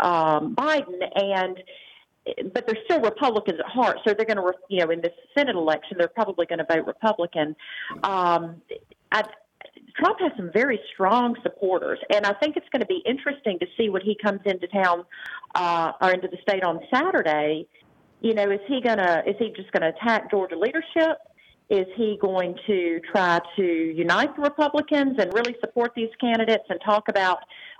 um, 0.00 0.54
Biden, 0.54 1.00
and 1.14 1.62
but 2.52 2.66
they're 2.66 2.82
still 2.84 3.00
Republicans 3.00 3.60
at 3.60 3.66
heart, 3.66 3.98
so 4.04 4.12
they're 4.14 4.26
going 4.26 4.36
to, 4.36 4.52
you 4.68 4.84
know, 4.84 4.90
in 4.90 5.00
this 5.00 5.12
Senate 5.36 5.54
election, 5.54 5.96
they're 5.98 6.08
probably 6.08 6.46
going 6.46 6.58
to 6.58 6.66
vote 6.68 6.86
Republican. 6.86 7.54
Um, 8.02 8.62
I, 9.12 9.22
Trump 9.98 10.20
has 10.20 10.32
some 10.36 10.50
very 10.52 10.78
strong 10.92 11.36
supporters, 11.42 11.98
and 12.12 12.26
I 12.26 12.34
think 12.34 12.56
it's 12.56 12.68
going 12.70 12.80
to 12.80 12.86
be 12.86 13.02
interesting 13.06 13.58
to 13.60 13.66
see 13.76 13.88
when 13.88 14.02
he 14.02 14.16
comes 14.22 14.40
into 14.44 14.66
town 14.68 15.04
uh, 15.54 15.92
or 16.00 16.12
into 16.12 16.28
the 16.28 16.36
state 16.42 16.62
on 16.62 16.80
Saturday. 16.92 17.66
You 18.20 18.34
know, 18.34 18.50
is 18.50 18.60
he 18.66 18.80
gonna 18.80 19.22
is 19.26 19.36
he 19.38 19.52
just 19.56 19.72
going 19.72 19.82
to 19.82 19.96
attack 19.96 20.30
Georgia 20.30 20.56
leadership? 20.58 21.18
Is 21.68 21.86
he 21.96 22.18
going 22.20 22.56
to 22.66 23.00
try 23.10 23.40
to 23.56 23.62
unite 23.62 24.36
the 24.36 24.42
Republicans 24.42 25.16
and 25.18 25.32
really 25.34 25.56
support 25.60 25.92
these 25.96 26.10
candidates 26.20 26.62
and 26.68 26.78
talk 26.84 27.08
about, 27.08 27.38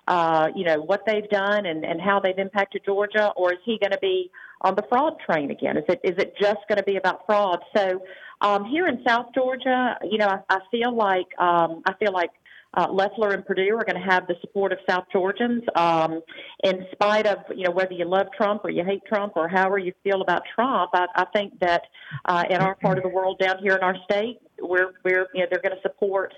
uh, 0.08 0.48
you 0.56 0.64
know, 0.64 0.80
what 0.80 1.02
they've 1.06 1.28
done 1.28 1.66
and, 1.66 1.84
and 1.84 2.00
how 2.00 2.18
they've 2.18 2.38
impacted 2.38 2.82
Georgia, 2.84 3.32
or 3.36 3.52
is 3.52 3.60
he 3.64 3.78
going 3.78 3.92
to 3.92 3.98
be 4.00 4.30
on 4.62 4.74
the 4.74 4.82
fraud 4.88 5.14
train 5.20 5.50
again? 5.50 5.76
Is 5.76 5.84
it 5.88 6.00
is 6.02 6.16
it 6.18 6.34
just 6.40 6.60
going 6.68 6.78
to 6.78 6.84
be 6.84 6.96
about 6.96 7.26
fraud? 7.26 7.60
So 7.76 8.02
um, 8.40 8.64
here 8.64 8.86
in 8.86 9.02
South 9.06 9.26
Georgia, 9.34 9.98
you 10.02 10.18
know, 10.18 10.28
I, 10.28 10.40
I 10.48 10.60
feel 10.70 10.94
like 10.94 11.26
um, 11.38 11.82
I 11.86 11.94
feel 11.94 12.12
like 12.12 12.30
uh, 12.76 12.86
and 13.32 13.44
Perdue 13.44 13.74
are 13.76 13.84
going 13.84 14.00
to 14.00 14.10
have 14.10 14.26
the 14.26 14.36
support 14.40 14.72
of 14.72 14.78
South 14.88 15.04
Georgians, 15.12 15.62
um, 15.74 16.20
in 16.62 16.86
spite 16.92 17.26
of 17.26 17.38
you 17.54 17.64
know 17.64 17.70
whether 17.70 17.92
you 17.92 18.04
love 18.04 18.26
Trump 18.36 18.64
or 18.64 18.70
you 18.70 18.84
hate 18.84 19.02
Trump 19.06 19.32
or 19.36 19.48
however 19.48 19.78
you 19.78 19.92
feel 20.04 20.20
about 20.20 20.42
Trump. 20.54 20.90
I, 20.94 21.06
I 21.14 21.24
think 21.34 21.58
that 21.60 21.82
uh, 22.24 22.44
in 22.50 22.58
our 22.58 22.74
part 22.74 22.98
of 22.98 23.04
the 23.04 23.10
world, 23.10 23.38
down 23.38 23.58
here 23.58 23.74
in 23.74 23.82
our 23.82 23.96
state, 24.04 24.40
we're 24.60 24.92
we're 25.04 25.26
you 25.34 25.40
know 25.40 25.46
they're 25.50 25.62
going 25.62 25.76
to 25.76 25.82
support 25.82 26.34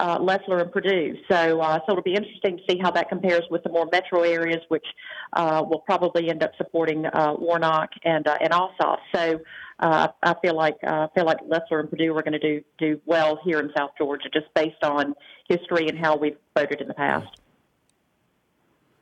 uh, 0.00 0.18
and 0.18 0.72
Perdue. 0.72 1.16
So 1.30 1.60
uh, 1.60 1.78
so 1.86 1.92
it'll 1.92 2.02
be 2.02 2.14
interesting 2.14 2.58
to 2.58 2.62
see 2.68 2.78
how 2.78 2.90
that 2.92 3.08
compares 3.08 3.42
with 3.50 3.62
the 3.62 3.70
more 3.70 3.88
metro 3.92 4.22
areas, 4.22 4.60
which 4.68 4.86
uh, 5.34 5.62
will 5.66 5.80
probably 5.80 6.30
end 6.30 6.42
up 6.42 6.52
supporting 6.56 7.06
uh, 7.06 7.34
Warnock 7.38 7.90
and 8.04 8.26
uh, 8.26 8.38
and 8.40 8.52
Ossoff. 8.52 8.98
So 9.14 9.40
uh, 9.82 10.08
I 10.22 10.34
feel 10.40 10.54
like 10.54 10.76
uh, 10.86 11.08
I 11.10 11.14
feel 11.14 11.24
like 11.24 11.38
Loeffler 11.44 11.80
and 11.80 11.90
Perdue 11.90 12.16
are 12.16 12.22
going 12.22 12.32
to 12.32 12.38
do 12.38 12.62
do 12.78 13.00
well 13.04 13.40
here 13.44 13.58
in 13.58 13.70
South 13.76 13.90
Georgia, 13.98 14.28
just 14.32 14.46
based 14.54 14.82
on 14.84 15.14
history 15.48 15.88
and 15.88 15.98
how 15.98 16.16
we've 16.16 16.36
voted 16.56 16.80
in 16.80 16.86
the 16.86 16.94
past. 16.94 17.28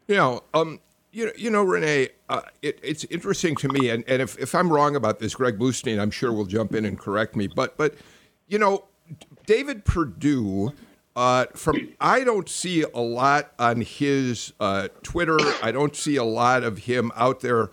Know, 0.09 0.43
um, 0.55 0.81
you 1.13 1.27
know, 1.27 1.33
you 1.37 1.51
know, 1.51 1.63
Rene, 1.63 2.09
uh, 2.31 2.41
it, 2.63 2.81
it's 2.83 3.05
interesting 3.05 3.55
to 3.57 3.69
me, 3.69 3.91
and, 3.91 4.03
and 4.09 4.23
if, 4.23 4.39
if 4.39 4.55
I'm 4.55 4.73
wrong 4.73 4.97
about 4.97 5.21
this, 5.21 5.35
Greg 5.35 5.59
Bluestein, 5.59 6.01
I'm 6.01 6.11
sure 6.11 6.33
will 6.33 6.47
jump 6.47 6.75
in 6.75 6.85
and 6.87 6.99
correct 6.99 7.37
me. 7.37 7.47
But 7.47 7.77
but 7.77 7.95
you 8.49 8.59
know, 8.59 8.87
David 9.45 9.85
Perdue. 9.85 10.73
uh, 11.15 11.45
from 11.55 11.91
I 12.01 12.25
don't 12.25 12.49
see 12.49 12.83
a 12.83 13.01
lot 13.01 13.53
on 13.59 13.83
his 13.83 14.55
uh, 14.59 14.89
Twitter. 15.03 15.39
I 15.63 15.73
don't 15.73 15.95
see 15.95 16.17
a 16.17 16.25
lot 16.25 16.63
of 16.63 16.79
him 16.79 17.13
out 17.17 17.41
there 17.41 17.71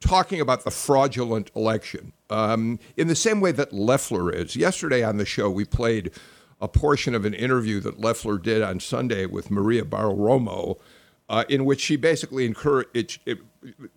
talking 0.00 0.40
about 0.40 0.64
the 0.64 0.70
fraudulent 0.70 1.50
election 1.54 2.14
um, 2.30 2.78
in 2.96 3.08
the 3.08 3.14
same 3.14 3.40
way 3.40 3.52
that 3.52 3.72
Loeffler 3.72 4.32
is. 4.32 4.56
Yesterday 4.56 5.02
on 5.02 5.16
the 5.16 5.24
show, 5.24 5.50
we 5.50 5.64
played 5.64 6.12
a 6.60 6.68
portion 6.68 7.14
of 7.14 7.24
an 7.24 7.34
interview 7.34 7.80
that 7.80 8.00
Loeffler 8.00 8.38
did 8.38 8.62
on 8.62 8.80
Sunday 8.80 9.26
with 9.26 9.50
Maria 9.50 9.82
Bartiromo, 9.82 10.78
uh, 11.28 11.44
in 11.48 11.64
which 11.64 11.80
she 11.80 11.96
basically 11.96 12.44
encouraged. 12.44 13.20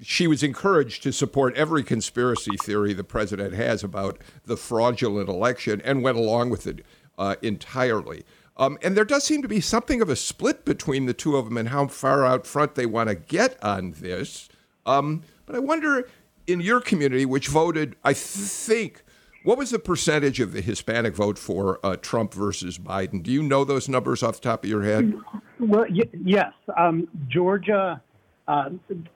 she 0.01 0.27
was 0.27 0.43
encouraged 0.43 1.03
to 1.03 1.11
support 1.11 1.55
every 1.55 1.83
conspiracy 1.83 2.55
theory 2.57 2.93
the 2.93 3.03
president 3.03 3.53
has 3.53 3.83
about 3.83 4.19
the 4.45 4.57
fraudulent 4.57 5.29
election 5.29 5.81
and 5.83 6.03
went 6.03 6.17
along 6.17 6.49
with 6.49 6.67
it 6.67 6.85
uh, 7.17 7.35
entirely. 7.41 8.23
Um, 8.55 8.77
and 8.83 8.95
there 8.95 9.05
does 9.05 9.23
seem 9.23 9.41
to 9.41 9.47
be 9.47 9.61
something 9.61 10.01
of 10.01 10.09
a 10.09 10.15
split 10.15 10.63
between 10.63 11.05
the 11.05 11.13
two 11.13 11.35
of 11.35 11.45
them 11.45 11.57
and 11.57 11.69
how 11.69 11.87
far 11.87 12.23
out 12.25 12.45
front 12.45 12.75
they 12.75 12.85
want 12.85 13.09
to 13.09 13.15
get 13.15 13.61
on 13.63 13.91
this. 13.99 14.47
Um, 14.85 15.23
but 15.45 15.55
I 15.55 15.59
wonder, 15.59 16.07
in 16.47 16.61
your 16.61 16.81
community, 16.81 17.25
which 17.25 17.47
voted, 17.47 17.95
I 18.03 18.13
think, 18.13 19.03
what 19.43 19.57
was 19.57 19.71
the 19.71 19.79
percentage 19.79 20.39
of 20.39 20.53
the 20.53 20.61
Hispanic 20.61 21.15
vote 21.15 21.37
for 21.37 21.79
uh, 21.83 21.97
Trump 21.97 22.33
versus 22.33 22.77
Biden? 22.77 23.21
Do 23.21 23.31
you 23.31 23.43
know 23.43 23.63
those 23.63 23.89
numbers 23.89 24.23
off 24.23 24.35
the 24.35 24.41
top 24.41 24.63
of 24.63 24.69
your 24.69 24.83
head? 24.83 25.13
Well, 25.59 25.85
y- 25.89 26.09
yes. 26.23 26.53
Um, 26.77 27.07
Georgia, 27.27 28.01
uh, 28.47 28.69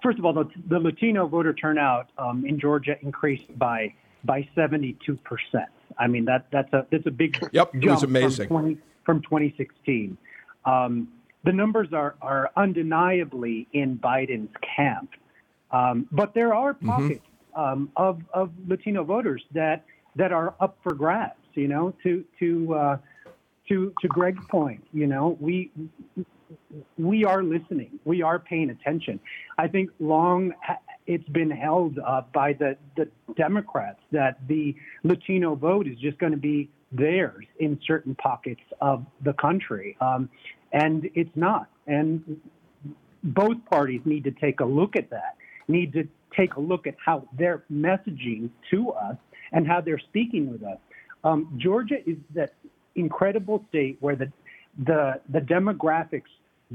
first 0.03 0.19
of 0.19 0.25
all, 0.25 0.33
the, 0.33 0.49
the, 0.67 0.79
Latino 0.79 1.27
voter 1.27 1.53
turnout 1.53 2.09
um, 2.17 2.45
in 2.45 2.59
Georgia 2.59 2.97
increased 3.01 3.57
by 3.57 3.93
by 4.23 4.47
72 4.55 5.15
percent. 5.17 5.69
I 5.97 6.07
mean 6.07 6.25
that 6.25 6.47
that's 6.51 6.71
a 6.73 6.85
that's 6.91 7.05
a 7.05 7.11
big 7.11 7.37
yep, 7.53 7.73
it 7.73 7.89
was 7.89 8.03
amazing. 8.03 8.47
From 8.47 8.61
20, 8.61 8.77
from 9.05 9.21
2016. 9.21 10.17
Um, 10.65 11.07
the 11.45 11.53
numbers 11.53 11.87
are, 11.93 12.15
are 12.21 12.51
undeniably 12.57 13.67
in 13.71 13.97
Biden's 13.97 14.53
camp. 14.75 15.11
Um, 15.71 16.07
but 16.11 16.33
there 16.33 16.53
are 16.53 16.73
mm-hmm. 16.73 16.87
pockets 16.87 17.25
mm-hmm. 17.55 17.61
um, 17.61 17.91
of, 17.95 18.21
of 18.33 18.51
Latino 18.67 19.03
voters 19.03 19.43
that, 19.53 19.85
that 20.15 20.31
are 20.31 20.55
up 20.59 20.77
for 20.83 20.93
grabs, 20.93 21.35
you 21.53 21.67
know, 21.67 21.93
to, 22.03 22.23
to, 22.39 22.73
uh, 22.73 22.97
to, 23.69 23.93
to 24.01 24.07
Greg's 24.07 24.45
point, 24.49 24.83
you 24.93 25.07
know, 25.07 25.37
we, 25.39 25.71
we 26.97 27.25
are 27.25 27.43
listening. 27.43 27.99
We 28.05 28.21
are 28.21 28.39
paying 28.39 28.69
attention. 28.69 29.19
I 29.57 29.67
think 29.67 29.89
long 29.99 30.53
it's 31.05 31.27
been 31.29 31.51
held 31.51 31.99
uh, 31.99 32.21
by 32.33 32.53
the, 32.53 32.77
the 32.95 33.09
Democrats 33.35 33.99
that 34.11 34.39
the 34.47 34.75
Latino 35.03 35.55
vote 35.55 35.87
is 35.87 35.97
just 35.97 36.17
going 36.19 36.33
to 36.33 36.37
be 36.37 36.69
theirs 36.91 37.45
in 37.59 37.79
certain 37.85 38.15
pockets 38.15 38.61
of 38.81 39.05
the 39.21 39.33
country. 39.33 39.97
Um, 39.99 40.29
and 40.71 41.09
it's 41.15 41.35
not. 41.35 41.69
And 41.87 42.39
both 43.23 43.57
parties 43.69 44.01
need 44.05 44.23
to 44.25 44.31
take 44.31 44.59
a 44.59 44.65
look 44.65 44.95
at 44.95 45.09
that, 45.09 45.35
need 45.67 45.93
to 45.93 46.07
take 46.35 46.55
a 46.55 46.59
look 46.59 46.87
at 46.87 46.95
how 47.03 47.27
they're 47.37 47.63
messaging 47.71 48.49
to 48.71 48.91
us 48.91 49.15
and 49.51 49.67
how 49.67 49.81
they're 49.81 49.99
speaking 49.99 50.51
with 50.51 50.63
us. 50.63 50.77
Um, 51.23 51.57
Georgia 51.57 51.97
is 52.05 52.17
that 52.35 52.53
incredible 52.95 53.63
state 53.69 53.97
where 53.99 54.15
the, 54.15 54.31
the, 54.77 55.19
the 55.29 55.39
demographics 55.39 56.23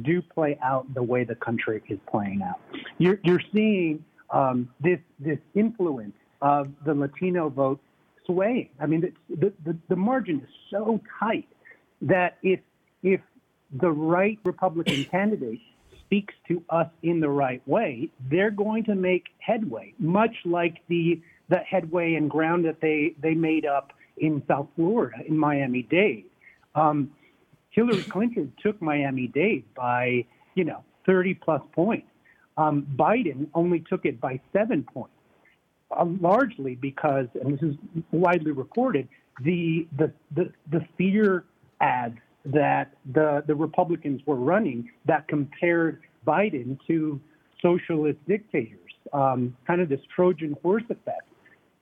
do 0.02 0.22
play 0.22 0.58
out 0.62 0.92
the 0.94 1.02
way 1.02 1.24
the 1.24 1.34
country 1.34 1.82
is 1.88 1.98
playing 2.10 2.42
out. 2.42 2.60
You're, 2.98 3.20
you're 3.24 3.42
seeing 3.52 4.04
um, 4.30 4.70
this, 4.80 4.98
this 5.18 5.38
influence 5.54 6.14
of 6.40 6.68
the 6.84 6.94
Latino 6.94 7.48
vote 7.50 7.80
swaying. 8.26 8.70
I 8.80 8.86
mean, 8.86 9.12
the, 9.28 9.52
the, 9.64 9.76
the 9.88 9.96
margin 9.96 10.40
is 10.40 10.48
so 10.70 11.00
tight 11.20 11.48
that 12.00 12.38
if, 12.42 12.60
if 13.02 13.20
the 13.72 13.90
right 13.90 14.38
Republican 14.44 15.04
candidate 15.04 15.60
speaks 16.12 16.34
to 16.46 16.62
us 16.68 16.88
in 17.02 17.20
the 17.20 17.28
right 17.28 17.66
way, 17.66 18.10
they're 18.30 18.50
going 18.50 18.84
to 18.84 18.94
make 18.94 19.28
headway, 19.38 19.94
much 19.98 20.34
like 20.44 20.76
the, 20.88 21.18
the 21.48 21.56
headway 21.56 22.16
and 22.16 22.30
ground 22.30 22.66
that 22.66 22.82
they, 22.82 23.14
they 23.22 23.32
made 23.32 23.64
up 23.64 23.94
in 24.18 24.42
South 24.46 24.68
Florida, 24.76 25.16
in 25.26 25.38
Miami 25.38 25.84
Dade. 25.84 26.26
Um, 26.74 27.10
Hillary 27.70 28.02
Clinton 28.02 28.52
took 28.62 28.80
Miami 28.82 29.26
Dade 29.28 29.64
by, 29.74 30.26
you 30.54 30.64
know, 30.64 30.84
30 31.06 31.32
plus 31.32 31.62
points. 31.72 32.08
Um, 32.58 32.86
Biden 32.94 33.46
only 33.54 33.80
took 33.80 34.04
it 34.04 34.20
by 34.20 34.38
seven 34.52 34.82
points 34.82 35.14
uh, 35.98 36.04
largely 36.20 36.74
because, 36.74 37.28
and 37.42 37.58
this 37.58 37.70
is 37.70 37.76
widely 38.10 38.52
reported, 38.52 39.08
the 39.42 39.86
the 39.96 40.12
the, 40.34 40.52
the 40.70 40.86
fear 40.98 41.44
ads 41.80 42.18
that 42.44 42.92
the 43.12 43.42
the 43.46 43.54
Republicans 43.54 44.20
were 44.26 44.36
running 44.36 44.90
that 45.06 45.28
compared 45.28 46.02
Biden 46.26 46.78
to 46.86 47.20
socialist 47.60 48.18
dictators, 48.26 48.78
um, 49.12 49.56
kind 49.66 49.80
of 49.80 49.88
this 49.88 50.00
Trojan 50.14 50.56
horse 50.62 50.84
effect. 50.88 51.28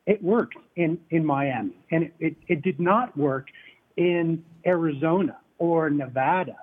It 0.07 0.23
worked 0.23 0.57
in 0.77 0.99
in 1.11 1.25
Miami, 1.25 1.77
and 1.91 2.05
it, 2.05 2.15
it, 2.21 2.37
it 2.49 2.63
did 2.63 2.81
not 2.81 3.17
work 3.17 3.49
in 3.97 4.45
Arizona 4.67 5.39
or 5.59 5.91
Nevada. 5.91 6.57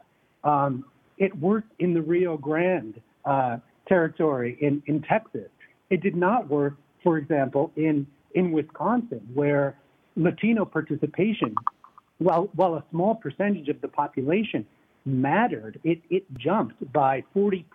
Um, 0.43 0.85
it 1.17 1.35
worked 1.39 1.71
in 1.79 1.93
the 1.93 2.01
Rio 2.01 2.37
Grande 2.37 3.01
uh, 3.25 3.57
territory 3.87 4.57
in, 4.61 4.83
in 4.85 5.01
Texas. 5.01 5.49
It 5.89 6.01
did 6.01 6.15
not 6.15 6.47
work 6.47 6.75
for 7.07 7.17
example, 7.17 7.71
in, 7.77 8.05
in 8.35 8.51
Wisconsin, 8.51 9.21
where 9.33 9.77
Latino 10.17 10.65
participation, 10.65 11.55
while, 12.19 12.49
while 12.53 12.75
a 12.75 12.83
small 12.91 13.15
percentage 13.15 13.69
of 13.69 13.81
the 13.81 13.87
population 13.87 14.65
mattered, 15.05 15.79
it, 15.83 16.01
it 16.09 16.25
jumped 16.37 16.91
by 16.91 17.23
40%, 17.35 17.65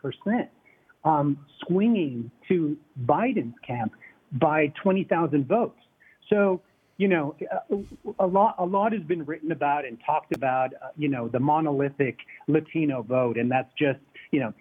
um, 1.05 1.39
swinging 1.67 2.31
to 2.49 2.77
Biden's 3.05 3.55
camp 3.67 3.93
by 4.33 4.73
20,000 4.83 5.47
votes. 5.47 5.79
So, 6.29 6.61
you 6.97 7.09
know, 7.09 7.35
a 8.19 8.27
lot, 8.27 8.57
a 8.59 8.65
lot 8.65 8.93
has 8.93 9.03
been 9.03 9.25
written 9.25 9.53
about 9.53 9.85
and 9.85 9.99
talked 10.05 10.35
about, 10.35 10.75
uh, 10.75 10.89
you 10.97 11.09
know, 11.09 11.29
the 11.29 11.41
monolithic 11.41 12.19
Latino 12.49 13.03
vote, 13.03 13.37
and 13.37 13.51
that's 13.51 13.73
just 13.79 13.99
you 14.33 14.41
know, 14.41 14.55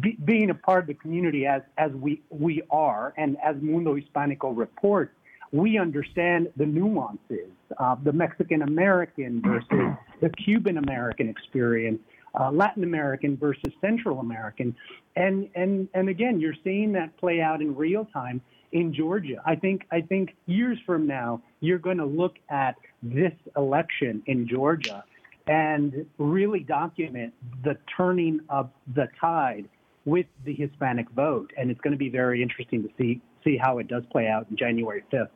be, 0.00 0.18
being 0.24 0.50
a 0.50 0.54
part 0.54 0.80
of 0.80 0.86
the 0.88 0.94
community 0.94 1.46
as 1.46 1.62
as 1.78 1.92
we 1.92 2.20
we 2.28 2.60
are, 2.70 3.14
and 3.16 3.36
as 3.42 3.56
Mundo 3.62 3.96
Hispanico 3.96 4.54
reports, 4.54 5.14
we 5.52 5.78
understand 5.78 6.48
the 6.56 6.66
nuances 6.66 7.50
of 7.78 8.04
the 8.04 8.12
Mexican 8.12 8.62
American 8.62 9.42
versus 9.42 9.96
the 10.20 10.30
Cuban 10.30 10.78
American 10.78 11.28
experience, 11.28 12.00
uh, 12.38 12.50
Latin 12.50 12.84
American 12.84 13.36
versus 13.36 13.72
Central 13.80 14.20
American, 14.20 14.74
and 15.16 15.48
and 15.54 15.88
and 15.94 16.08
again, 16.08 16.40
you're 16.40 16.56
seeing 16.64 16.92
that 16.92 17.16
play 17.18 17.40
out 17.40 17.60
in 17.60 17.76
real 17.76 18.06
time 18.06 18.40
in 18.72 18.94
Georgia. 18.94 19.42
I 19.44 19.56
think 19.56 19.82
I 19.90 20.00
think 20.00 20.34
years 20.46 20.78
from 20.86 21.06
now, 21.06 21.42
you're 21.60 21.78
going 21.78 21.98
to 21.98 22.06
look 22.06 22.36
at 22.48 22.76
this 23.02 23.32
election 23.56 24.22
in 24.26 24.48
Georgia 24.48 25.04
and 25.46 26.06
really 26.18 26.60
document 26.60 27.34
the 27.64 27.76
turning 27.96 28.40
of 28.48 28.70
the 28.94 29.08
tide 29.20 29.68
with 30.04 30.26
the 30.44 30.54
Hispanic 30.54 31.10
vote. 31.10 31.52
And 31.58 31.70
it's 31.70 31.80
going 31.80 31.92
to 31.92 31.98
be 31.98 32.08
very 32.08 32.42
interesting 32.42 32.82
to 32.82 32.88
see 32.98 33.20
see 33.44 33.58
how 33.58 33.78
it 33.78 33.88
does 33.88 34.04
play 34.10 34.28
out 34.28 34.46
in 34.50 34.56
January 34.56 35.02
5th. 35.12 35.28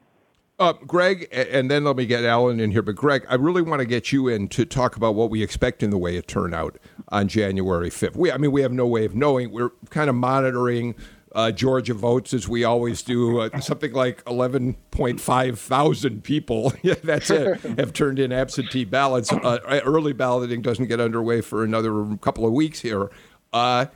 Uh, 0.59 0.73
Greg, 0.73 1.29
and 1.33 1.71
then 1.71 1.85
let 1.85 1.97
me 1.97 2.07
get 2.07 2.25
Alan 2.25 2.61
in 2.61 2.71
here. 2.71 2.81
But 2.81 2.97
Greg, 2.97 3.27
I 3.29 3.35
really 3.35 3.61
want 3.61 3.81
to 3.81 3.87
get 3.87 4.11
you 4.11 4.27
in 4.29 4.49
to 4.49 4.65
talk 4.65 4.97
about 4.97 5.15
what 5.15 5.29
we 5.29 5.43
expect 5.43 5.83
in 5.83 5.91
the 5.91 5.99
way 5.99 6.17
of 6.17 6.27
turnout 6.27 6.79
on 7.09 7.29
January 7.29 7.91
5th. 7.91 8.17
We, 8.17 8.33
I 8.33 8.39
mean, 8.39 8.53
we 8.53 8.63
have 8.63 8.73
no 8.73 8.87
way 8.87 9.05
of 9.05 9.15
knowing. 9.15 9.53
We're 9.53 9.73
kind 9.91 10.09
of 10.09 10.17
monitoring 10.17 10.95
uh, 11.33 11.53
Georgia 11.53 11.93
votes, 11.93 12.33
as 12.33 12.49
we 12.49 12.65
always 12.65 13.03
do. 13.03 13.41
Uh, 13.41 13.61
something 13.61 13.93
like 13.93 14.25
11.5 14.25 15.59
thousand 15.59 16.25
people, 16.25 16.73
that's 17.05 17.29
it, 17.29 17.61
have 17.79 17.93
turned 17.93 18.19
in 18.19 18.33
absentee 18.33 18.87
ballots. 18.87 19.31
Uh, 19.31 19.59
early 19.85 20.15
balloting 20.15 20.63
doesn't 20.63 20.87
get 20.87 21.01
underway 21.01 21.43
for 21.43 21.63
another 21.65 22.17
couple 22.23 22.47
of 22.47 22.55
weeks 22.55 22.81
here. 22.81 23.11
Uh, 23.53 23.87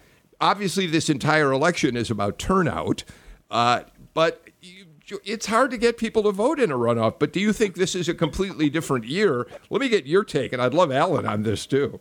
obviously, 0.43 0.87
this 0.87 1.09
entire 1.09 1.53
election 1.53 1.97
is 1.97 2.11
about 2.11 2.39
turnout, 2.39 3.05
uh, 3.51 3.85
but 4.13 4.47
it's 5.25 5.47
hard 5.47 5.71
to 5.71 5.79
get 5.79 5.97
people 5.97 6.23
to 6.25 6.33
vote 6.33 6.61
in 6.61 6.71
a 6.71 6.77
runoff. 6.77 7.19
But 7.19 7.33
do 7.33 7.41
you 7.41 7.53
think 7.53 7.75
this 7.75 7.95
is 7.95 8.09
a 8.09 8.15
completely 8.15 8.71
different 8.71 9.05
year? 9.05 9.47
Let 9.71 9.81
me 9.81 9.89
get 9.89 10.07
your 10.07 10.25
take, 10.25 10.53
and 10.53 10.61
I'd 10.63 10.75
love 10.75 10.93
Alan 10.93 11.27
on 11.27 11.43
this 11.43 11.67
too. 11.67 12.01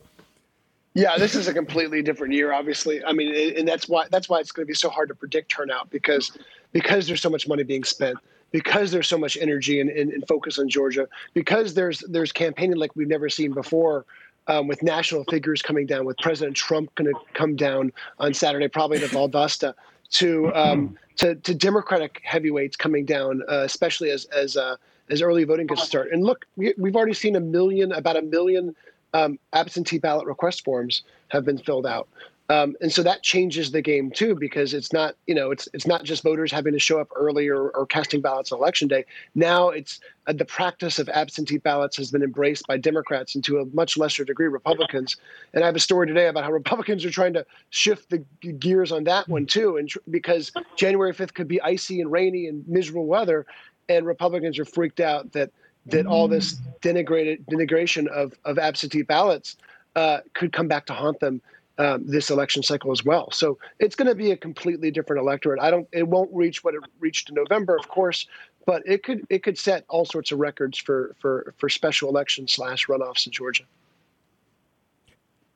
Yeah, 0.94 1.16
this 1.18 1.36
is 1.36 1.46
a 1.46 1.54
completely 1.54 2.02
different 2.02 2.34
year. 2.34 2.52
Obviously, 2.52 3.04
I 3.04 3.12
mean, 3.12 3.54
and 3.56 3.66
that's 3.66 3.88
why 3.88 4.06
that's 4.10 4.28
why 4.28 4.40
it's 4.40 4.50
going 4.50 4.66
to 4.66 4.68
be 4.68 4.74
so 4.74 4.90
hard 4.90 5.08
to 5.08 5.14
predict 5.14 5.50
turnout 5.50 5.88
because 5.90 6.36
because 6.72 7.06
there's 7.06 7.20
so 7.20 7.30
much 7.30 7.46
money 7.46 7.62
being 7.62 7.84
spent, 7.84 8.18
because 8.50 8.90
there's 8.90 9.06
so 9.06 9.18
much 9.18 9.36
energy 9.40 9.80
and, 9.80 9.88
and, 9.90 10.12
and 10.12 10.26
focus 10.26 10.58
on 10.58 10.68
Georgia, 10.68 11.06
because 11.32 11.74
there's 11.74 12.00
there's 12.08 12.32
campaigning 12.32 12.76
like 12.76 12.96
we've 12.96 13.08
never 13.08 13.28
seen 13.28 13.52
before. 13.52 14.04
Um, 14.46 14.66
with 14.66 14.82
national 14.82 15.22
figures 15.24 15.62
coming 15.62 15.86
down, 15.86 16.06
with 16.06 16.16
President 16.18 16.56
Trump 16.56 16.92
going 16.96 17.12
to 17.12 17.20
come 17.34 17.54
down 17.54 17.92
on 18.18 18.34
Saturday, 18.34 18.66
probably 18.66 18.98
to 18.98 19.06
Valdosta, 19.06 19.74
to 20.10 20.54
um, 20.54 20.96
to, 21.16 21.34
to 21.36 21.54
Democratic 21.54 22.20
heavyweights 22.24 22.76
coming 22.76 23.04
down, 23.04 23.42
uh, 23.48 23.62
especially 23.64 24.10
as 24.10 24.24
as 24.26 24.56
uh, 24.56 24.76
as 25.08 25.22
early 25.22 25.44
voting 25.44 25.66
gets 25.66 25.82
started. 25.82 26.12
And 26.12 26.24
look, 26.24 26.46
we, 26.56 26.74
we've 26.78 26.96
already 26.96 27.14
seen 27.14 27.36
a 27.36 27.40
million, 27.40 27.92
about 27.92 28.16
a 28.16 28.22
million 28.22 28.74
um, 29.12 29.38
absentee 29.52 29.98
ballot 29.98 30.26
request 30.26 30.64
forms 30.64 31.02
have 31.28 31.44
been 31.44 31.58
filled 31.58 31.86
out. 31.86 32.08
Um, 32.50 32.74
and 32.80 32.92
so 32.92 33.04
that 33.04 33.22
changes 33.22 33.70
the 33.70 33.80
game 33.80 34.10
too, 34.10 34.34
because 34.34 34.74
it's 34.74 34.92
not, 34.92 35.14
you 35.28 35.36
know, 35.36 35.52
it's 35.52 35.68
it's 35.72 35.86
not 35.86 36.02
just 36.02 36.24
voters 36.24 36.50
having 36.50 36.72
to 36.72 36.80
show 36.80 37.00
up 37.00 37.06
early 37.14 37.46
or, 37.46 37.70
or 37.70 37.86
casting 37.86 38.20
ballots 38.20 38.50
on 38.50 38.58
election 38.58 38.88
day. 38.88 39.04
Now 39.36 39.68
it's 39.68 40.00
uh, 40.26 40.32
the 40.32 40.44
practice 40.44 40.98
of 40.98 41.08
absentee 41.10 41.58
ballots 41.58 41.96
has 41.96 42.10
been 42.10 42.24
embraced 42.24 42.66
by 42.66 42.76
Democrats 42.76 43.36
and 43.36 43.44
to 43.44 43.58
a 43.58 43.66
much 43.66 43.96
lesser 43.96 44.24
degree 44.24 44.48
Republicans. 44.48 45.16
And 45.54 45.62
I 45.62 45.66
have 45.66 45.76
a 45.76 45.80
story 45.80 46.08
today 46.08 46.26
about 46.26 46.42
how 46.42 46.50
Republicans 46.62 47.04
are 47.04 47.10
trying 47.12 47.34
to 47.34 47.46
shift 47.70 48.10
the 48.10 48.18
gears 48.18 48.90
on 48.90 49.04
that 49.04 49.28
one 49.28 49.46
too, 49.46 49.76
and 49.76 49.88
tr- 49.88 50.00
because 50.10 50.50
January 50.74 51.14
5th 51.14 51.34
could 51.34 51.46
be 51.46 51.62
icy 51.62 52.00
and 52.00 52.10
rainy 52.10 52.48
and 52.48 52.66
miserable 52.66 53.06
weather, 53.06 53.46
and 53.88 54.06
Republicans 54.06 54.58
are 54.58 54.64
freaked 54.64 54.98
out 54.98 55.30
that 55.32 55.52
that 55.86 56.04
all 56.04 56.26
this 56.26 56.56
denigrated 56.82 57.44
denigration 57.44 58.08
of 58.08 58.34
of 58.44 58.58
absentee 58.58 59.02
ballots 59.02 59.56
uh, 59.94 60.18
could 60.34 60.52
come 60.52 60.66
back 60.66 60.86
to 60.86 60.92
haunt 60.92 61.20
them 61.20 61.40
um, 61.80 62.04
this 62.06 62.28
election 62.28 62.62
cycle 62.62 62.92
as 62.92 63.02
well. 63.04 63.30
So 63.30 63.58
it's 63.78 63.96
going 63.96 64.08
to 64.08 64.14
be 64.14 64.32
a 64.32 64.36
completely 64.36 64.90
different 64.90 65.20
electorate. 65.20 65.60
I 65.60 65.70
don't. 65.70 65.88
It 65.92 66.06
won't 66.06 66.30
reach 66.32 66.62
what 66.62 66.74
it 66.74 66.80
reached 67.00 67.30
in 67.30 67.34
November, 67.34 67.74
of 67.74 67.88
course, 67.88 68.26
but 68.66 68.82
it 68.84 69.02
could 69.02 69.26
it 69.30 69.42
could 69.42 69.56
set 69.56 69.86
all 69.88 70.04
sorts 70.04 70.30
of 70.30 70.38
records 70.38 70.78
for 70.78 71.16
for 71.18 71.54
for 71.56 71.70
special 71.70 72.10
elections 72.10 72.52
slash 72.52 72.86
runoffs 72.86 73.26
in 73.26 73.32
Georgia. 73.32 73.64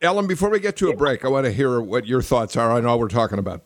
Alan, 0.01 0.27
before 0.27 0.49
we 0.49 0.61
get 0.61 0.77
to 0.77 0.89
a 0.89 0.97
break, 0.97 1.27
I 1.27 1.29
want 1.29 1.45
to 1.45 1.53
hear 1.53 1.81
what 1.81 2.07
your 2.07 2.23
thoughts 2.23 2.57
are 2.57 2.73
on 2.73 2.87
all 2.87 2.99
we're 2.99 3.09
talking 3.09 3.39
about. 3.39 3.63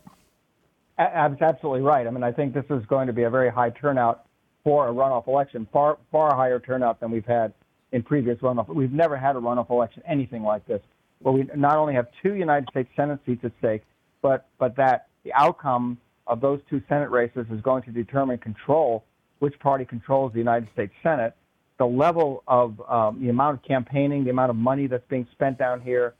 That's 0.97 1.41
absolutely 1.41 1.83
right. 1.83 2.07
I 2.07 2.11
mean, 2.11 2.25
I 2.25 2.33
think 2.33 2.55
this 2.55 2.65
is 2.71 2.85
going 2.87 3.07
to 3.07 3.13
be 3.13 3.23
a 3.23 3.31
very 3.31 3.51
high 3.51 3.71
turnout 3.71 4.27
for 4.65 4.89
a 4.89 4.93
runoff 4.93 5.29
election, 5.29 5.69
far 5.73 5.99
far 6.11 6.35
higher 6.35 6.59
turnout 6.59 6.99
than 6.99 7.13
we've 7.13 7.25
had 7.25 7.53
in 7.93 8.03
previous 8.03 8.39
runoff. 8.41 8.67
We've 8.69 8.93
never 8.93 9.17
had 9.17 9.37
a 9.37 9.39
runoff 9.39 9.71
election 9.71 10.03
anything 10.09 10.43
like 10.43 10.67
this 10.67 10.83
where 11.21 11.33
we 11.33 11.49
not 11.55 11.77
only 11.77 11.95
have 11.95 12.07
two 12.23 12.35
United 12.35 12.69
States 12.71 12.89
Senate 12.97 13.21
seats 13.27 13.45
at 13.45 13.53
stake, 13.59 13.83
but 14.23 14.47
but 14.59 14.77
that 14.77 15.09
the 15.25 15.33
outcome 15.33 15.99
of 16.27 16.41
those 16.41 16.61
two 16.69 16.83
Senate 16.89 17.11
races 17.11 17.47
is 17.51 17.61
going 17.63 17.83
to 17.83 17.91
determine 17.91 18.39
control, 18.39 19.05
which 19.39 19.59
party 19.61 19.85
controls 19.85 20.33
the 20.33 20.39
United 20.39 20.69
States 20.73 20.93
Senate, 21.03 21.35
the 21.79 21.87
level 21.87 22.43
of 22.47 22.81
um, 22.89 23.21
the 23.21 23.31
amount 23.31 23.59
of 23.59 23.63
campaigning, 23.65 24.25
the 24.25 24.31
amount 24.31 24.51
of 24.51 24.57
money 24.57 24.87
that's 24.87 25.07
being 25.09 25.27
spent 25.33 25.59
down 25.59 25.81
here, 25.81 26.15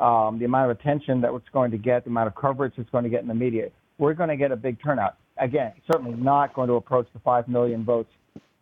um, 0.00 0.38
the 0.38 0.44
amount 0.44 0.70
of 0.70 0.78
attention 0.78 1.20
that 1.20 1.32
it's 1.32 1.48
going 1.52 1.70
to 1.70 1.78
get, 1.78 2.04
the 2.04 2.10
amount 2.10 2.26
of 2.26 2.34
coverage 2.34 2.74
it's 2.76 2.90
going 2.90 3.04
to 3.04 3.10
get 3.10 3.22
in 3.22 3.28
the 3.28 3.34
media. 3.34 3.70
We're 3.98 4.14
going 4.14 4.28
to 4.28 4.36
get 4.36 4.52
a 4.52 4.56
big 4.56 4.82
turnout. 4.82 5.16
Again, 5.38 5.72
certainly 5.90 6.14
not 6.14 6.52
going 6.54 6.68
to 6.68 6.74
approach 6.74 7.06
the 7.12 7.20
five 7.20 7.48
million 7.48 7.84
votes 7.84 8.10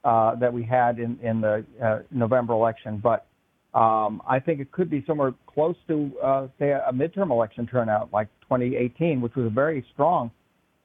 uh, 0.04 0.34
that 0.36 0.52
we 0.52 0.62
had 0.62 0.98
in 0.98 1.18
in 1.22 1.40
the 1.40 1.64
uh, 1.82 2.00
November 2.10 2.52
election, 2.54 2.98
but 2.98 3.26
um, 3.74 4.20
I 4.28 4.38
think 4.38 4.60
it 4.60 4.70
could 4.70 4.90
be 4.90 5.02
somewhere 5.06 5.32
close 5.46 5.76
to, 5.88 6.12
uh, 6.22 6.46
say, 6.58 6.70
a 6.70 6.92
midterm 6.92 7.30
election 7.30 7.66
turnout 7.66 8.12
like 8.12 8.28
2018, 8.42 9.20
which 9.20 9.34
was 9.34 9.46
a 9.46 9.50
very 9.50 9.84
strong 9.94 10.30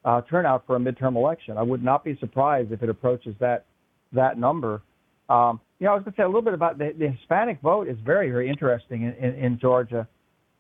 uh, 0.06 0.22
turnout 0.22 0.66
for 0.66 0.78
a 0.78 0.80
midterm 0.80 1.18
election. 1.18 1.58
I 1.58 1.64
would 1.64 1.84
not 1.84 2.06
be 2.06 2.18
surprised 2.20 2.72
if 2.72 2.82
it 2.82 2.90
approaches 2.90 3.36
that 3.40 3.66
that 4.14 4.38
number. 4.40 4.82
Um, 5.28 5.60
you 5.80 5.86
know, 5.86 5.92
I 5.92 5.96
was 5.96 6.04
going 6.04 6.14
to 6.14 6.18
say 6.18 6.24
a 6.24 6.28
little 6.28 6.42
bit 6.42 6.54
about 6.54 6.78
the, 6.78 6.94
the 6.98 7.10
Hispanic 7.10 7.60
vote 7.62 7.90
is 7.90 7.98
very, 8.06 8.32
very 8.32 8.50
interesting 8.50 9.04
in, 9.04 9.14
in, 9.16 9.36
in 9.36 9.60
Georgia, 9.60 10.08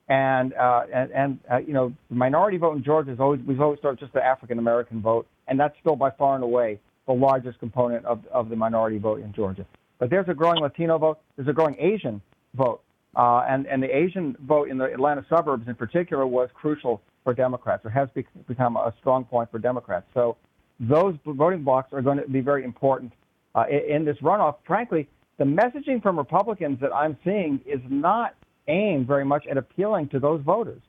and 0.09 0.53
uh, 0.53 0.81
and, 0.93 1.11
and 1.11 1.39
uh, 1.49 1.57
you 1.59 1.71
know, 1.71 1.93
the 2.09 2.15
minority 2.15 2.57
vote 2.57 2.75
in 2.75 2.83
Georgia 2.83 3.13
is 3.13 3.21
always 3.21 3.39
we've 3.47 3.61
always 3.61 3.79
thought 3.79 3.97
just 3.99 4.11
the 4.11 4.23
African 4.23 4.59
American 4.59 5.01
vote, 5.01 5.27
and 5.47 5.57
that's 5.57 5.75
still 5.79 5.95
by 5.95 6.11
far 6.11 6.35
and 6.35 6.43
away 6.43 6.77
the 7.07 7.13
largest 7.13 7.57
component 7.59 8.05
of 8.05 8.19
of 8.33 8.49
the 8.49 8.55
minority 8.57 8.97
vote 8.97 9.21
in 9.21 9.31
Georgia. 9.33 9.65
But 9.99 10.09
there's 10.09 10.27
a 10.29 10.33
growing 10.33 10.61
Latino 10.61 10.97
vote. 10.97 11.19
There's 11.35 11.47
a 11.47 11.53
growing 11.53 11.75
Asian 11.79 12.21
vote. 12.55 12.81
Uh, 13.15 13.43
and, 13.49 13.65
and 13.65 13.81
the 13.81 13.95
Asian 13.95 14.35
vote 14.41 14.69
in 14.69 14.77
the 14.77 14.85
Atlanta 14.85 15.25
suburbs 15.29 15.67
in 15.67 15.75
particular 15.75 16.27
was 16.27 16.49
crucial 16.53 17.01
for 17.23 17.33
Democrats, 17.33 17.83
or 17.83 17.89
has 17.89 18.07
be- 18.13 18.25
become 18.47 18.77
a 18.77 18.93
strong 18.99 19.25
point 19.25 19.49
for 19.49 19.59
Democrats. 19.59 20.05
So 20.13 20.37
those 20.79 21.15
voting 21.25 21.63
blocks 21.63 21.91
are 21.93 22.01
going 22.01 22.19
to 22.19 22.27
be 22.27 22.41
very 22.41 22.63
important 22.63 23.11
uh, 23.55 23.63
in, 23.69 23.95
in 23.95 24.05
this 24.05 24.17
runoff. 24.17 24.55
Frankly, 24.65 25.07
the 25.37 25.45
messaging 25.45 26.01
from 26.01 26.17
Republicans 26.17 26.79
that 26.81 26.93
I'm 26.93 27.17
seeing 27.23 27.59
is 27.65 27.79
not 27.89 28.35
aimed 28.67 29.07
very 29.07 29.25
much 29.25 29.47
at 29.47 29.57
appealing 29.57 30.09
to 30.09 30.19
those 30.19 30.41
voters. 30.41 30.81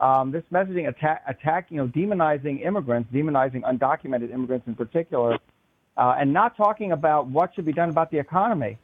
Um, 0.00 0.30
this 0.30 0.42
messaging 0.52 0.88
attack, 0.88 1.22
attack, 1.26 1.66
you 1.70 1.78
know, 1.78 1.86
demonizing 1.88 2.64
immigrants, 2.64 3.10
demonizing 3.12 3.62
undocumented 3.62 4.32
immigrants 4.32 4.66
in 4.66 4.74
particular, 4.74 5.38
uh, 5.96 6.16
and 6.18 6.32
not 6.32 6.56
talking 6.56 6.92
about 6.92 7.26
what 7.26 7.54
should 7.54 7.64
be 7.64 7.72
done 7.72 7.88
about 7.88 8.10
the 8.10 8.18
economy 8.18 8.78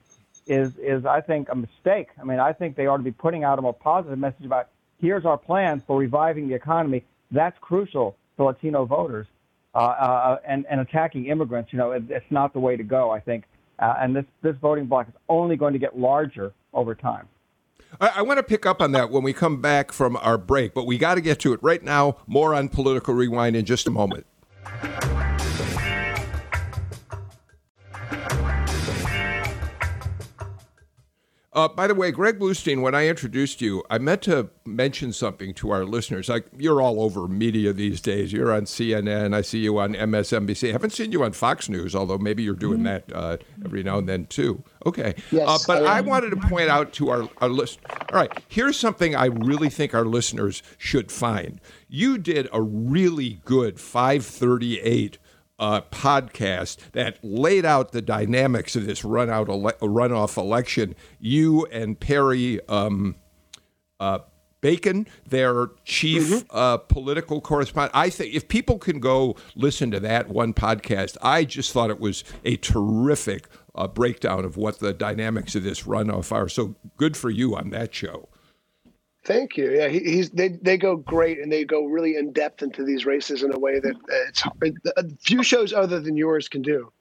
is 0.46 0.76
is 0.78 1.04
I 1.04 1.20
think 1.20 1.48
a 1.50 1.54
mistake. 1.54 2.08
I 2.20 2.24
mean, 2.24 2.40
I 2.40 2.52
think 2.52 2.76
they 2.76 2.86
ought 2.86 2.96
to 2.96 3.02
be 3.02 3.12
putting 3.12 3.44
out 3.44 3.58
a 3.58 3.62
more 3.62 3.74
positive 3.74 4.18
message 4.18 4.44
about 4.44 4.68
here's 5.00 5.24
our 5.24 5.38
plan 5.38 5.80
for 5.86 5.98
reviving 5.98 6.48
the 6.48 6.54
economy. 6.54 7.04
That's 7.30 7.56
crucial 7.60 8.16
to 8.36 8.44
Latino 8.44 8.84
voters, 8.84 9.26
uh, 9.74 9.78
uh, 9.78 10.38
and 10.46 10.66
and 10.68 10.80
attacking 10.80 11.26
immigrants. 11.26 11.72
You 11.72 11.78
know, 11.78 11.92
it, 11.92 12.04
it's 12.08 12.30
not 12.30 12.52
the 12.52 12.60
way 12.60 12.76
to 12.76 12.82
go. 12.82 13.10
I 13.10 13.20
think, 13.20 13.44
uh, 13.78 13.94
and 14.00 14.16
this 14.16 14.24
this 14.42 14.56
voting 14.56 14.86
block 14.86 15.08
is 15.08 15.14
only 15.28 15.56
going 15.56 15.74
to 15.74 15.78
get 15.78 15.98
larger 15.98 16.52
over 16.72 16.94
time. 16.94 17.28
I 18.00 18.22
want 18.22 18.38
to 18.38 18.42
pick 18.42 18.64
up 18.64 18.80
on 18.80 18.92
that 18.92 19.10
when 19.10 19.22
we 19.22 19.34
come 19.34 19.60
back 19.60 19.92
from 19.92 20.16
our 20.16 20.38
break, 20.38 20.72
but 20.72 20.86
we 20.86 20.96
got 20.96 21.16
to 21.16 21.20
get 21.20 21.38
to 21.40 21.52
it 21.52 21.62
right 21.62 21.82
now. 21.82 22.16
More 22.26 22.54
on 22.54 22.70
political 22.70 23.12
rewind 23.12 23.54
in 23.54 23.66
just 23.66 23.86
a 23.86 23.90
moment. 23.90 24.26
Uh, 31.54 31.68
by 31.68 31.86
the 31.86 31.94
way, 31.94 32.10
Greg 32.10 32.38
Bluestein, 32.38 32.80
when 32.80 32.94
I 32.94 33.06
introduced 33.08 33.60
you, 33.60 33.84
I 33.90 33.98
meant 33.98 34.22
to 34.22 34.48
mention 34.64 35.12
something 35.12 35.52
to 35.54 35.70
our 35.70 35.84
listeners. 35.84 36.30
Like 36.30 36.46
you're 36.56 36.80
all 36.80 37.02
over 37.02 37.28
media 37.28 37.74
these 37.74 38.00
days. 38.00 38.32
You're 38.32 38.52
on 38.54 38.62
CNN. 38.62 39.34
I 39.34 39.42
see 39.42 39.58
you 39.58 39.78
on 39.78 39.92
MSNBC. 39.94 40.70
I 40.70 40.72
haven't 40.72 40.94
seen 40.94 41.12
you 41.12 41.22
on 41.24 41.32
Fox 41.32 41.68
News, 41.68 41.94
although 41.94 42.16
maybe 42.16 42.42
you're 42.42 42.54
doing 42.54 42.78
mm-hmm. 42.78 43.12
that 43.12 43.12
uh, 43.14 43.36
every 43.66 43.82
now 43.82 43.98
and 43.98 44.08
then 44.08 44.26
too. 44.26 44.64
Okay. 44.86 45.14
Yes, 45.30 45.46
uh, 45.46 45.58
but 45.66 45.84
I, 45.84 45.98
I, 45.98 46.00
wanted 46.00 46.30
to 46.30 46.36
point 46.36 46.70
out 46.70 46.94
to 46.94 47.10
our, 47.10 47.28
our 47.38 47.50
list. 47.50 47.80
All 47.90 48.18
right, 48.18 48.32
here's 48.48 48.78
something 48.78 49.14
I 49.14 49.26
really 49.26 49.68
think 49.68 49.94
our 49.94 50.06
listeners 50.06 50.62
should 50.78 51.12
find. 51.12 51.60
You 51.88 52.16
did 52.16 52.48
a 52.52 52.62
really 52.62 53.40
good 53.44 53.78
538 53.78 55.18
uh, 55.62 55.80
podcast 55.92 56.76
that 56.90 57.18
laid 57.22 57.64
out 57.64 57.92
the 57.92 58.02
dynamics 58.02 58.74
of 58.74 58.84
this 58.84 59.04
run 59.04 59.30
out 59.30 59.48
ele- 59.48 59.70
runoff 59.80 60.36
election. 60.36 60.96
You 61.20 61.66
and 61.66 61.98
Perry 61.98 62.58
um, 62.68 63.14
uh, 64.00 64.18
Bacon, 64.60 65.06
their 65.24 65.68
chief 65.84 66.24
mm-hmm. 66.24 66.46
uh, 66.50 66.78
political 66.78 67.40
correspondent. 67.40 67.94
I 67.94 68.10
think 68.10 68.34
if 68.34 68.48
people 68.48 68.78
can 68.78 68.98
go 68.98 69.36
listen 69.54 69.92
to 69.92 70.00
that 70.00 70.28
one 70.28 70.52
podcast, 70.52 71.16
I 71.22 71.44
just 71.44 71.72
thought 71.72 71.90
it 71.90 72.00
was 72.00 72.24
a 72.44 72.56
terrific 72.56 73.46
uh, 73.76 73.86
breakdown 73.86 74.44
of 74.44 74.56
what 74.56 74.80
the 74.80 74.92
dynamics 74.92 75.54
of 75.54 75.62
this 75.62 75.84
runoff 75.84 76.32
are. 76.32 76.48
So 76.48 76.74
good 76.96 77.16
for 77.16 77.30
you 77.30 77.54
on 77.54 77.70
that 77.70 77.94
show. 77.94 78.28
Thank 79.24 79.56
you. 79.56 79.70
Yeah, 79.70 79.88
he, 79.88 80.00
he's 80.00 80.30
they 80.30 80.48
they 80.48 80.76
go 80.76 80.96
great 80.96 81.38
and 81.38 81.50
they 81.50 81.64
go 81.64 81.84
really 81.84 82.16
in 82.16 82.32
depth 82.32 82.62
into 82.62 82.84
these 82.84 83.06
races 83.06 83.42
in 83.42 83.54
a 83.54 83.58
way 83.58 83.78
that 83.78 83.94
uh, 83.94 84.58
it's 84.58 84.82
a 84.96 85.04
few 85.20 85.42
shows 85.44 85.72
other 85.72 86.00
than 86.00 86.16
yours 86.16 86.48
can 86.48 86.62
do. 86.62 86.92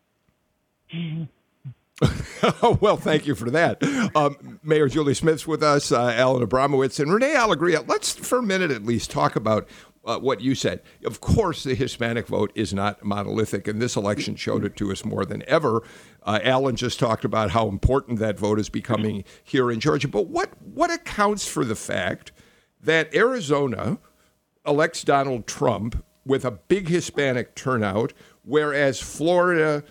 well, 2.79 2.97
thank 2.97 3.25
you 3.25 3.35
for 3.35 3.49
that. 3.51 3.81
Um, 4.15 4.59
Mayor 4.63 4.87
Julie 4.87 5.13
Smith's 5.13 5.47
with 5.47 5.63
us, 5.63 5.91
uh, 5.91 6.13
Alan 6.15 6.45
Abramowitz, 6.45 6.99
and 6.99 7.13
Rene 7.13 7.33
Alegria. 7.33 7.87
Let's, 7.87 8.13
for 8.13 8.39
a 8.39 8.43
minute 8.43 8.71
at 8.71 8.83
least, 8.83 9.11
talk 9.11 9.35
about 9.35 9.67
uh, 10.05 10.17
what 10.17 10.41
you 10.41 10.55
said. 10.55 10.81
Of 11.05 11.21
course, 11.21 11.63
the 11.63 11.75
Hispanic 11.75 12.27
vote 12.27 12.51
is 12.55 12.73
not 12.73 13.03
monolithic, 13.03 13.67
and 13.67 13.81
this 13.81 13.95
election 13.95 14.35
showed 14.35 14.65
it 14.65 14.75
to 14.77 14.91
us 14.91 15.05
more 15.05 15.25
than 15.25 15.43
ever. 15.47 15.83
Uh, 16.23 16.39
Alan 16.43 16.75
just 16.75 16.99
talked 16.99 17.25
about 17.25 17.51
how 17.51 17.67
important 17.67 18.19
that 18.19 18.39
vote 18.39 18.59
is 18.59 18.69
becoming 18.69 19.23
here 19.43 19.71
in 19.71 19.79
Georgia. 19.79 20.07
But 20.07 20.27
what 20.27 20.49
what 20.61 20.91
accounts 20.91 21.47
for 21.47 21.65
the 21.65 21.75
fact 21.75 22.31
that 22.81 23.13
Arizona 23.13 23.99
elects 24.65 25.03
Donald 25.03 25.47
Trump 25.47 26.03
with 26.25 26.45
a 26.45 26.51
big 26.51 26.87
Hispanic 26.87 27.55
turnout, 27.55 28.13
whereas 28.43 28.99
Florida 28.99 29.83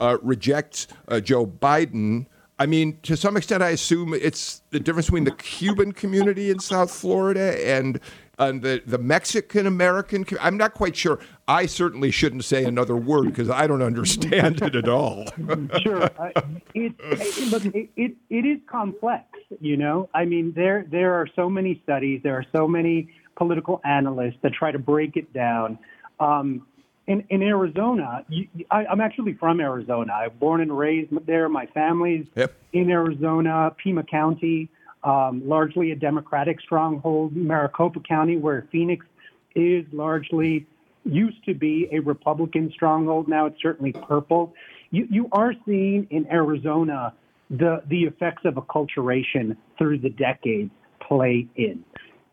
uh, 0.00 0.18
rejects 0.22 0.86
uh, 1.08 1.20
Joe 1.20 1.46
Biden? 1.46 2.26
I 2.58 2.64
mean, 2.64 2.98
to 3.02 3.18
some 3.18 3.36
extent, 3.36 3.62
I 3.62 3.68
assume 3.70 4.14
it's 4.14 4.62
the 4.70 4.80
difference 4.80 5.06
between 5.06 5.24
the 5.24 5.32
Cuban 5.32 5.92
community 5.92 6.50
in 6.50 6.58
South 6.58 6.90
Florida 6.90 7.68
and 7.68 8.00
and 8.38 8.62
the, 8.62 8.82
the 8.86 8.98
Mexican 8.98 9.66
American. 9.66 10.26
I'm 10.40 10.56
not 10.56 10.74
quite 10.74 10.96
sure. 10.96 11.18
I 11.48 11.66
certainly 11.66 12.10
shouldn't 12.10 12.44
say 12.44 12.64
another 12.64 12.96
word 12.96 13.26
because 13.26 13.48
I 13.50 13.66
don't 13.66 13.82
understand 13.82 14.62
it 14.62 14.74
at 14.74 14.88
all. 14.88 15.26
sure, 15.82 16.04
uh, 16.04 16.30
it, 16.74 16.94
it, 16.98 17.52
look, 17.52 17.64
it, 17.66 17.90
it, 17.96 18.14
it 18.30 18.46
is 18.46 18.58
complex. 18.66 19.24
You 19.60 19.76
know, 19.76 20.08
I 20.14 20.24
mean, 20.24 20.52
there 20.54 20.86
there 20.90 21.14
are 21.14 21.28
so 21.34 21.48
many 21.48 21.80
studies, 21.84 22.20
there 22.22 22.34
are 22.34 22.46
so 22.54 22.68
many 22.68 23.08
political 23.36 23.80
analysts 23.84 24.38
that 24.42 24.52
try 24.52 24.72
to 24.72 24.78
break 24.78 25.16
it 25.16 25.32
down. 25.32 25.78
Um, 26.20 26.66
in, 27.06 27.24
in 27.30 27.42
Arizona, 27.42 28.24
you, 28.28 28.48
I, 28.70 28.84
am 28.86 29.00
actually 29.00 29.34
from 29.34 29.60
Arizona. 29.60 30.12
I'm 30.12 30.36
born 30.38 30.60
and 30.60 30.76
raised 30.76 31.12
there. 31.26 31.48
My 31.48 31.66
family's 31.66 32.26
yep. 32.34 32.52
in 32.72 32.90
Arizona, 32.90 33.74
Pima 33.76 34.02
County. 34.02 34.68
Um, 35.06 35.40
largely 35.46 35.92
a 35.92 35.96
Democratic 35.96 36.60
stronghold. 36.60 37.34
Maricopa 37.34 38.00
County, 38.00 38.36
where 38.36 38.66
Phoenix 38.72 39.06
is 39.54 39.86
largely 39.92 40.66
used 41.04 41.42
to 41.44 41.54
be 41.54 41.88
a 41.92 42.00
Republican 42.00 42.70
stronghold. 42.74 43.28
Now 43.28 43.46
it's 43.46 43.62
certainly 43.62 43.92
purple. 43.92 44.52
You, 44.90 45.06
you 45.08 45.28
are 45.30 45.54
seeing 45.64 46.08
in 46.10 46.26
Arizona 46.30 47.14
the, 47.48 47.82
the 47.86 48.02
effects 48.02 48.42
of 48.44 48.54
acculturation 48.54 49.56
through 49.78 49.98
the 49.98 50.10
decades 50.10 50.72
play 51.00 51.46
in. 51.54 51.84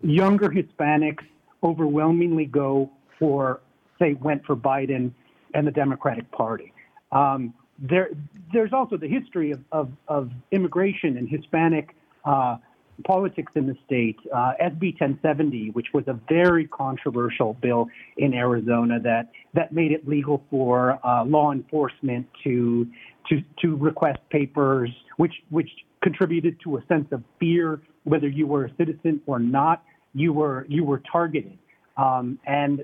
Younger 0.01 0.49
Hispanics 0.49 1.23
overwhelmingly 1.61 2.45
go 2.45 2.89
for, 3.19 3.61
say, 3.99 4.15
went 4.15 4.43
for 4.45 4.55
Biden 4.55 5.11
and 5.53 5.67
the 5.67 5.71
Democratic 5.71 6.29
Party. 6.31 6.73
Um, 7.11 7.53
there, 7.77 8.09
there's 8.51 8.73
also 8.73 8.97
the 8.97 9.07
history 9.07 9.51
of, 9.51 9.61
of, 9.71 9.91
of 10.07 10.31
immigration 10.51 11.17
and 11.17 11.29
Hispanic 11.29 11.95
uh, 12.25 12.57
politics 13.05 13.51
in 13.55 13.67
the 13.67 13.75
state. 13.85 14.17
Uh, 14.33 14.53
SB 14.61 14.93
1070, 14.99 15.71
which 15.71 15.87
was 15.93 16.03
a 16.07 16.13
very 16.29 16.67
controversial 16.67 17.53
bill 17.55 17.87
in 18.17 18.33
Arizona 18.33 18.99
that, 18.99 19.31
that 19.53 19.71
made 19.71 19.91
it 19.91 20.07
legal 20.07 20.43
for 20.49 20.99
uh, 21.05 21.23
law 21.25 21.51
enforcement 21.51 22.27
to, 22.43 22.87
to, 23.29 23.41
to 23.61 23.75
request 23.75 24.19
papers, 24.29 24.89
which, 25.17 25.33
which 25.49 25.69
contributed 26.01 26.59
to 26.63 26.77
a 26.77 26.85
sense 26.85 27.07
of 27.11 27.23
fear, 27.39 27.81
whether 28.03 28.27
you 28.27 28.45
were 28.45 28.65
a 28.65 28.75
citizen 28.77 29.21
or 29.25 29.39
not, 29.39 29.83
you 30.13 30.31
were, 30.31 30.65
you 30.69 30.83
were 30.83 31.01
targeted. 31.11 31.57
Um, 31.97 32.39
and 32.45 32.83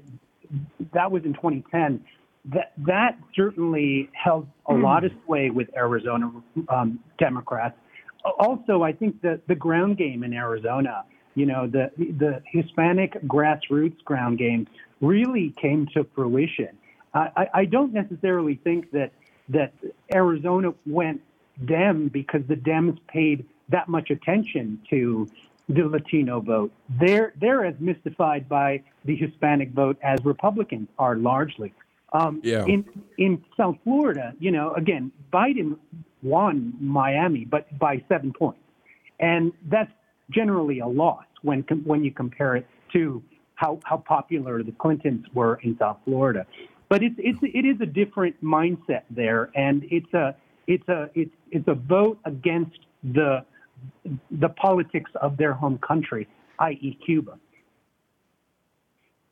that 0.94 1.12
was 1.12 1.24
in 1.26 1.34
2010 1.34 2.04
that 2.46 2.72
that 2.78 3.18
certainly 3.36 4.10
held 4.14 4.48
a 4.68 4.74
mm. 4.74 4.84
lot 4.84 5.04
of 5.04 5.12
sway 5.26 5.50
with 5.50 5.68
Arizona 5.76 6.32
um, 6.70 7.00
Democrats. 7.18 7.78
Also, 8.24 8.84
I 8.84 8.92
think 8.92 9.22
that 9.22 9.48
the 9.48 9.56
ground 9.56 9.98
game 9.98 10.24
in 10.24 10.34
Arizona, 10.34 11.04
you 11.36 11.46
know, 11.46 11.68
the 11.68 11.92
the 11.98 12.42
Hispanic 12.46 13.14
grassroots 13.24 14.04
ground 14.04 14.38
game 14.38 14.68
really 15.02 15.56
came 15.62 15.88
to 15.94 16.06
fruition. 16.16 16.78
I, 17.14 17.48
I 17.54 17.66
don't 17.66 17.94
necessarily 17.94 18.56
think 18.64 18.92
that 18.92 19.12
that 19.50 19.74
Arizona 20.14 20.74
went 20.86 21.22
Dem 21.66 22.08
because 22.08 22.42
the 22.48 22.56
Dems 22.56 23.00
paid 23.08 23.46
that 23.70 23.88
much 23.88 24.10
attention 24.10 24.80
to 24.90 25.28
the 25.68 25.84
Latino 25.84 26.40
vote. 26.42 26.72
They're 26.90 27.34
they're 27.40 27.66
as 27.66 27.76
mystified 27.80 28.50
by 28.50 28.84
the 29.06 29.16
Hispanic 29.16 29.72
vote 29.72 29.98
as 30.04 30.24
Republicans 30.26 30.88
are 30.98 31.16
largely. 31.16 31.74
Um, 32.12 32.42
yeah. 32.44 32.66
In 32.66 32.86
in 33.18 33.44
South 33.56 33.78
Florida, 33.84 34.34
you 34.40 34.52
know, 34.52 34.74
again, 34.74 35.12
Biden 35.32 35.78
won 36.22 36.74
Miami, 36.80 37.46
but 37.46 37.78
by 37.80 38.04
seven 38.10 38.34
points, 38.34 38.60
and 39.20 39.52
that's 39.70 39.92
generally 40.30 40.80
a 40.80 40.88
loss 40.88 41.26
when 41.42 41.62
when 41.84 42.04
you 42.04 42.12
compare 42.12 42.56
it 42.56 42.68
to 42.94 43.24
how 43.56 43.80
how 43.84 43.98
popular 43.98 44.64
the 44.64 44.72
Clintons 44.74 45.26
were 45.34 45.60
in 45.64 45.78
South 45.78 45.98
Florida. 46.06 46.46
But 46.88 47.04
it's 47.04 47.16
it's 47.18 47.40
it 47.42 47.66
is 47.66 47.80
a 47.82 47.86
different 47.86 48.42
mindset 48.44 49.04
there, 49.10 49.52
and 49.56 49.86
it's 49.92 50.14
a 50.14 50.36
it's 50.68 50.88
a 50.88 51.10
it's 51.14 51.36
it's 51.52 51.68
a 51.68 51.76
vote 51.76 52.20
against 52.26 52.80
the 53.04 53.46
the 54.32 54.50
politics 54.50 55.12
of 55.22 55.38
their 55.38 55.54
home 55.54 55.78
country, 55.78 56.28
i.e., 56.60 56.98
Cuba. 57.06 57.38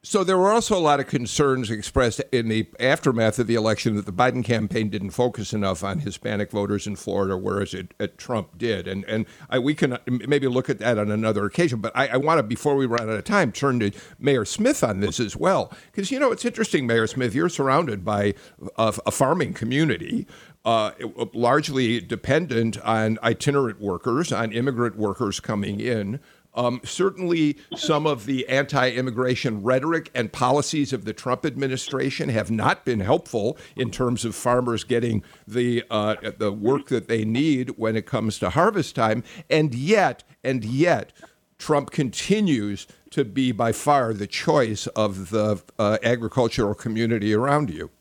So 0.09 0.23
there 0.23 0.37
were 0.37 0.53
also 0.53 0.77
a 0.77 0.79
lot 0.79 1.01
of 1.01 1.07
concerns 1.07 1.69
expressed 1.69 2.21
in 2.31 2.47
the 2.47 2.65
aftermath 2.79 3.39
of 3.39 3.47
the 3.47 3.55
election 3.55 3.97
that 3.97 4.05
the 4.05 4.13
Biden 4.13 4.41
campaign 4.41 4.87
didn't 4.87 5.09
focus 5.09 5.51
enough 5.51 5.83
on 5.83 5.99
Hispanic 5.99 6.49
voters 6.49 6.87
in 6.87 6.95
Florida, 6.95 7.35
whereas 7.35 7.73
it, 7.73 7.93
it 7.99 8.17
Trump 8.17 8.57
did. 8.57 8.87
And 8.87 9.03
and 9.03 9.25
I, 9.49 9.59
we 9.59 9.75
can 9.75 9.97
maybe 10.07 10.47
look 10.47 10.69
at 10.69 10.79
that 10.79 10.97
on 10.97 11.11
another 11.11 11.43
occasion. 11.43 11.81
But 11.81 11.91
I, 11.93 12.07
I 12.07 12.15
want 12.15 12.39
to, 12.39 12.43
before 12.43 12.77
we 12.77 12.85
run 12.85 13.09
out 13.09 13.17
of 13.17 13.25
time, 13.25 13.51
turn 13.51 13.81
to 13.81 13.91
Mayor 14.17 14.45
Smith 14.45 14.81
on 14.81 15.01
this 15.01 15.19
as 15.19 15.35
well, 15.35 15.73
because 15.91 16.09
you 16.09 16.19
know 16.19 16.31
it's 16.31 16.45
interesting, 16.45 16.87
Mayor 16.87 17.07
Smith. 17.07 17.35
You're 17.35 17.49
surrounded 17.49 18.05
by 18.05 18.33
a, 18.77 18.97
a 19.05 19.11
farming 19.11 19.55
community. 19.55 20.25
Uh, 20.65 20.91
largely 21.33 22.01
dependent 22.01 22.77
on 22.81 23.17
itinerant 23.23 23.79
workers, 23.79 24.33
on 24.33 24.51
immigrant 24.51 24.97
workers 24.97 25.39
coming 25.39 25.79
in. 25.79 26.19
Um, 26.57 26.81
certainly, 26.83 27.55
some 27.75 28.07
of 28.07 28.25
the 28.25 28.47
anti 28.49 28.89
immigration 28.89 29.61
rhetoric 29.61 30.09
and 30.15 30.33
policies 30.33 30.91
of 30.91 31.05
the 31.05 31.13
Trump 31.13 31.45
administration 31.45 32.29
have 32.29 32.49
not 32.49 32.83
been 32.83 32.99
helpful 32.99 33.57
in 33.75 33.91
terms 33.91 34.25
of 34.25 34.35
farmers 34.35 34.83
getting 34.83 35.23
the, 35.47 35.83
uh, 35.91 36.15
the 36.37 36.51
work 36.51 36.87
that 36.87 37.07
they 37.07 37.23
need 37.23 37.77
when 37.77 37.95
it 37.95 38.07
comes 38.07 38.39
to 38.39 38.49
harvest 38.49 38.95
time. 38.95 39.23
And 39.51 39.75
yet, 39.75 40.23
and 40.43 40.65
yet, 40.65 41.13
Trump 41.59 41.91
continues 41.91 42.87
to 43.11 43.23
be 43.23 43.51
by 43.51 43.71
far 43.71 44.13
the 44.13 44.27
choice 44.27 44.87
of 44.87 45.29
the 45.29 45.61
uh, 45.77 45.99
agricultural 46.03 46.73
community 46.73 47.33
around 47.35 47.69
you. 47.69 47.91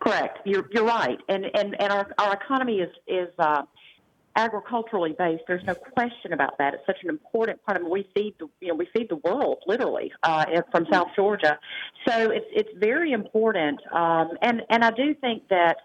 Correct. 0.00 0.38
You're, 0.46 0.66
you're 0.72 0.86
right. 0.86 1.18
And, 1.28 1.44
and, 1.54 1.78
and 1.80 1.92
our, 1.92 2.10
our 2.18 2.32
economy 2.32 2.78
is, 2.78 2.90
is 3.06 3.28
uh, 3.38 3.62
agriculturally 4.36 5.14
based. 5.18 5.42
There's 5.46 5.64
no 5.64 5.74
question 5.74 6.32
about 6.32 6.58
that. 6.58 6.74
It's 6.74 6.86
such 6.86 7.02
an 7.02 7.08
important 7.08 7.64
part. 7.64 7.78
I 7.78 7.82
mean, 7.82 7.90
we 7.90 8.08
feed 8.14 8.34
the 8.38 8.48
you 8.60 8.68
know 8.68 8.74
we 8.74 8.88
feed 8.94 9.08
the 9.08 9.16
world 9.16 9.58
literally 9.66 10.12
uh, 10.22 10.44
from 10.70 10.86
South 10.90 11.08
Georgia, 11.16 11.58
so 12.06 12.30
it's 12.30 12.46
it's 12.52 12.70
very 12.76 13.12
important. 13.12 13.80
Um, 13.92 14.30
and 14.42 14.62
and 14.70 14.84
I 14.84 14.90
do 14.90 15.14
think 15.14 15.48
that 15.48 15.78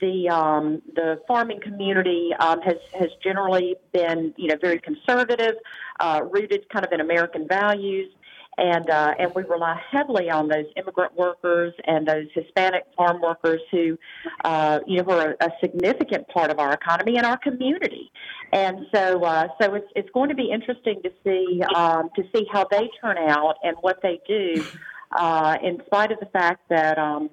the 0.00 0.28
um, 0.28 0.82
the 0.94 1.20
farming 1.26 1.60
community 1.60 2.30
um, 2.38 2.60
has 2.62 2.76
has 2.98 3.08
generally 3.22 3.76
been 3.92 4.34
you 4.36 4.48
know 4.48 4.56
very 4.60 4.80
conservative, 4.80 5.54
uh, 6.00 6.20
rooted 6.30 6.68
kind 6.68 6.84
of 6.84 6.92
in 6.92 7.00
American 7.00 7.48
values 7.48 8.10
and 8.58 8.90
uh, 8.90 9.14
and 9.18 9.32
we 9.34 9.42
rely 9.44 9.80
heavily 9.90 10.30
on 10.30 10.48
those 10.48 10.66
immigrant 10.76 11.16
workers 11.16 11.72
and 11.86 12.06
those 12.06 12.26
Hispanic 12.34 12.84
farm 12.96 13.20
workers 13.20 13.60
who, 13.70 13.96
uh, 14.44 14.80
you 14.86 14.98
know, 14.98 15.04
who 15.04 15.12
are 15.12 15.36
a, 15.40 15.50
significant 15.60 16.28
part 16.28 16.50
of 16.50 16.58
our 16.58 16.72
economy 16.72 17.16
and 17.16 17.24
our 17.24 17.38
community. 17.38 18.10
And 18.52 18.86
so, 18.94 19.24
uh, 19.24 19.48
so 19.60 19.74
it's 19.74 19.86
it's 19.94 20.10
going 20.10 20.28
to 20.28 20.34
be 20.34 20.50
interesting 20.50 21.00
to 21.02 21.10
see 21.24 21.62
um, 21.74 22.10
to 22.16 22.24
see 22.34 22.46
how 22.52 22.66
they 22.70 22.90
turn 23.00 23.16
out 23.18 23.56
and 23.62 23.76
what 23.80 24.00
they 24.02 24.20
do, 24.26 24.64
uh, 25.12 25.56
in 25.62 25.80
spite 25.86 26.12
of 26.12 26.20
the 26.20 26.26
fact 26.26 26.68
that. 26.68 26.98
Um, 26.98 27.30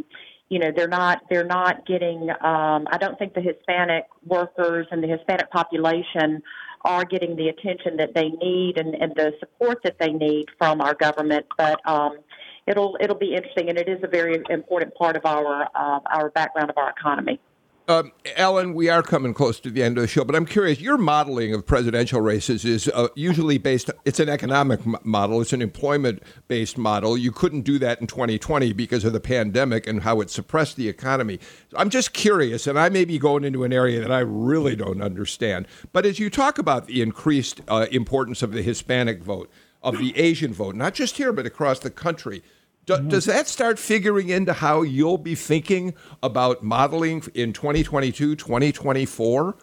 you 0.47 0.59
know 0.59 0.71
they're 0.75 0.87
not 0.87 1.23
they're 1.27 1.43
not 1.43 1.87
getting 1.87 2.29
um, 2.29 2.87
i 2.91 2.97
don't 2.99 3.17
think 3.17 3.33
the 3.33 3.41
hispanic 3.41 4.05
workers 4.27 4.85
and 4.91 5.03
the 5.03 5.07
hispanic 5.07 5.49
population 5.49 6.41
are 6.85 7.03
getting 7.03 7.35
the 7.35 7.49
attention 7.49 7.97
that 7.97 8.13
they 8.13 8.29
need 8.29 8.77
and, 8.77 8.95
and 8.95 9.13
the 9.15 9.33
support 9.39 9.81
that 9.83 9.97
they 9.99 10.13
need 10.13 10.45
from 10.57 10.79
our 10.79 10.93
government. 10.93 11.45
But 11.57 11.85
um, 11.85 12.19
it'll 12.67 12.97
it'll 13.01 13.17
be 13.17 13.35
interesting, 13.35 13.69
and 13.69 13.77
it 13.77 13.89
is 13.89 13.99
a 14.03 14.07
very 14.07 14.41
important 14.49 14.95
part 14.95 15.17
of 15.17 15.25
our 15.25 15.63
uh, 15.75 15.99
our 16.05 16.29
background 16.29 16.69
of 16.69 16.77
our 16.77 16.91
economy. 16.91 17.39
Um, 17.87 18.13
Alan, 18.35 18.73
we 18.73 18.89
are 18.89 19.03
coming 19.03 19.35
close 19.35 19.59
to 19.59 19.69
the 19.69 19.83
end 19.83 19.99
of 19.99 20.01
the 20.01 20.07
show, 20.07 20.23
but 20.23 20.35
I'm 20.35 20.47
curious. 20.47 20.81
Your 20.81 20.97
modeling 20.97 21.53
of 21.53 21.67
presidential 21.67 22.19
races 22.19 22.65
is 22.65 22.87
uh, 22.87 23.09
usually 23.13 23.59
based. 23.59 23.91
It's 24.05 24.19
an 24.19 24.27
economic 24.27 24.79
m- 24.87 24.95
model. 25.03 25.39
It's 25.39 25.53
an 25.53 25.61
employment-based 25.61 26.79
model. 26.79 27.15
You 27.15 27.31
couldn't 27.31 27.61
do 27.61 27.77
that 27.77 28.01
in 28.01 28.07
2020 28.07 28.73
because 28.73 29.05
of 29.05 29.13
the 29.13 29.19
pandemic 29.19 29.85
and 29.85 30.01
how 30.01 30.19
it 30.21 30.31
suppressed 30.31 30.77
the 30.77 30.89
economy. 30.89 31.39
I'm 31.75 31.91
just 31.91 32.11
curious, 32.13 32.65
and 32.65 32.79
I 32.79 32.89
may 32.89 33.05
be 33.05 33.19
going 33.19 33.43
into 33.43 33.63
an 33.63 33.71
area 33.71 34.01
that 34.01 34.11
I 34.11 34.19
really 34.19 34.75
don't 34.75 35.03
understand. 35.03 35.67
But 35.93 36.07
as 36.07 36.17
you 36.17 36.31
talk 36.31 36.57
about 36.57 36.87
the 36.87 37.03
increased 37.03 37.61
uh, 37.67 37.85
importance 37.91 38.41
of 38.41 38.51
the 38.51 38.63
Hispanic 38.63 39.21
vote, 39.21 39.51
of 39.83 39.99
the 39.99 40.17
Asian 40.17 40.51
vote, 40.51 40.73
not 40.75 40.95
just 40.95 41.17
here 41.17 41.31
but 41.31 41.45
across 41.45 41.77
the 41.77 41.91
country. 41.91 42.41
Do, 42.85 42.93
mm-hmm. 42.93 43.09
Does 43.09 43.25
that 43.25 43.47
start 43.47 43.79
figuring 43.79 44.29
into 44.29 44.53
how 44.53 44.83
you'll 44.83 45.17
be 45.17 45.35
thinking 45.35 45.95
about 46.21 46.63
modeling 46.63 47.23
in 47.33 47.51
2022, 47.51 48.35
2024? 48.35 49.55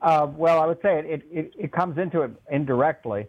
Uh, 0.00 0.26
well, 0.36 0.60
I 0.60 0.66
would 0.66 0.80
say 0.82 0.98
it, 0.98 1.22
it, 1.32 1.52
it 1.58 1.72
comes 1.72 1.98
into 1.98 2.22
it 2.22 2.30
indirectly 2.50 3.26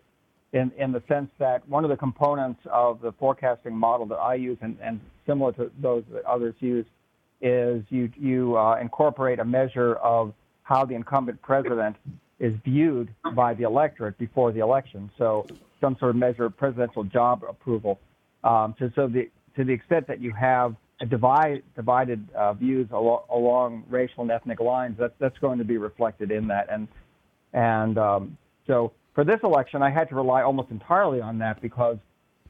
in, 0.53 0.71
in 0.77 0.91
the 0.91 1.01
sense 1.07 1.29
that 1.39 1.67
one 1.67 1.83
of 1.83 1.89
the 1.89 1.97
components 1.97 2.61
of 2.71 3.01
the 3.01 3.11
forecasting 3.13 3.75
model 3.75 4.05
that 4.07 4.17
I 4.17 4.35
use 4.35 4.57
and, 4.61 4.77
and 4.81 4.99
similar 5.25 5.51
to 5.53 5.71
those 5.81 6.03
that 6.11 6.23
others 6.25 6.53
use 6.59 6.85
is 7.41 7.83
you, 7.89 8.11
you 8.17 8.57
uh, 8.57 8.77
incorporate 8.77 9.39
a 9.39 9.45
measure 9.45 9.95
of 9.95 10.33
how 10.63 10.85
the 10.85 10.95
incumbent 10.95 11.41
president 11.41 11.95
is 12.39 12.53
viewed 12.63 13.09
by 13.33 13.53
the 13.53 13.63
electorate 13.63 14.17
before 14.17 14.51
the 14.51 14.59
election. 14.59 15.09
So 15.17 15.45
some 15.79 15.97
sort 15.99 16.11
of 16.11 16.15
measure 16.17 16.45
of 16.45 16.57
presidential 16.57 17.03
job 17.03 17.43
approval. 17.47 17.99
Um, 18.45 18.75
so, 18.79 18.91
so 18.95 19.07
the, 19.07 19.29
to 19.57 19.65
the 19.65 19.73
extent 19.73 20.07
that 20.07 20.21
you 20.21 20.31
have 20.31 20.75
divide, 21.09 21.63
divided 21.75 22.21
uh, 22.33 22.53
views 22.53 22.87
al- 22.93 23.25
along 23.29 23.83
racial 23.89 24.21
and 24.21 24.31
ethnic 24.31 24.59
lines, 24.59 24.97
that, 24.99 25.15
that's 25.19 25.37
going 25.39 25.57
to 25.57 25.65
be 25.65 25.77
reflected 25.77 26.31
in 26.31 26.47
that. 26.47 26.67
And, 26.69 26.87
and 27.51 27.97
um, 27.97 28.37
so 28.67 28.93
for 29.15 29.23
this 29.23 29.39
election, 29.43 29.81
I 29.81 29.89
had 29.89 30.07
to 30.09 30.15
rely 30.15 30.43
almost 30.43 30.69
entirely 30.71 31.21
on 31.21 31.39
that 31.39 31.61
because, 31.61 31.97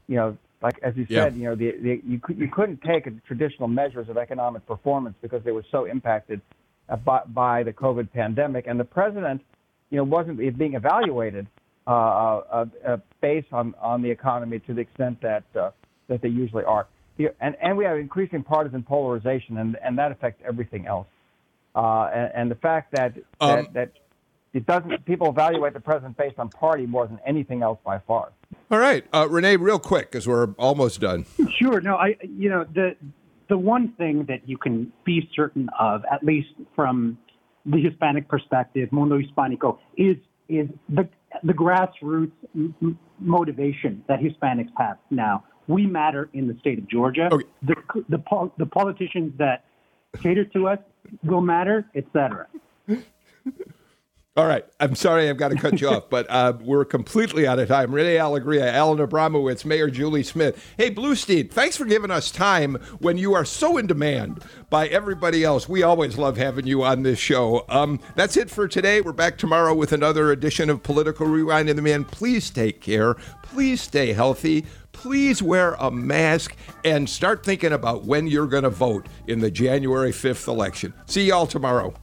you 0.07 0.17
know, 0.17 0.37
like 0.61 0.77
as 0.83 0.95
you 0.95 1.05
said, 1.09 1.33
yeah. 1.33 1.39
you 1.39 1.43
know, 1.45 1.55
the, 1.55 1.71
the, 1.81 2.01
you, 2.05 2.19
you 2.35 2.49
couldn't 2.49 2.81
take 2.81 3.03
traditional 3.25 3.67
measures 3.67 4.09
of 4.09 4.17
economic 4.17 4.65
performance 4.65 5.15
because 5.21 5.43
they 5.43 5.51
were 5.51 5.65
so 5.71 5.85
impacted 5.85 6.41
uh, 6.89 6.95
by, 6.97 7.21
by 7.27 7.63
the 7.63 7.73
COVID 7.73 8.11
pandemic. 8.11 8.67
And 8.67 8.79
the 8.79 8.85
president, 8.85 9.41
you 9.91 9.97
know, 9.97 10.03
wasn't 10.03 10.37
being 10.57 10.73
evaluated 10.73 11.47
uh, 11.87 11.91
uh, 11.91 12.65
uh, 12.85 12.97
based 13.21 13.53
on, 13.53 13.75
on 13.79 14.01
the 14.01 14.09
economy 14.09 14.59
to 14.59 14.73
the 14.73 14.81
extent 14.81 15.21
that 15.21 15.43
uh, 15.55 15.69
that 16.07 16.21
they 16.21 16.29
usually 16.29 16.63
are. 16.63 16.87
And, 17.39 17.55
and 17.61 17.77
we 17.77 17.85
have 17.85 17.97
increasing 17.97 18.43
partisan 18.43 18.83
polarization, 18.83 19.57
and, 19.57 19.77
and 19.83 19.97
that 19.97 20.11
affects 20.11 20.41
everything 20.45 20.85
else. 20.85 21.07
Uh, 21.75 22.09
and, 22.13 22.31
and, 22.35 22.51
the 22.51 22.55
fact 22.55 22.93
that, 22.95 23.15
um, 23.41 23.49
that, 23.49 23.73
that 23.73 23.91
it 24.53 24.65
doesn't 24.65 25.05
people 25.05 25.29
evaluate 25.29 25.73
the 25.73 25.79
president 25.81 26.15
based 26.15 26.39
on 26.39 26.47
party 26.47 26.85
more 26.85 27.05
than 27.05 27.19
anything 27.25 27.61
else 27.61 27.77
by 27.83 27.99
far. 27.99 28.31
All 28.71 28.79
right, 28.79 29.03
uh, 29.13 29.27
Rene, 29.29 29.57
real 29.57 29.79
quick 29.79 30.09
because 30.09 30.25
we're 30.25 30.51
almost 30.53 31.01
done. 31.01 31.25
Sure. 31.59 31.81
No, 31.81 31.95
I 31.95 32.15
you 32.21 32.49
know 32.49 32.65
the 32.73 32.95
the 33.49 33.57
one 33.57 33.93
thing 33.97 34.25
that 34.29 34.47
you 34.47 34.57
can 34.57 34.91
be 35.03 35.29
certain 35.35 35.69
of, 35.77 36.03
at 36.09 36.23
least 36.23 36.47
from 36.75 37.17
the 37.65 37.77
Hispanic 37.77 38.27
perspective, 38.27 38.91
Mundo 38.91 39.19
Hispanico, 39.19 39.77
is 39.97 40.15
is 40.47 40.69
the 40.87 41.09
the 41.43 41.53
grassroots 41.53 42.31
m- 42.55 42.97
motivation 43.19 44.03
that 44.07 44.19
Hispanics 44.19 44.71
have 44.77 44.97
now. 45.09 45.43
We 45.67 45.85
matter 45.87 46.29
in 46.33 46.47
the 46.47 46.57
state 46.59 46.77
of 46.77 46.87
Georgia. 46.87 47.29
Okay. 47.31 47.45
The 47.63 47.75
the 48.09 48.51
the 48.57 48.65
politicians 48.65 49.33
that 49.37 49.65
cater 50.21 50.45
to 50.45 50.67
us 50.67 50.79
will 51.23 51.41
matter, 51.41 51.85
etc. 51.95 52.47
All 54.37 54.45
right. 54.45 54.65
I'm 54.81 54.95
sorry 54.95 55.29
I've 55.29 55.37
got 55.37 55.51
to 55.51 55.55
cut 55.55 55.79
you 55.79 55.87
off, 55.91 56.09
but 56.09 56.29
uh, 56.29 56.53
we're 56.61 56.83
completely 56.83 57.47
out 57.47 57.57
of 57.57 57.69
time. 57.69 57.95
Rene 57.95 58.17
Alegria, 58.17 58.69
Alan 58.69 58.97
Abramowitz, 58.97 59.63
Mayor 59.63 59.89
Julie 59.89 60.23
Smith. 60.23 60.61
Hey, 60.77 60.93
Bluestein, 60.93 61.49
thanks 61.49 61.77
for 61.77 61.85
giving 61.85 62.11
us 62.11 62.31
time 62.31 62.75
when 62.99 63.17
you 63.17 63.33
are 63.33 63.45
so 63.45 63.77
in 63.77 63.87
demand 63.87 64.43
by 64.69 64.87
everybody 64.87 65.45
else. 65.45 65.69
We 65.69 65.83
always 65.83 66.17
love 66.17 66.35
having 66.35 66.67
you 66.67 66.83
on 66.83 67.03
this 67.03 67.17
show. 67.17 67.63
Um, 67.69 68.01
that's 68.15 68.35
it 68.35 68.49
for 68.49 68.67
today. 68.67 68.99
We're 68.99 69.13
back 69.13 69.37
tomorrow 69.37 69.73
with 69.73 69.93
another 69.93 70.33
edition 70.33 70.69
of 70.69 70.83
Political 70.83 71.27
Rewind. 71.27 71.69
And 71.69 71.77
the 71.77 71.81
man, 71.81 72.03
please 72.03 72.49
take 72.49 72.81
care. 72.81 73.13
Please 73.41 73.81
stay 73.81 74.11
healthy. 74.11 74.65
Please 74.95 75.43
wear 75.43 75.73
a 75.73 75.91
mask 75.91 76.55
and 76.85 77.07
start 77.07 77.45
thinking 77.45 77.73
about 77.73 78.05
when 78.05 78.27
you're 78.27 78.47
going 78.47 78.63
to 78.63 78.69
vote 78.69 79.07
in 79.27 79.39
the 79.39 79.51
January 79.51 80.11
5th 80.11 80.47
election. 80.47 80.93
See 81.05 81.25
y'all 81.25 81.45
tomorrow. 81.45 81.93